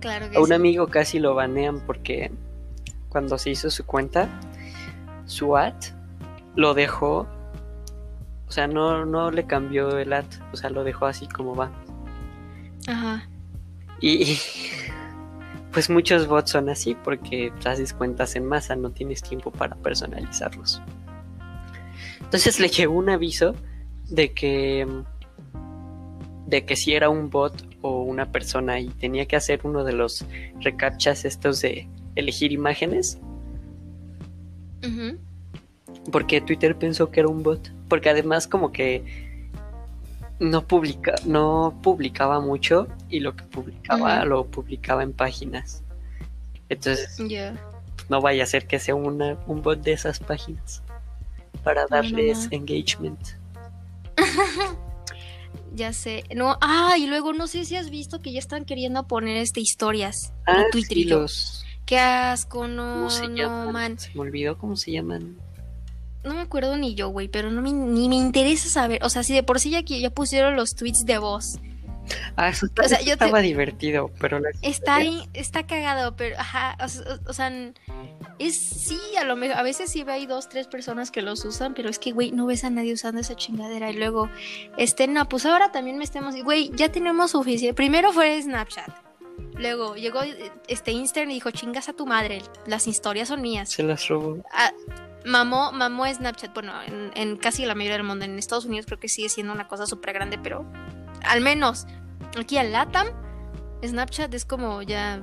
Claro 0.01 0.29
que 0.31 0.37
A 0.37 0.41
un 0.41 0.49
sí. 0.49 0.53
amigo 0.55 0.89
casi 0.89 1.21
lo 1.21 1.37
banean 1.37 1.79
porque 1.79 2.33
cuando 3.09 3.39
se 3.39 3.51
hizo 3.51 3.71
su 3.71 3.87
cuenta, 3.87 4.29
su 5.27 5.57
ad 5.57 5.75
lo 6.59 6.75
dejó. 6.75 7.29
O 8.49 8.51
sea, 8.51 8.67
no, 8.67 9.07
no 9.07 9.31
le 9.31 9.47
cambió 9.47 9.97
el 9.97 10.13
ad. 10.13 10.25
O 10.53 10.57
sea, 10.57 10.71
lo 10.71 10.83
dejó 10.83 11.07
así 11.07 11.29
como 11.29 11.55
va. 11.55 11.71
Ajá. 12.89 13.29
Y 14.01 14.39
pues 15.73 15.89
muchos 15.89 16.27
bots 16.27 16.51
son 16.51 16.69
así 16.69 16.97
porque 16.97 17.53
haces 17.65 17.93
cuentas 17.93 18.35
en 18.35 18.45
masa, 18.45 18.75
no 18.75 18.91
tienes 18.91 19.23
tiempo 19.23 19.53
para 19.53 19.77
personalizarlos. 19.77 20.83
Entonces 22.21 22.59
le 22.59 22.69
llegó 22.69 22.95
un 22.95 23.11
aviso 23.11 23.55
de 24.09 24.33
que 24.33 24.87
de 26.47 26.65
que 26.65 26.75
si 26.75 26.95
era 26.95 27.09
un 27.09 27.31
bot 27.31 27.55
o 27.83 28.03
una 28.03 28.33
persona 28.33 28.81
y 28.81 28.89
tenía 28.89 29.27
que 29.27 29.37
hacer 29.37 29.61
uno 29.63 29.85
de 29.85 29.93
los 29.93 30.25
recaptchas 30.61 31.25
estos 31.25 31.61
de 31.61 31.87
elegir 32.17 32.53
imágenes 32.53 33.19
Ujú. 34.83 35.19
Porque 36.11 36.41
Twitter 36.41 36.77
pensó 36.77 37.11
que 37.11 37.21
era 37.21 37.29
un 37.29 37.43
bot. 37.43 37.73
Porque 37.89 38.11
además 38.11 38.47
como 38.47 38.73
que 38.73 39.29
no 40.39 40.67
publica 40.67 41.15
no 41.25 41.79
publicaba 41.83 42.41
mucho 42.41 42.87
y 43.09 43.21
lo 43.21 43.35
que 43.35 43.45
publicaba 43.45 44.25
lo 44.25 44.47
publicaba 44.47 45.03
en 45.03 45.13
páginas. 45.13 45.83
Entonces 46.69 47.19
no 48.09 48.21
vaya 48.21 48.45
a 48.45 48.47
ser 48.47 48.67
que 48.67 48.79
sea 48.79 48.95
una, 48.95 49.39
un 49.47 49.63
bot 49.63 49.81
de 49.83 49.93
esas 49.93 50.19
páginas 50.19 50.83
para 51.65 51.83
no, 51.83 51.89
darles 51.91 52.51
no. 52.51 52.57
engagement. 52.57 53.21
Ya 55.75 55.93
sé. 55.93 56.25
No, 56.35 56.59
ah, 56.61 56.97
y 56.99 57.07
luego 57.07 57.33
no 57.33 57.47
sé 57.47 57.65
si 57.65 57.77
has 57.77 57.89
visto 57.89 58.21
que 58.21 58.33
ya 58.33 58.39
están 58.39 58.65
queriendo 58.65 59.07
poner 59.07 59.37
este 59.37 59.61
historias 59.61 60.33
ah 60.47 60.63
en 60.63 60.71
Twitter 60.71 60.99
sí, 60.99 61.05
los 61.05 61.65
Qué 61.87 61.99
asco, 61.99 62.69
no, 62.69 62.95
¿cómo 62.95 63.11
se 63.11 63.29
no, 63.29 63.73
man. 63.73 63.99
se 63.99 64.11
me 64.13 64.21
olvidó 64.21 64.59
cómo 64.59 64.77
se 64.77 64.93
llaman 64.93 65.37
No 66.25 66.35
me 66.35 66.41
acuerdo 66.41 66.77
ni 66.77 66.95
yo, 66.95 67.09
güey, 67.09 67.29
pero 67.29 67.51
no 67.51 67.63
me, 67.63 67.73
ni 67.73 68.09
me 68.09 68.17
interesa 68.17 68.69
saber. 68.69 69.03
O 69.05 69.09
sea, 69.11 69.23
si 69.23 69.35
de 69.35 69.43
por 69.43 69.61
sí 69.61 69.71
ya, 69.71 69.81
ya 69.81 70.11
pusieron 70.11 70.57
los 70.57 70.75
tweets 70.75 71.05
de 71.07 71.19
voz. 71.19 71.59
Ah, 72.37 72.49
eso, 72.49 72.67
O 72.83 72.89
sea, 72.89 72.97
eso 72.99 73.07
yo 73.07 73.19
te- 73.19 73.25
estaba 73.25 73.41
divertido, 73.41 74.11
pero 74.19 74.41
la 74.41 74.49
Está 74.63 74.97
ahí, 74.97 75.29
está 75.35 75.67
cagado, 75.67 76.17
pero 76.17 76.39
ajá, 76.39 76.75
o, 76.81 76.85
s- 76.87 77.01
o- 77.03 77.31
o 77.31 77.33
sea, 77.35 77.53
es 78.39 78.57
sí, 78.57 78.99
a 79.21 79.25
lo 79.25 79.37
mejor, 79.37 79.59
a 79.59 79.63
veces 79.63 79.91
sí 79.91 80.03
hay 80.09 80.25
dos, 80.25 80.49
tres 80.49 80.69
personas 80.69 81.11
que 81.11 81.21
los 81.21 81.45
usan, 81.45 81.75
pero 81.75 81.91
es 81.91 81.99
que, 81.99 82.13
güey, 82.13 82.31
no 82.33 82.47
ves 82.47 82.65
a 82.65 82.71
nadie 82.71 82.95
usando 82.95 83.21
esa 83.21 83.37
chingadera 83.37 83.91
y 83.91 83.97
luego, 83.97 84.31
este, 84.79 85.07
no, 85.07 85.29
pues 85.29 85.45
ahora 85.45 85.71
también 85.71 85.99
me 85.99 86.05
estemos, 86.05 86.35
güey, 86.43 86.71
ya 86.75 86.91
tenemos 86.91 87.33
suficiente, 87.33 87.75
primero 87.75 88.11
fue 88.15 88.41
Snapchat, 88.41 88.89
luego 89.57 89.95
llegó 89.97 90.21
este 90.67 90.93
Instagram 90.93 91.31
y 91.33 91.35
dijo, 91.35 91.51
chingas 91.51 91.91
a 91.91 91.93
tu 91.93 92.07
madre, 92.07 92.41
las 92.67 92.87
historias 92.87 93.29
son 93.29 93.43
mías, 93.43 93.69
se 93.71 93.83
las 93.83 94.09
robó. 94.09 94.39
Ah, 94.53 94.73
mamó, 95.29 95.73
mamó 95.73 96.07
Snapchat, 96.07 96.53
bueno, 96.55 96.73
en, 96.87 97.11
en 97.15 97.37
casi 97.37 97.65
la 97.65 97.75
mayoría 97.75 97.97
del 97.97 98.07
mundo, 98.07 98.25
en 98.25 98.39
Estados 98.39 98.65
Unidos 98.65 98.87
creo 98.87 98.99
que 98.99 99.09
sigue 99.09 99.29
siendo 99.29 99.53
una 99.53 99.69
cosa 99.69 99.87
súper 99.87 100.13
grande, 100.15 100.39
pero 100.39 100.65
al 101.25 101.41
menos 101.41 101.87
aquí 102.39 102.59
al 102.59 102.73
LATAM, 102.73 103.09
Snapchat 103.85 104.33
es 104.35 104.45
como 104.45 104.83
ya, 104.83 105.21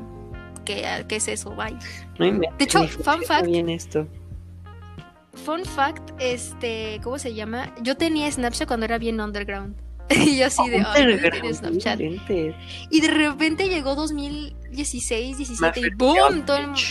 ¿qué, 0.64 1.06
qué 1.08 1.16
es 1.18 1.28
eso? 1.28 1.52
Bye. 1.56 1.78
No 2.20 2.40
De 2.58 2.64
hecho, 2.64 2.88
fun 2.88 3.22
fact- 3.24 3.46
bien 3.48 3.70
esto. 3.70 4.08
Fun 5.44 5.66
fact, 5.66 6.12
este, 6.20 7.02
¿cómo 7.04 7.20
se 7.20 7.34
llama? 7.34 7.74
Yo 7.82 7.98
tenía 7.98 8.32
Snapchat 8.32 8.68
cuando 8.68 8.86
era 8.86 8.98
bien 8.98 9.20
underground. 9.20 9.76
y 10.10 10.38
yo 10.38 10.48
así 10.48 10.70
de, 10.70 10.78
Underground, 10.78 11.54
Snapchat. 11.54 12.00
Y 12.90 13.02
de 13.02 13.08
repente 13.08 13.68
llegó 13.68 13.96
2016, 13.96 15.38
17 15.38 15.80
y 15.80 15.84
Mafia 15.84 15.96
¡boom! 15.98 16.46
Todo 16.46 16.58
el 16.58 16.68
mundo. 16.68 16.82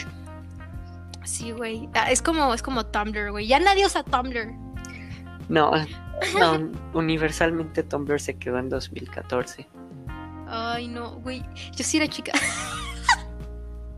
Sí, 1.25 1.53
güey. 1.53 1.89
Ah, 1.95 2.11
es 2.11 2.23
como, 2.23 2.53
es 2.55 2.63
como 2.63 2.87
Tumblr, 2.87 3.31
güey. 3.31 3.47
Ya 3.47 3.59
nadie 3.59 3.87
usa 3.87 4.03
Tumblr. 4.03 4.53
No, 5.49 5.73
no, 6.39 6.71
universalmente 6.93 7.83
Tumblr 7.83 8.21
se 8.21 8.37
quedó 8.39 8.59
en 8.59 8.69
2014. 8.69 9.67
Ay, 10.47 10.89
no, 10.89 11.17
güey. 11.21 11.43
Yo 11.75 11.85
sí 11.85 11.97
era 11.97 12.09
chica. 12.09 12.33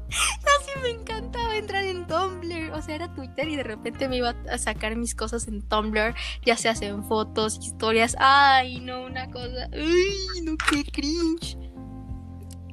Así 0.09 0.71
me 0.83 0.91
encantaba 0.91 1.57
entrar 1.57 1.85
en 1.85 2.07
Tumblr. 2.07 2.73
O 2.73 2.81
sea, 2.81 2.95
era 2.95 3.13
Twitter 3.15 3.49
y 3.49 3.57
de 3.57 3.65
repente 3.65 4.09
me 4.09 4.19
iba 4.19 4.35
a 4.51 4.59
sacar 4.59 4.97
mis 4.97 5.15
cosas 5.15 5.49
en 5.49 5.63
Tumblr. 5.63 6.15
Ya 6.45 6.57
se 6.57 6.69
hacen 6.69 7.05
fotos, 7.05 7.59
historias. 7.61 8.17
Ay, 8.19 8.81
no, 8.81 9.05
una 9.05 9.31
cosa. 9.31 9.69
Ay, 9.73 10.43
no, 10.45 10.57
qué 10.71 10.85
cringe. 10.85 11.59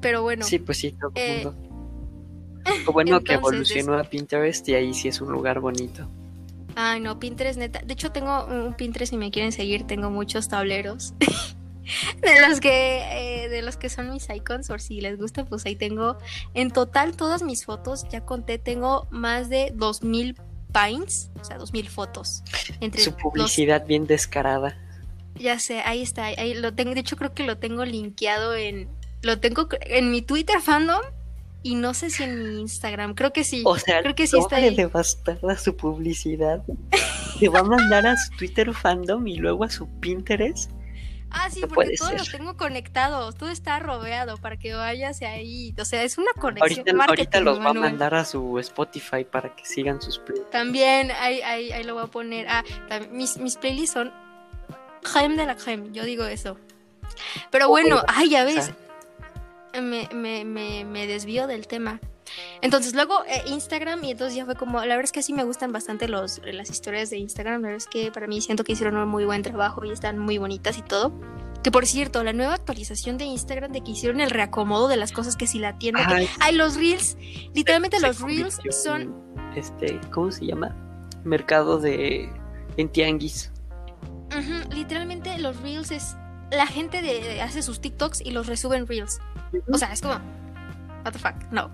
Pero 0.02 0.22
bueno. 0.22 0.46
Sí, 0.46 0.60
pues 0.60 0.78
sí, 0.78 0.92
todo 0.92 1.12
el 1.16 1.22
eh, 1.22 1.44
mundo. 1.44 1.73
Lo 2.86 2.92
bueno 2.94 3.22
que 3.22 3.34
evolucionó 3.34 3.98
a 3.98 4.04
Pinterest 4.04 4.68
y 4.70 4.76
ahí 4.76 4.94
sí 4.94 5.08
es 5.08 5.22
un 5.22 5.32
lugar 5.32 5.60
bonito. 5.60 6.08
Ay, 6.76 7.00
no, 7.02 7.20
Pinterest 7.20 7.60
neta. 7.60 7.80
De 7.86 7.94
hecho, 7.94 8.12
tengo 8.12 8.46
un 8.46 8.74
Pinterest 8.74 9.12
si 9.12 9.18
me 9.18 9.30
quieren 9.32 9.52
seguir. 9.52 9.86
Tengo 9.86 10.10
muchos 10.10 10.48
tableros. 10.50 11.14
de 12.22 12.48
los 12.48 12.60
que 12.60 13.44
eh, 13.46 13.50
de 13.50 13.62
los 13.62 13.78
que 13.78 13.90
son 13.90 14.10
mis 14.12 14.28
icons, 14.30 14.68
por 14.70 14.82
si 14.82 15.02
les 15.02 15.18
gusta, 15.20 15.46
pues 15.46 15.66
ahí 15.66 15.76
tengo. 15.76 16.18
En 16.54 16.72
total, 16.72 17.16
todas 17.16 17.44
mis 17.44 17.66
fotos, 17.66 18.06
ya 18.10 18.22
conté, 18.22 18.58
tengo 18.58 19.08
más 19.12 19.50
de 19.50 19.72
2000 19.76 20.36
pines, 20.74 21.30
o 21.40 21.44
sea, 21.44 21.58
2000 21.58 21.90
fotos. 21.90 22.44
Entre 22.80 23.02
Su 23.02 23.12
los- 23.12 23.22
publicidad 23.22 23.86
bien 23.86 24.08
descarada. 24.08 24.76
ya 25.36 25.60
sé, 25.60 25.82
ahí 25.82 26.02
está. 26.02 26.26
Ahí 26.26 26.54
lo 26.56 26.74
tengo. 26.74 26.94
De 26.94 27.02
hecho, 27.02 27.18
creo 27.18 27.34
que 27.34 27.44
lo 27.44 27.58
tengo 27.58 27.86
linkeado 27.86 28.56
en. 28.56 28.88
Lo 29.22 29.40
tengo 29.40 29.68
en 29.82 30.10
mi 30.12 30.22
Twitter 30.22 30.60
fandom. 30.62 31.02
Y 31.64 31.76
no 31.76 31.94
sé 31.94 32.10
si 32.10 32.24
en 32.24 32.38
mi 32.38 32.60
Instagram. 32.62 33.14
Creo 33.16 33.32
que 33.32 33.44
sí. 33.44 33.64
O 33.66 33.78
sea, 33.78 34.02
creo 34.02 34.16
que 34.16 34.28
sí 34.28 34.38
está 34.38 34.58
de 34.58 34.68
ahí. 34.70 34.76
devastada 34.76 35.58
su 35.58 35.76
publicidad. 35.78 36.62
Te 37.40 37.48
va 37.50 37.60
a 37.60 37.64
mandar 37.64 38.06
a 38.06 38.16
su 38.18 38.32
Twitter 38.38 38.74
fandom 38.74 39.26
y 39.28 39.38
luego 39.38 39.64
a 39.64 39.70
su 39.70 39.88
Pinterest. 40.00 40.70
Ah, 41.36 41.50
sí, 41.50 41.62
No 41.62 41.68
porque 41.70 41.96
todos 41.98 42.10
ser. 42.12 42.20
los 42.20 42.30
tengo 42.32 42.58
conectados, 42.58 43.36
todo 43.36 43.50
está 43.50 43.80
rodeado 43.80 44.38
para 44.38 44.58
que 44.58 44.76
vayas 44.76 45.20
ahí. 45.24 45.74
O 45.80 45.86
sea, 45.86 46.04
es 46.04 46.20
una 46.20 46.32
conexión. 46.40 46.86
Ahorita, 47.02 47.40
los 47.40 47.58
va 47.58 47.62
a 47.62 47.74
Manuel. 47.74 47.90
mandar 47.92 48.14
a 48.14 48.24
su 48.24 48.60
Spotify 48.60 49.24
para 49.24 49.56
que 49.56 49.66
sigan 49.66 50.00
sus 50.00 50.20
playlists. 50.20 50.52
También 50.52 51.10
ahí, 51.12 51.42
ahí, 51.42 51.72
ahí 51.72 51.84
lo 51.86 51.96
voy 51.96 52.04
a 52.04 52.08
poner. 52.08 52.46
Ah, 52.50 52.64
mis, 53.10 53.38
mis 53.38 53.56
playlists 53.56 53.94
son 53.94 54.12
creme 55.02 55.36
de 55.36 55.46
la 55.48 55.56
creme, 55.56 55.90
yo 55.92 56.04
digo 56.04 56.24
eso. 56.26 56.58
Pero 57.50 57.68
bueno, 57.70 57.96
Oiga, 57.98 58.06
ay, 58.10 58.30
ya 58.30 58.44
ves, 58.44 58.66
sea, 58.66 58.76
me, 59.82 60.10
me, 60.14 60.46
me, 60.46 60.86
me 60.86 61.08
desvío 61.08 61.48
del 61.48 61.68
tema. 61.68 62.00
Entonces 62.62 62.94
luego 62.94 63.24
eh, 63.28 63.44
Instagram 63.48 64.04
y 64.04 64.12
entonces 64.12 64.36
ya 64.36 64.46
fue 64.46 64.56
como, 64.56 64.80
la 64.80 64.88
verdad 64.96 65.04
es 65.04 65.12
que 65.12 65.22
sí 65.22 65.34
me 65.34 65.44
gustan 65.44 65.72
bastante 65.72 66.08
los, 66.08 66.42
las 66.46 66.70
historias 66.70 67.10
de 67.10 67.18
Instagram, 67.18 67.62
la 67.62 67.68
verdad 67.68 67.78
es 67.78 67.88
que 67.88 68.12
para 68.12 68.28
mí 68.28 68.42
siento 68.42 68.64
que 68.64 68.72
hicieron 68.72 68.96
un 68.98 69.10
muy 69.10 69.26
buen 69.26 69.44
trabajo 69.44 69.84
y 69.86 69.92
están 69.92 70.18
muy 70.18 70.38
bonitas 70.38 70.78
y 70.78 70.82
todo. 70.82 71.12
Que 71.64 71.72
por 71.72 71.86
cierto, 71.86 72.24
la 72.24 72.34
nueva 72.34 72.56
actualización 72.56 73.18
de 73.18 73.26
Instagram 73.26 73.72
de 73.72 73.82
que 73.82 73.92
hicieron 73.92 74.20
el 74.22 74.30
reacomodo 74.32 74.88
de 74.88 74.98
las 74.98 75.12
cosas 75.12 75.36
que 75.38 75.48
si 75.48 75.60
la 75.60 75.78
tienda... 75.78 76.02
que- 76.08 76.30
ay, 76.40 76.56
los 76.56 76.76
reels, 76.76 77.18
literalmente 77.54 78.00
se 78.00 78.08
los 78.08 78.20
reels 78.22 78.60
son... 78.84 79.22
Este, 79.56 80.00
¿cómo 80.12 80.32
se 80.32 80.46
llama? 80.46 80.76
Mercado 81.24 81.78
de. 81.80 82.30
En 82.78 82.90
tianguis. 82.90 83.52
Literalmente 84.74 85.38
los 85.38 85.58
reels 85.62 85.92
es... 85.92 86.16
La 86.56 86.68
gente 86.68 87.02
de, 87.02 87.42
hace 87.42 87.62
sus 87.62 87.82
TikToks 87.82 88.22
y 88.22 88.32
los 88.32 88.48
resube 88.48 88.78
en 88.78 88.88
reels. 88.88 89.20
O 89.72 89.78
sea, 89.78 89.92
es 89.92 90.02
como... 90.02 90.16
What 91.04 91.12
the 91.14 91.20
fuck, 91.20 91.36
no. 91.52 91.70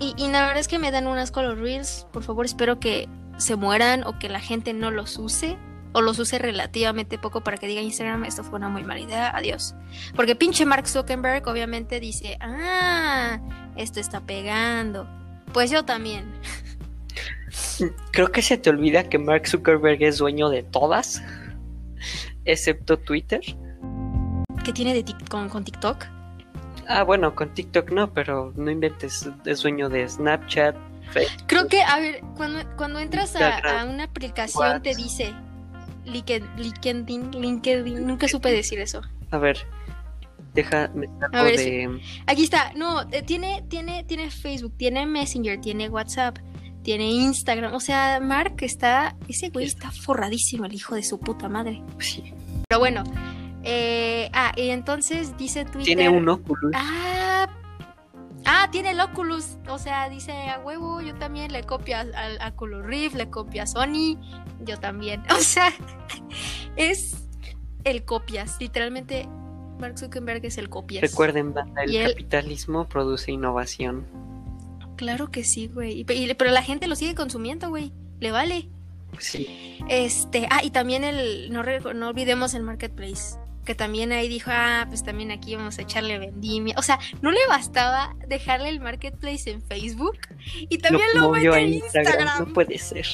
Y, 0.00 0.14
y 0.16 0.28
la 0.30 0.42
verdad 0.42 0.58
es 0.58 0.68
que 0.68 0.78
me 0.78 0.90
dan 0.90 1.06
un 1.06 1.18
asco 1.18 1.42
los 1.42 1.58
reels. 1.58 2.06
Por 2.12 2.22
favor, 2.22 2.46
espero 2.46 2.78
que 2.78 3.08
se 3.38 3.56
mueran 3.56 4.04
o 4.04 4.18
que 4.18 4.28
la 4.28 4.40
gente 4.40 4.72
no 4.72 4.90
los 4.90 5.18
use. 5.18 5.56
O 5.92 6.02
los 6.02 6.18
use 6.18 6.38
relativamente 6.38 7.18
poco 7.18 7.42
para 7.42 7.56
que 7.56 7.66
diga 7.66 7.80
Instagram, 7.80 8.24
esto 8.24 8.44
fue 8.44 8.58
una 8.58 8.68
muy 8.68 8.84
mala 8.84 9.00
idea, 9.00 9.34
adiós. 9.34 9.74
Porque 10.14 10.36
pinche 10.36 10.66
Mark 10.66 10.86
Zuckerberg 10.86 11.48
obviamente 11.48 11.98
dice, 11.98 12.36
ah, 12.40 13.40
esto 13.74 13.98
está 13.98 14.20
pegando. 14.20 15.08
Pues 15.54 15.70
yo 15.70 15.84
también. 15.84 16.30
Creo 18.12 18.30
que 18.30 18.42
se 18.42 18.58
te 18.58 18.68
olvida 18.68 19.08
que 19.08 19.18
Mark 19.18 19.48
Zuckerberg 19.48 20.02
es 20.02 20.18
dueño 20.18 20.50
de 20.50 20.62
todas, 20.62 21.22
excepto 22.44 22.98
Twitter. 22.98 23.40
¿Qué 24.68 24.74
tiene 24.74 24.92
de 24.92 25.02
tic- 25.02 25.26
con, 25.30 25.48
con 25.48 25.64
TikTok? 25.64 26.04
Ah, 26.88 27.02
bueno, 27.02 27.34
con 27.34 27.54
TikTok 27.54 27.90
no, 27.90 28.12
pero 28.12 28.52
no 28.54 28.70
inventes, 28.70 29.26
es 29.46 29.62
dueño 29.62 29.88
de 29.88 30.06
Snapchat, 30.06 30.76
Facebook. 31.10 31.42
Creo 31.46 31.68
que, 31.68 31.80
a 31.80 31.98
ver, 31.98 32.20
cuando, 32.36 32.60
cuando 32.76 32.98
entras 32.98 33.34
a, 33.36 33.86
una 33.86 34.04
aplicación 34.04 34.82
te 34.82 34.94
dice 34.94 35.32
LinkedIn, 36.04 36.46
LinkedIn, 36.58 37.30
LinkedIn, 37.30 38.06
nunca 38.06 38.28
supe 38.28 38.52
decir 38.52 38.78
eso. 38.78 39.00
A 39.30 39.38
ver, 39.38 39.66
deja 40.52 40.90
me 40.94 41.06
A 41.32 41.42
ver, 41.44 41.56
de. 41.56 42.00
Aquí 42.26 42.44
está, 42.44 42.74
no, 42.74 43.10
eh, 43.10 43.22
tiene, 43.22 43.64
tiene, 43.70 44.04
tiene 44.04 44.30
Facebook, 44.30 44.74
tiene 44.76 45.06
Messenger, 45.06 45.58
tiene 45.62 45.88
WhatsApp, 45.88 46.36
tiene 46.82 47.10
Instagram, 47.10 47.72
o 47.72 47.80
sea, 47.80 48.20
Mark 48.20 48.56
está, 48.60 49.16
ese 49.28 49.48
güey 49.48 49.64
está 49.64 49.90
forradísimo, 49.90 50.66
el 50.66 50.74
hijo 50.74 50.94
de 50.94 51.02
su 51.02 51.18
puta 51.18 51.48
madre. 51.48 51.82
Sí, 52.00 52.34
Pero 52.68 52.80
bueno, 52.80 53.02
eh, 53.64 54.30
ah, 54.32 54.52
y 54.56 54.70
entonces 54.70 55.36
dice 55.36 55.64
Twitter. 55.64 55.84
tiene 55.84 56.08
un 56.08 56.28
Oculus. 56.28 56.72
Ah, 56.74 57.48
ah, 58.44 58.68
tiene 58.70 58.90
el 58.90 59.00
Oculus. 59.00 59.56
O 59.68 59.78
sea, 59.78 60.08
dice 60.08 60.32
a 60.32 60.60
huevo, 60.60 61.00
yo 61.00 61.14
también 61.16 61.52
le 61.52 61.62
copio 61.64 61.96
al 61.98 62.38
Oculus 62.46 62.84
Rift, 62.86 63.14
le 63.16 63.28
copio 63.30 63.62
a 63.62 63.66
Sony, 63.66 64.16
yo 64.64 64.78
también. 64.78 65.22
O 65.36 65.40
sea, 65.40 65.72
es 66.76 67.16
el 67.84 68.04
copias. 68.04 68.56
Literalmente, 68.60 69.28
Mark 69.78 69.98
Zuckerberg 69.98 70.44
es 70.44 70.58
el 70.58 70.68
copias. 70.68 71.02
Recuerden, 71.02 71.52
banda, 71.54 71.82
el 71.84 71.94
él- 71.96 72.10
capitalismo 72.10 72.88
produce 72.88 73.32
innovación. 73.32 74.06
Claro 74.96 75.30
que 75.30 75.44
sí, 75.44 75.68
güey. 75.68 76.04
Pero 76.04 76.50
la 76.50 76.62
gente 76.62 76.88
lo 76.88 76.96
sigue 76.96 77.14
consumiendo, 77.14 77.68
güey. 77.68 77.92
Le 78.18 78.32
vale. 78.32 78.68
Sí, 79.20 79.78
Este, 79.88 80.46
ah, 80.50 80.60
y 80.62 80.70
también 80.70 81.02
el, 81.02 81.50
no, 81.52 81.62
no 81.94 82.08
olvidemos 82.08 82.52
el 82.54 82.62
marketplace, 82.62 83.38
que 83.68 83.74
también 83.74 84.12
ahí 84.12 84.28
dijo, 84.28 84.50
ah, 84.50 84.86
pues 84.88 85.04
también 85.04 85.30
aquí 85.30 85.54
vamos 85.54 85.78
a 85.78 85.82
echarle 85.82 86.18
vendimia. 86.18 86.74
O 86.78 86.82
sea, 86.82 86.98
no 87.20 87.30
le 87.30 87.46
bastaba 87.48 88.16
dejarle 88.26 88.70
el 88.70 88.80
marketplace 88.80 89.50
en 89.50 89.60
Facebook 89.60 90.16
y 90.70 90.78
también 90.78 91.06
lo 91.14 91.34
a 91.34 91.38
en 91.38 91.74
Instagram. 91.74 91.74
Instagram. 91.74 92.48
No 92.48 92.54
puede 92.54 92.78
ser. 92.78 93.06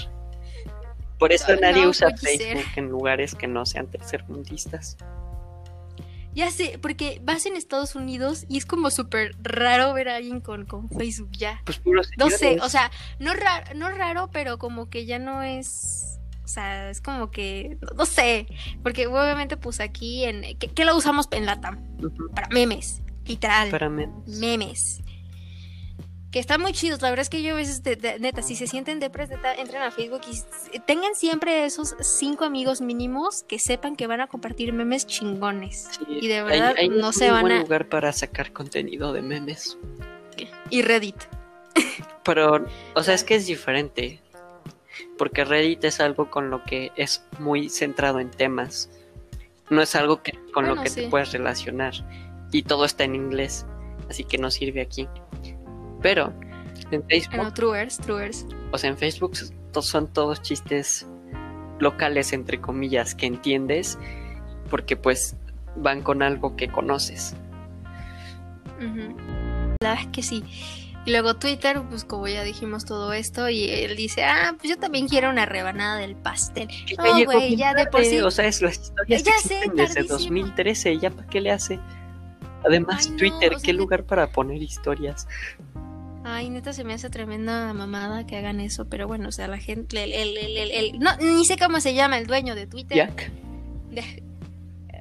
Por 1.19 1.33
eso 1.33 1.53
No, 1.57 1.61
nadie 1.61 1.83
no 1.83 1.89
usa 1.89 2.17
ser. 2.17 2.39
Facebook 2.39 2.73
en 2.77 2.89
lugares 2.89 3.35
que 3.35 3.49
no 3.49 3.67
sean 3.67 3.89
tercermundistas. 3.89 4.97
Ya 6.37 6.53
sé, 6.53 6.79
porque 6.81 7.21
vas 7.25 7.47
en 7.47 7.57
Estados 7.57 7.97
Unidos 7.97 8.45
y 8.49 8.57
es 8.57 8.65
como 8.65 8.93
súper 8.93 9.33
raro 9.43 9.93
ver 9.93 10.09
a 10.09 10.15
alguien 10.15 10.41
con, 10.41 10.67
con 10.67 10.89
Facebook 10.89 11.33
ya. 11.33 11.63
Pues 11.65 11.79
puros 11.79 12.09
No 12.17 12.31
sé, 12.31 12.59
o 12.63 12.69
sea, 12.69 12.93
no 13.19 13.35
raro, 13.35 13.75
no 13.75 13.91
raro, 13.91 14.31
pero 14.33 14.57
como 14.59 14.89
que 14.89 15.05
ya 15.05 15.19
no 15.19 15.43
es. 15.43 16.21
O 16.45 16.49
sea, 16.49 16.91
es 16.91 17.01
como 17.01 17.31
que. 17.31 17.79
No, 17.97 18.05
sé. 18.07 18.47
Porque 18.83 19.07
obviamente, 19.07 19.57
pues 19.57 19.81
aquí 19.81 20.25
en. 20.25 20.43
¿Qué, 20.59 20.69
qué 20.69 20.85
lo 20.85 20.97
usamos 20.97 21.27
en 21.31 21.47
Latam? 21.47 21.79
Ujú, 21.99 22.31
Para 22.35 22.49
memes. 22.49 23.01
Literal. 23.27 23.71
Para 23.71 23.89
mí. 23.89 24.05
memes. 24.27 25.01
que 26.31 26.39
están 26.39 26.61
muy 26.61 26.73
chidos. 26.73 27.01
La 27.01 27.11
verdad 27.11 27.23
es 27.23 27.31
que 27.31 27.43
yo 27.43 27.55
a 27.55 27.57
veces, 27.57 27.83
neta, 28.21 28.43
si 28.43 28.57
se 28.57 28.67
sienten 28.67 29.01
depres, 29.01 29.31
neta, 29.31 29.55
entren 29.55 29.83
a 29.83 29.91
Facebook 29.91 30.21
y 30.73 30.79
tengan 30.81 31.15
siempre 31.15 31.65
esos 31.65 31.95
cinco 32.01 32.45
amigos 32.45 32.81
mínimos 32.81 33.45
que 33.45 33.59
sepan 33.59 33.97
que 33.97 34.07
van 34.07 34.21
a 34.21 34.27
compartir 34.27 34.73
memes 34.73 35.07
chingones. 35.07 35.89
y 36.09 36.27
de 36.27 36.43
verdad 36.43 36.75
no 36.91 37.13
se 37.13 37.31
van 37.31 37.43
buen 37.43 37.61
lugar 37.61 37.89
para 37.89 38.13
sacar 38.13 38.53
contenido 38.53 39.13
de 39.13 39.23
memes. 39.23 39.79
Y 40.71 40.83
Reddit. 40.83 41.17
Pero, 42.25 42.67
o 42.95 43.03
sea, 43.03 43.15
es 43.15 43.23
que 43.25 43.37
es 43.37 43.47
diferente. 43.47 44.21
Porque 45.19 45.45
Reddit 45.45 45.85
es 45.85 46.01
algo 46.01 46.31
con 46.31 46.51
lo 46.51 46.65
que 46.65 46.93
es 46.97 47.25
muy 47.39 47.69
centrado 47.69 48.21
en 48.21 48.31
temas. 48.31 48.91
No 49.71 49.83
es 49.83 49.95
algo 49.95 50.23
que, 50.23 50.39
con 50.53 50.69
lo 50.69 50.81
que 50.83 50.91
te 50.91 51.09
puedes 51.09 51.33
relacionar. 51.33 51.95
Y 52.53 52.63
todo 52.63 52.85
está 52.85 53.05
en 53.05 53.15
inglés. 53.15 53.67
Así 54.09 54.25
que 54.25 54.39
no 54.39 54.51
sirve 54.51 54.81
aquí. 54.83 55.09
Pero 56.03 56.33
en 56.91 57.03
Facebook. 57.05 57.37
No, 57.37 57.53
truers, 57.53 57.99
truers. 57.99 58.47
O 58.73 58.79
sea, 58.79 58.91
en 58.91 58.99
Facebook 58.99 59.37
son 59.81 60.13
todos 60.13 60.43
chistes 60.43 61.07
locales, 61.79 62.33
entre 62.33 62.61
comillas, 62.61 63.15
que 63.15 63.27
entiendes. 63.27 63.99
Porque 64.71 64.97
pues 64.97 65.37
van 65.77 66.03
con 66.03 66.23
algo 66.23 66.57
que 66.57 66.69
conoces. 66.69 67.35
La 68.79 69.91
verdad 69.91 69.99
es 70.01 70.07
que 70.09 70.23
sí. 70.23 70.45
Y 71.07 71.11
luego 71.11 71.35
Twitter, 71.35 71.83
pues 71.91 72.05
como 72.05 72.27
ya 72.29 72.43
dijimos 72.45 72.87
todo 72.87 73.13
esto, 73.13 73.51
y 73.51 73.69
él 73.69 73.95
dice, 73.95 74.25
ah, 74.25 74.55
pues 74.57 74.71
yo 74.71 74.79
también 74.79 75.07
quiero 75.07 75.29
una 75.29 75.45
rebanada 75.45 75.99
del 75.99 76.17
pastel. 76.17 76.69
No, 76.97 77.25
güey, 77.25 77.57
ya 77.57 77.75
de 77.75 77.87
por 77.87 78.05
sí. 78.05 78.21
O 78.21 78.31
sea, 78.31 78.47
es 78.47 78.63
las 78.63 78.81
historias 78.81 79.23
ya 79.23 79.39
sé, 79.39 79.71
desde 79.75 80.05
2013, 80.05 80.99
¿ya 80.99 81.11
para 81.11 81.29
qué 81.29 81.43
le 81.43 81.51
hace? 81.51 81.79
Además, 82.65 83.15
Twitter, 83.19 83.53
¿qué 83.63 83.75
lugar 83.75 84.05
para 84.05 84.29
poner 84.29 84.63
historias? 84.63 85.29
Ay, 86.25 86.49
neta, 86.49 86.73
se 86.73 86.85
me 86.85 86.95
hace 86.95 87.11
tremenda 87.11 87.75
mamada 87.75 88.27
que 88.27 88.39
hagan 88.39 88.61
eso, 88.61 88.87
pero 88.87 89.07
bueno, 89.07 89.29
o 89.29 89.33
sea, 89.33 89.47
la 89.47 89.59
gente, 89.59 90.03
el, 90.03 90.13
el, 90.15 90.39
el, 90.39 90.71
el, 90.71 90.99
no, 90.99 91.15
ni 91.19 91.45
sé 91.45 91.59
cómo 91.59 91.81
se 91.81 91.93
llama 91.93 92.17
el 92.17 92.27
dueño 92.27 92.55
de 92.55 92.67
Twitter. 92.67 92.97
Jack. 92.97 93.31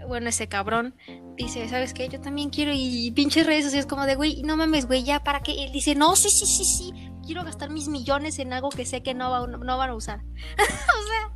bueno, 0.09 0.27
ese 0.27 0.47
cabrón 0.47 0.93
dice, 1.37 1.67
¿sabes 1.67 1.93
qué? 1.93 2.09
Yo 2.09 2.19
también 2.21 2.49
quiero 2.49 2.71
y 2.73 3.11
pinches 3.11 3.45
redes 3.45 3.65
sociales 3.65 3.85
como 3.85 4.05
de, 4.05 4.15
güey, 4.15 4.41
no 4.43 4.57
mames, 4.57 4.85
güey, 4.85 5.03
ya, 5.03 5.23
¿para 5.23 5.41
qué? 5.41 5.63
Él 5.63 5.71
dice, 5.71 5.95
no, 5.95 6.15
sí, 6.15 6.29
sí, 6.29 6.45
sí, 6.45 6.65
sí, 6.65 7.11
quiero 7.25 7.43
gastar 7.43 7.69
mis 7.69 7.87
millones 7.87 8.39
en 8.39 8.53
algo 8.53 8.69
que 8.69 8.85
sé 8.85 9.01
que 9.01 9.13
no, 9.13 9.31
va, 9.31 9.47
no, 9.47 9.77
van 9.77 9.89
a 9.89 9.95
usar. 9.95 10.21
o 10.57 11.07
sea... 11.07 11.31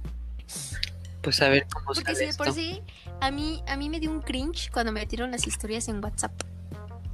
Pues 1.21 1.41
a 1.41 1.49
ver 1.49 1.67
cómo 1.73 1.87
Porque 1.87 2.15
si 2.15 2.37
por 2.37 2.53
sí, 2.53 2.81
a 3.19 3.31
mí, 3.31 3.61
a 3.67 3.75
mí 3.75 3.89
me 3.89 3.99
dio 3.99 4.09
un 4.09 4.21
cringe 4.21 4.71
cuando 4.71 4.93
me 4.93 5.01
metieron 5.01 5.31
las 5.31 5.45
historias 5.45 5.89
en 5.89 6.01
WhatsApp. 6.01 6.31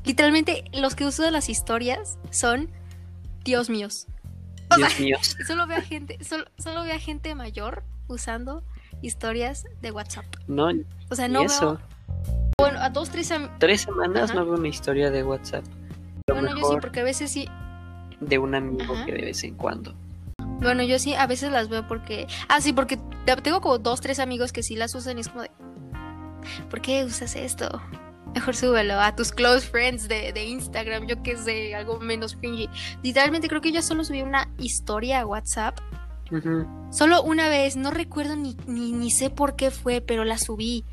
Literalmente, 0.06 0.66
los 0.74 0.94
que 0.94 1.06
uso 1.06 1.24
de 1.24 1.32
las 1.32 1.50
historias 1.50 2.20
son 2.30 2.70
Dios 3.44 3.70
míos. 3.70 4.08
Dios 4.78 5.00
míos. 5.00 5.36
Solo 5.48 5.66
veo 5.66 5.78
a 5.78 5.82
gente, 5.82 6.24
solo, 6.24 6.46
solo 6.58 6.84
veo 6.84 6.96
a 6.96 7.00
gente 7.00 7.34
mayor 7.36 7.84
usando 8.08 8.64
historias 9.02 9.66
de 9.82 9.92
WhatsApp. 9.92 10.26
No, 10.48 10.70
o 11.10 11.16
sea, 11.16 11.28
no 11.28 11.46
veo, 11.46 11.80
bueno, 12.58 12.80
a 12.80 12.90
dos, 12.90 13.10
tres, 13.10 13.34
tres 13.60 13.82
semanas 13.82 14.34
no 14.34 14.46
veo 14.46 14.56
una 14.56 14.68
historia 14.68 15.12
de 15.12 15.24
WhatsApp. 15.24 15.66
bueno, 16.28 16.50
yo 16.58 16.70
sí, 16.70 16.78
porque 16.80 17.02
a 17.02 17.04
veces 17.04 17.32
sí. 17.32 17.48
De 18.20 18.38
un 18.38 18.56
amigo 18.56 18.94
que 19.06 19.12
de 19.12 19.22
vez 19.22 19.44
en 19.44 19.56
cuando. 19.56 19.94
Bueno, 20.62 20.82
yo 20.84 20.98
sí, 20.98 21.14
a 21.14 21.28
veces 21.28 21.52
las 21.52 21.68
veo 21.68 21.86
porque. 21.88 22.28
Ah, 22.48 22.62
sí, 22.62 22.72
porque 22.72 22.98
tengo 23.44 23.60
como 23.60 23.80
dos, 23.80 24.00
tres 24.00 24.20
amigos 24.20 24.54
que 24.54 24.64
sí 24.64 24.76
las 24.76 24.96
usan 24.96 25.18
y 25.18 25.22
es 25.22 25.30
como 25.30 25.42
de. 25.42 25.52
¿Por 26.70 26.82
qué 26.82 27.04
usas 27.04 27.36
esto? 27.36 27.82
Mejor 28.34 28.56
súbelo 28.56 29.00
a 29.00 29.16
tus 29.16 29.32
close 29.32 29.68
friends 29.68 30.08
de, 30.08 30.32
de 30.32 30.46
Instagram, 30.46 31.06
yo 31.06 31.22
qué 31.22 31.38
sé, 31.38 31.76
algo 31.76 32.00
menos 32.00 32.36
cringy. 32.36 32.70
Literalmente 33.04 33.48
creo 33.48 33.62
que 33.62 33.72
yo 33.72 33.82
solo 33.82 34.04
subí 34.04 34.22
una 34.22 34.50
historia 34.58 35.20
a 35.20 35.26
WhatsApp. 35.26 35.80
Solo 36.90 37.22
una 37.24 37.50
vez, 37.50 37.76
no 37.76 37.92
recuerdo 37.92 38.36
ni, 38.36 38.58
ni, 38.66 38.92
ni 38.92 39.12
sé 39.12 39.30
por 39.30 39.56
qué 39.56 39.70
fue, 39.70 40.02
pero 40.02 40.24
la 40.24 40.40
subí 40.40 40.84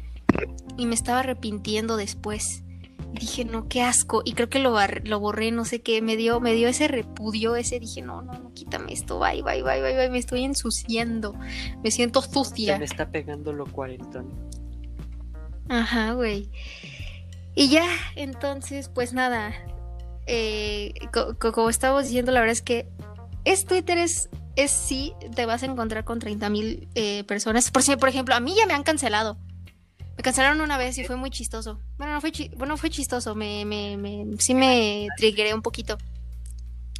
y 0.76 0.86
me 0.86 0.94
estaba 0.94 1.20
arrepintiendo 1.20 1.96
después. 1.96 2.64
Dije, 3.12 3.44
no, 3.44 3.68
qué 3.68 3.82
asco. 3.82 4.22
Y 4.24 4.32
creo 4.32 4.48
que 4.48 4.60
lo, 4.60 4.76
lo 5.04 5.20
borré, 5.20 5.50
no 5.50 5.64
sé 5.64 5.82
qué. 5.82 6.00
Me 6.00 6.16
dio, 6.16 6.40
me 6.40 6.54
dio 6.54 6.68
ese 6.68 6.86
repudio, 6.88 7.56
ese. 7.56 7.80
Dije, 7.80 8.02
no, 8.02 8.22
no, 8.22 8.32
no, 8.34 8.54
quítame 8.54 8.92
esto. 8.92 9.18
Bye, 9.18 9.42
bye, 9.42 9.62
bye, 9.62 9.82
bye, 9.82 9.96
bye. 9.96 10.10
Me 10.10 10.18
estoy 10.18 10.44
ensuciando. 10.44 11.34
Me 11.82 11.90
siento 11.90 12.22
sucia. 12.22 12.74
Se 12.74 12.78
me 12.78 12.84
está 12.84 13.10
pegando 13.10 13.52
lo 13.52 13.66
cuarentón. 13.66 14.28
Ajá, 15.68 16.12
güey. 16.12 16.50
Y 17.54 17.68
ya, 17.68 17.86
entonces, 18.16 18.88
pues 18.88 19.12
nada. 19.12 19.52
Eh, 20.26 20.94
como 21.52 21.68
estábamos 21.68 22.04
diciendo, 22.04 22.30
la 22.30 22.40
verdad 22.40 22.52
es 22.52 22.62
que 22.62 22.88
es 23.44 23.64
Twitter 23.64 23.98
es, 23.98 24.28
es 24.54 24.70
sí, 24.70 25.14
te 25.34 25.46
vas 25.46 25.62
a 25.62 25.66
encontrar 25.66 26.04
con 26.04 26.20
30 26.20 26.48
mil 26.50 26.88
eh, 26.94 27.24
personas. 27.24 27.70
Por, 27.70 27.82
por 27.98 28.08
ejemplo, 28.08 28.34
a 28.34 28.40
mí 28.40 28.54
ya 28.56 28.66
me 28.66 28.74
han 28.74 28.84
cancelado. 28.84 29.36
Me 30.20 30.22
cancelaron 30.22 30.60
una 30.60 30.76
vez 30.76 30.98
y 30.98 31.04
fue 31.04 31.16
muy 31.16 31.30
chistoso. 31.30 31.80
Bueno, 31.96 32.12
no 32.12 32.20
fue, 32.20 32.30
bueno, 32.54 32.76
fue 32.76 32.90
chistoso. 32.90 33.34
Me, 33.34 33.64
me, 33.64 33.96
me, 33.96 34.26
sí 34.38 34.52
me 34.52 35.08
triggeré 35.16 35.54
un 35.54 35.62
poquito. 35.62 35.96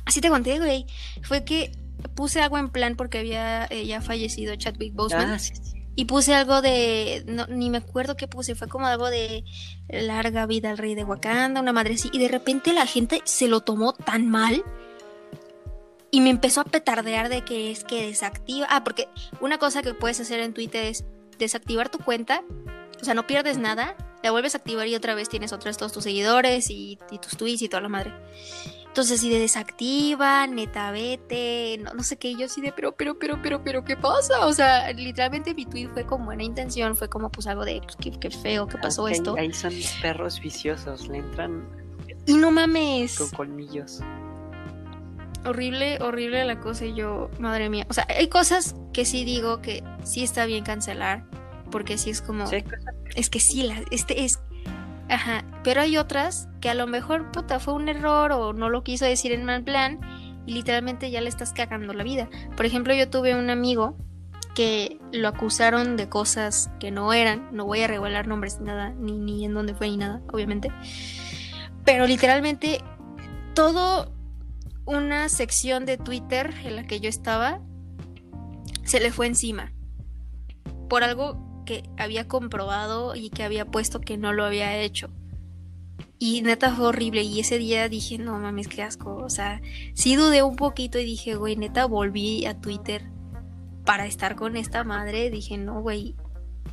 Así 0.06 0.22
te 0.22 0.30
conté, 0.30 0.58
güey. 0.58 0.86
Fue 1.20 1.44
que 1.44 1.70
puse 2.14 2.40
algo 2.40 2.56
en 2.56 2.70
plan 2.70 2.96
porque 2.96 3.18
había 3.18 3.66
eh, 3.66 3.84
ya 3.84 4.00
fallecido 4.00 4.56
Chadwick 4.56 4.94
Boseman. 4.94 5.32
Ah, 5.32 5.38
y 5.96 6.06
puse 6.06 6.34
algo 6.34 6.62
de. 6.62 7.22
ni 7.50 7.68
me 7.68 7.76
acuerdo 7.76 8.16
qué 8.16 8.26
puse. 8.26 8.54
Fue 8.54 8.68
como 8.68 8.86
algo 8.86 9.10
de 9.10 9.44
larga 9.86 10.46
vida 10.46 10.70
al 10.70 10.78
rey 10.78 10.94
de 10.94 11.04
Wakanda, 11.04 11.60
una 11.60 11.74
madre 11.74 11.96
así. 11.96 12.08
Y 12.14 12.20
de 12.20 12.28
repente 12.28 12.72
la 12.72 12.86
gente 12.86 13.20
se 13.24 13.48
lo 13.48 13.60
tomó 13.60 13.92
tan 13.92 14.30
mal. 14.30 14.64
Y 16.10 16.22
me 16.22 16.30
empezó 16.30 16.62
a 16.62 16.64
petardear 16.64 17.28
de 17.28 17.44
que 17.44 17.70
es 17.70 17.84
que 17.84 18.06
desactiva. 18.06 18.66
Ah, 18.70 18.82
porque 18.82 19.08
una 19.42 19.58
cosa 19.58 19.82
que 19.82 19.92
puedes 19.92 20.20
hacer 20.20 20.40
en 20.40 20.54
Twitter 20.54 20.86
es 20.86 21.04
desactivar 21.38 21.90
tu 21.90 21.98
cuenta 21.98 22.44
o 23.01 23.05
sea, 23.05 23.14
no 23.14 23.26
pierdes 23.26 23.59
nada, 23.59 23.96
la 24.22 24.30
vuelves 24.30 24.55
a 24.55 24.59
activar 24.59 24.86
y 24.86 24.94
otra 24.94 25.14
vez 25.14 25.28
tienes 25.28 25.53
otros 25.53 25.76
todos 25.76 25.92
tus 25.92 26.05
seguidores 26.05 26.70
y, 26.70 26.98
tus 27.22 27.36
tweets 27.36 27.62
y 27.62 27.68
toda 27.68 27.82
la 27.82 27.88
madre. 27.88 28.12
Entonces, 28.86 29.20
si 29.20 29.30
de 29.30 29.38
desactiva, 29.38 30.46
neta, 30.48 30.90
vete, 30.90 31.78
no, 31.78 31.94
no 31.94 32.03
sé 32.03 32.16
qué, 32.16 32.34
yo 32.34 32.48
sí 32.48 32.61
de, 32.61 32.72
pero, 32.72 32.92
pero, 32.92 33.18
pero, 33.18 33.40
pero, 33.40 33.62
pero, 33.62 33.84
¿qué 33.84 33.96
pasa? 33.96 34.46
O 34.46 34.53
sea, 34.53 34.92
literalmente 34.92 35.55
mi 35.55 35.64
tweet 35.64 35.88
fue 35.88 36.05
con 36.05 36.24
buena 36.24 36.42
intención, 36.42 36.96
fue 36.96 37.09
como, 37.09 37.30
pues, 37.30 37.46
algo 37.46 37.64
de, 37.64 37.80
pues, 37.82 37.96
qué, 38.18 38.30
feo, 38.30 38.66
qué 38.66 38.78
pasó 38.78 39.07
esto. 39.07 39.36
Ahí 39.38 39.53
son 39.53 39.72
perros 40.03 40.40
viciosos, 40.40 41.07
le 41.09 41.18
entran... 41.18 41.64
Y 42.26 42.34
no 42.34 42.51
mames. 42.51 43.16
Con 43.16 43.30
colmillos. 43.30 44.01
Horrible, 45.46 45.98
horrible 46.03 46.44
la 46.44 46.61
cosa 46.61 46.84
y 46.84 46.94
yo, 46.94 47.30
madre 47.38 47.70
mía. 47.70 47.86
O 47.88 47.94
sea, 47.94 48.07
hay 48.09 48.28
cosas 48.28 48.74
que 48.92 49.05
sí 49.05 49.24
digo 49.24 49.62
que 49.62 49.82
sí 50.05 50.22
está 50.22 50.44
bien 50.46 50.64
cancelar 50.64 51.24
porque 51.70 51.98
sí 51.98 52.10
es 52.10 52.22
como... 52.22 52.44
es 53.14 53.30
que 53.30 53.40
sí, 53.40 53.62
la, 53.62 53.82
este 53.90 54.24
es... 54.24 54.40
Ajá, 55.08 55.44
pero 55.64 55.80
hay 55.80 55.96
otras 55.96 56.48
que 56.60 56.70
a 56.70 56.74
lo 56.74 56.86
mejor, 56.86 57.32
puta, 57.32 57.58
fue 57.58 57.74
un 57.74 57.88
error 57.88 58.30
o 58.32 58.52
no 58.52 58.70
lo 58.70 58.84
quiso 58.84 59.04
decir 59.04 59.32
en 59.32 59.44
mal 59.44 59.64
plan 59.64 59.98
y 60.46 60.52
literalmente 60.52 61.10
ya 61.10 61.20
le 61.20 61.28
estás 61.28 61.52
cagando 61.52 61.92
la 61.92 62.04
vida. 62.04 62.28
Por 62.56 62.64
ejemplo, 62.64 62.94
yo 62.94 63.10
tuve 63.10 63.34
un 63.34 63.50
amigo 63.50 63.96
que 64.54 64.98
lo 65.12 65.28
acusaron 65.28 65.96
de 65.96 66.08
cosas 66.08 66.70
que 66.78 66.90
no 66.90 67.12
eran, 67.12 67.48
no 67.52 67.64
voy 67.64 67.82
a 67.82 67.86
revelar 67.88 68.26
nombres 68.26 68.60
ni 68.60 68.66
nada, 68.66 68.90
ni, 68.90 69.18
ni 69.18 69.44
en 69.44 69.54
dónde 69.54 69.74
fue 69.74 69.88
ni 69.88 69.96
nada, 69.96 70.22
obviamente. 70.32 70.70
Pero 71.84 72.06
literalmente 72.06 72.80
todo 73.54 74.12
una 74.86 75.28
sección 75.28 75.86
de 75.86 75.98
Twitter 75.98 76.54
en 76.64 76.76
la 76.76 76.84
que 76.84 77.00
yo 77.00 77.08
estaba 77.08 77.60
se 78.84 79.00
le 79.00 79.12
fue 79.12 79.26
encima. 79.26 79.72
Por 80.88 81.04
algo 81.04 81.49
que 81.64 81.82
había 81.96 82.28
comprobado 82.28 83.14
y 83.14 83.30
que 83.30 83.42
había 83.42 83.64
puesto 83.64 84.00
que 84.00 84.16
no 84.16 84.32
lo 84.32 84.44
había 84.44 84.76
hecho. 84.78 85.11
Y 86.22 86.42
neta 86.42 86.74
fue 86.74 86.88
horrible. 86.88 87.22
Y 87.22 87.40
ese 87.40 87.58
día 87.58 87.88
dije, 87.88 88.18
no 88.18 88.38
mames, 88.38 88.68
qué 88.68 88.82
asco. 88.82 89.16
O 89.16 89.30
sea, 89.30 89.62
sí 89.94 90.16
dudé 90.16 90.42
un 90.42 90.54
poquito 90.54 90.98
y 90.98 91.04
dije, 91.04 91.34
güey, 91.34 91.56
neta 91.56 91.86
volví 91.86 92.44
a 92.44 92.61
Twitter 92.61 93.04
para 93.86 94.04
estar 94.04 94.36
con 94.36 94.58
esta 94.58 94.84
madre. 94.84 95.30
Dije, 95.30 95.56
no, 95.56 95.80
güey. 95.80 96.14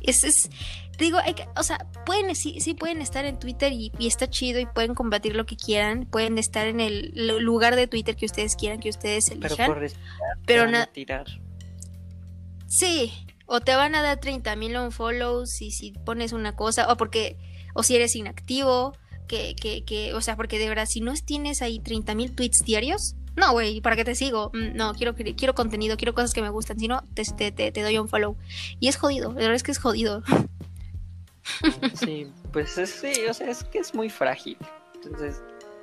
Es, 0.02 0.22
es, 0.22 0.50
digo, 0.98 1.16
hay 1.16 1.32
que, 1.32 1.48
o 1.56 1.62
sea, 1.62 1.78
pueden, 2.04 2.36
sí, 2.36 2.60
sí 2.60 2.74
pueden 2.74 3.00
estar 3.00 3.24
en 3.24 3.38
Twitter 3.38 3.72
y, 3.72 3.90
está 4.00 4.28
chido 4.28 4.60
y 4.60 4.66
pueden 4.66 4.94
combatir 4.94 5.34
lo 5.34 5.46
que 5.46 5.56
quieran. 5.56 6.04
Pueden 6.04 6.36
estar 6.36 6.66
en 6.66 6.80
el 6.80 7.12
lugar 7.40 7.74
de 7.74 7.86
Twitter 7.86 8.16
que 8.16 8.26
ustedes 8.26 8.54
quieran, 8.54 8.80
que 8.80 8.90
ustedes 8.90 9.30
elijan. 9.30 9.56
Pero 9.56 9.80
por 9.80 9.90
pero 10.44 10.86
tirar. 10.88 11.26
Sí, 12.66 13.12
o 13.48 13.60
te 13.60 13.74
van 13.74 13.94
a 13.94 14.02
dar 14.02 14.20
30 14.20 14.54
mil 14.56 14.76
unfollows 14.76 15.62
y 15.62 15.70
si 15.70 15.92
pones 15.92 16.32
una 16.32 16.54
cosa, 16.54 16.92
o 16.92 16.96
porque, 16.96 17.38
o 17.74 17.82
si 17.82 17.96
eres 17.96 18.14
inactivo, 18.14 18.92
que, 19.26 19.56
que, 19.56 19.84
que, 19.84 20.14
o 20.14 20.20
sea, 20.20 20.36
porque 20.36 20.58
de 20.58 20.68
verdad, 20.68 20.86
si 20.86 21.00
no 21.00 21.14
tienes 21.14 21.62
ahí 21.62 21.80
30 21.80 22.14
mil 22.14 22.34
tweets 22.34 22.62
diarios, 22.62 23.16
no, 23.36 23.52
güey, 23.52 23.80
¿para 23.80 23.96
qué 23.96 24.04
te 24.04 24.14
sigo? 24.14 24.50
Mm, 24.52 24.76
no, 24.76 24.92
quiero, 24.94 25.14
quiero 25.14 25.54
contenido, 25.54 25.96
quiero 25.96 26.14
cosas 26.14 26.34
que 26.34 26.42
me 26.42 26.50
gustan, 26.50 26.78
si 26.78 26.88
no, 26.88 27.02
te, 27.14 27.24
te, 27.24 27.72
te, 27.72 27.82
doy 27.82 27.96
un 27.96 28.08
follow. 28.08 28.36
Y 28.80 28.88
es 28.88 28.96
jodido, 28.96 29.30
la 29.30 29.40
verdad 29.40 29.54
es 29.54 29.62
que 29.62 29.72
es 29.72 29.78
jodido. 29.78 30.22
Sí, 31.94 32.30
pues 32.52 32.72
sí, 32.72 33.24
o 33.26 33.32
sea, 33.32 33.48
es 33.48 33.64
que 33.64 33.78
es 33.78 33.94
muy 33.94 34.10
frágil. 34.10 34.58
Entonces, 34.96 35.40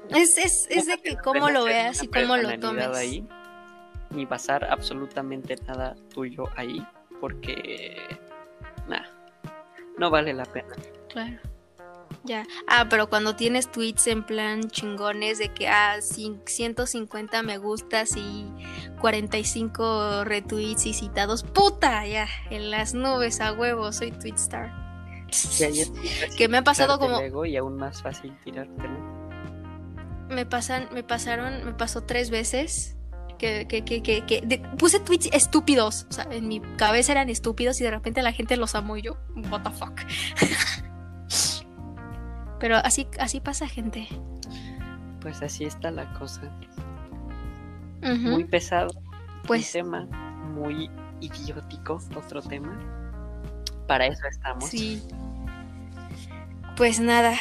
Es, 0.10 0.38
es, 0.38 0.68
es 0.70 0.86
de 0.86 1.00
que 1.02 1.18
cómo 1.18 1.50
lo 1.50 1.64
veas 1.64 2.04
y 2.04 2.08
cómo 2.08 2.38
lo 2.38 2.60
tomes. 2.60 2.96
Ahí, 2.96 3.28
ni 4.12 4.28
pasar 4.28 4.64
absolutamente 4.66 5.56
nada 5.68 5.96
tuyo 6.14 6.44
ahí, 6.56 6.86
porque 7.26 7.98
nada, 8.88 9.10
no 9.98 10.12
vale 10.12 10.32
la 10.32 10.46
pena. 10.46 10.76
Claro. 11.10 11.40
Ya. 12.24 12.46
Ah, 12.68 12.86
pero 12.88 13.10
cuando 13.10 13.36
tienes 13.36 13.72
tweets 13.72 14.06
en 14.06 14.24
plan 14.24 14.70
chingones 14.70 15.40
de 15.40 15.52
que 15.52 15.68
ah, 15.68 16.02
150 16.02 17.42
me 17.42 17.58
gustas 17.58 18.16
y 18.16 18.46
45 19.02 20.24
retweets 20.26 20.86
y 20.86 20.94
citados, 20.94 21.42
puta, 21.42 22.06
ya, 22.06 22.28
en 22.52 22.70
las 22.70 22.94
nubes 22.94 23.42
a 23.42 23.54
huevo, 23.54 23.92
soy 23.92 24.12
tweetstar. 24.12 24.72
que 26.38 26.48
me 26.48 26.58
ha 26.58 26.64
pasado 26.64 27.00
como 27.00 27.46
y 27.48 27.58
aún 27.58 27.76
más 27.78 28.04
fácil 28.04 28.38
tirártelo. 28.44 29.00
Me 30.30 30.46
pasan, 30.46 30.90
me 30.94 31.02
pasaron, 31.02 31.66
me 31.66 31.74
pasó 31.74 32.04
tres 32.04 32.30
veces 32.30 32.95
que, 33.38 33.68
que, 33.68 33.84
que, 33.84 34.02
que, 34.02 34.62
puse 34.78 35.00
tweets 35.00 35.30
estúpidos. 35.32 36.08
O 36.10 36.14
sea, 36.14 36.28
en 36.32 36.48
mi 36.48 36.60
cabeza 36.78 37.12
eran 37.12 37.30
estúpidos 37.30 37.80
y 37.82 37.84
de 37.84 37.92
repente 37.92 38.22
la 38.22 38.32
gente 38.32 38.58
los 38.58 38.76
amó 38.76 38.98
y 38.98 39.04
yo, 39.04 39.18
what 39.52 39.64
the 39.64 39.72
fuck. 39.72 40.02
Pero 42.60 42.78
así, 42.78 43.08
así 43.20 43.40
pasa, 43.40 43.68
gente. 43.68 44.08
Pues 45.22 45.42
así 45.42 45.66
está 45.66 45.92
la 45.92 46.12
cosa. 46.14 46.42
Muy 48.02 48.44
pesado. 48.46 48.90
Pues. 49.46 49.74
Un 49.76 49.82
tema 49.82 50.06
muy 50.54 50.90
idiótico, 51.20 52.00
otro 52.16 52.42
tema. 52.42 52.78
Para 53.88 54.08
eso 54.08 54.28
estamos. 54.30 54.70
Sí. 54.70 55.02
Pues 56.76 57.00
nada, 57.00 57.34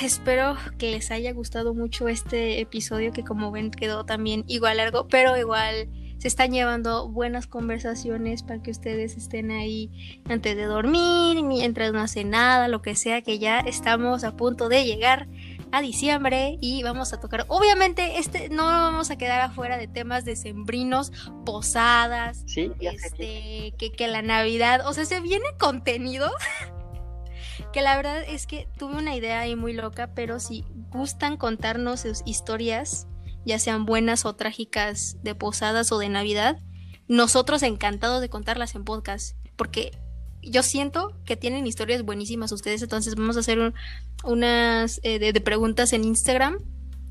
espero 0.04 0.56
que 0.78 0.90
les 0.90 1.10
haya 1.10 1.32
gustado 1.32 1.74
mucho 1.74 2.08
este 2.08 2.60
episodio 2.60 3.12
que 3.12 3.24
como 3.24 3.50
ven 3.50 3.70
quedó 3.70 4.04
también 4.04 4.44
igual 4.46 4.78
largo, 4.78 5.06
pero 5.08 5.36
igual 5.36 5.88
se 6.18 6.28
están 6.28 6.52
llevando 6.52 7.08
buenas 7.08 7.46
conversaciones 7.46 8.42
para 8.42 8.62
que 8.62 8.70
ustedes 8.70 9.16
estén 9.16 9.50
ahí 9.50 10.20
antes 10.28 10.54
de 10.54 10.64
dormir, 10.64 11.42
mientras 11.42 11.92
no 11.92 12.00
hacen 12.00 12.30
nada, 12.30 12.68
lo 12.68 12.82
que 12.82 12.94
sea, 12.94 13.22
que 13.22 13.38
ya 13.38 13.60
estamos 13.60 14.22
a 14.24 14.36
punto 14.36 14.68
de 14.68 14.84
llegar 14.84 15.28
a 15.72 15.80
diciembre 15.80 16.58
y 16.60 16.82
vamos 16.82 17.14
a 17.14 17.20
tocar, 17.20 17.46
obviamente 17.48 18.18
este 18.18 18.50
no 18.50 18.64
vamos 18.64 19.10
a 19.10 19.16
quedar 19.16 19.40
afuera 19.40 19.78
de 19.78 19.88
temas 19.88 20.24
de 20.26 20.36
sembrinos, 20.36 21.10
posadas, 21.46 22.44
este, 22.46 23.72
que, 23.78 23.92
que 23.96 24.08
la 24.08 24.20
Navidad, 24.20 24.86
o 24.86 24.92
sea, 24.92 25.06
se 25.06 25.20
viene 25.20 25.46
contenido. 25.58 26.30
que 27.72 27.82
la 27.82 27.96
verdad 27.96 28.22
es 28.26 28.46
que 28.46 28.68
tuve 28.78 28.96
una 28.96 29.14
idea 29.14 29.40
ahí 29.40 29.56
muy 29.56 29.72
loca, 29.72 30.14
pero 30.14 30.40
si 30.40 30.64
gustan 30.90 31.36
contarnos 31.36 32.00
sus 32.00 32.22
historias, 32.24 33.06
ya 33.44 33.58
sean 33.58 33.86
buenas 33.86 34.24
o 34.24 34.34
trágicas 34.34 35.16
de 35.22 35.34
posadas 35.34 35.92
o 35.92 35.98
de 35.98 36.08
Navidad, 36.08 36.58
nosotros 37.08 37.62
encantados 37.62 38.20
de 38.20 38.28
contarlas 38.28 38.74
en 38.74 38.84
podcast, 38.84 39.36
porque 39.56 39.92
yo 40.42 40.62
siento 40.62 41.12
que 41.24 41.36
tienen 41.36 41.66
historias 41.66 42.02
buenísimas 42.02 42.52
ustedes, 42.52 42.82
entonces 42.82 43.14
vamos 43.14 43.36
a 43.36 43.40
hacer 43.40 43.72
unas 44.24 45.00
eh, 45.02 45.18
de, 45.18 45.40
preguntas 45.40 45.92
en 45.92 46.04
Instagram 46.04 46.58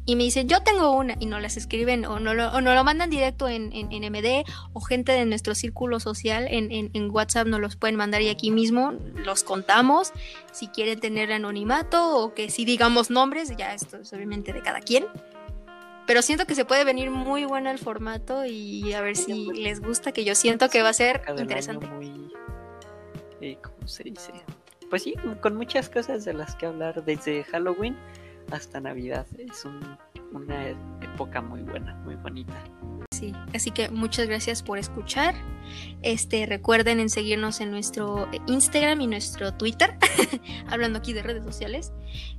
y 0.09 0.15
me 0.15 0.23
dicen, 0.23 0.47
yo 0.47 0.63
tengo 0.63 0.89
una, 0.89 1.15
y 1.19 1.27
no 1.27 1.39
las 1.39 1.55
escriben 1.55 2.03
o 2.03 2.19
no 2.19 2.33
lo, 2.33 2.47
o 2.47 2.61
no 2.61 2.73
lo 2.73 2.83
mandan 2.83 3.11
directo 3.11 3.47
en, 3.47 3.71
en, 3.71 4.11
MD 4.11 4.43
o 4.73 4.81
gente 4.81 5.11
de 5.11 5.23
nuestro 5.27 5.53
círculo 5.53 5.99
social 5.99 6.47
en, 6.49 6.71
en, 6.71 7.11
WhatsApp 7.11 7.45
nos 7.45 7.59
los 7.59 7.75
pueden 7.75 7.95
mandar 7.95 8.23
y 8.23 8.29
aquí 8.29 8.49
mismo 8.49 8.93
los 9.13 9.43
contamos, 9.43 10.11
si 10.51 10.67
quieren 10.67 10.99
tener 10.99 11.31
anonimato 11.31 12.17
o 12.17 12.33
que 12.33 12.49
si 12.49 12.65
digamos 12.65 13.11
nombres, 13.11 13.55
ya 13.55 13.75
esto 13.75 13.97
es 13.97 14.11
obviamente 14.11 14.51
de 14.51 14.63
cada 14.63 14.79
quien. 14.79 15.05
Pero 16.07 16.23
siento 16.23 16.47
que 16.47 16.55
se 16.55 16.65
puede 16.65 16.85
venir 16.85 17.11
muy 17.11 17.45
bueno 17.45 17.69
el 17.69 17.77
formato 17.77 18.45
y 18.45 18.91
a 18.93 19.01
ver 19.01 19.15
si 19.15 19.45
les 19.53 19.79
gusta, 19.79 20.11
que 20.11 20.25
yo 20.25 20.33
siento 20.33 20.69
que 20.69 20.81
va 20.81 20.89
a 20.89 20.93
ser 20.93 21.21
interesante. 21.37 21.85
Muy, 21.85 22.31
eh, 23.41 23.59
¿Cómo 23.61 23.87
se 23.87 24.05
dice? 24.05 24.31
Pues 24.89 25.03
sí, 25.03 25.13
con 25.39 25.55
muchas 25.55 25.87
cosas 25.87 26.25
de 26.25 26.33
las 26.33 26.55
que 26.55 26.65
hablar 26.65 27.05
desde 27.05 27.43
Halloween 27.43 27.95
hasta 28.51 28.79
Navidad. 28.79 29.25
Es 29.37 29.65
una 30.31 30.69
época 31.01 31.41
muy 31.41 31.61
buena, 31.61 31.95
muy 32.05 32.15
bonita. 32.15 32.53
Sí, 33.11 33.33
así 33.53 33.71
que 33.71 33.89
muchas 33.89 34.27
gracias 34.27 34.63
por 34.63 34.77
escuchar. 34.77 35.35
Este, 36.01 36.45
recuerden 36.45 36.99
en 36.99 37.09
seguirnos 37.09 37.59
en 37.59 37.71
nuestro 37.71 38.29
Instagram 38.47 39.01
y 39.01 39.07
nuestro 39.07 39.53
Twitter, 39.53 39.97
hablando 40.67 40.99
aquí 40.99 41.13
de 41.13 41.23
redes 41.23 41.43
sociales, 41.43 41.91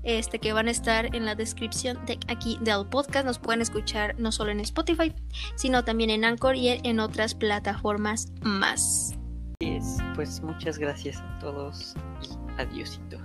este, 0.02 0.38
que 0.38 0.52
van 0.52 0.68
a 0.68 0.70
estar 0.70 1.14
en 1.14 1.24
la 1.26 1.34
descripción 1.34 2.04
de 2.06 2.18
aquí 2.28 2.58
del 2.62 2.86
podcast. 2.86 3.26
Nos 3.26 3.38
pueden 3.38 3.60
escuchar 3.60 4.18
no 4.18 4.32
solo 4.32 4.52
en 4.52 4.60
Spotify, 4.60 5.14
sino 5.56 5.84
también 5.84 6.10
en 6.10 6.24
Anchor 6.24 6.56
y 6.56 6.68
en 6.68 7.00
otras 7.00 7.34
plataformas 7.34 8.32
más. 8.42 9.14
Pues 10.14 10.42
muchas 10.42 10.78
gracias 10.78 11.18
a 11.18 11.38
todos 11.38 11.94
y 12.22 12.60
adiósito. 12.60 13.18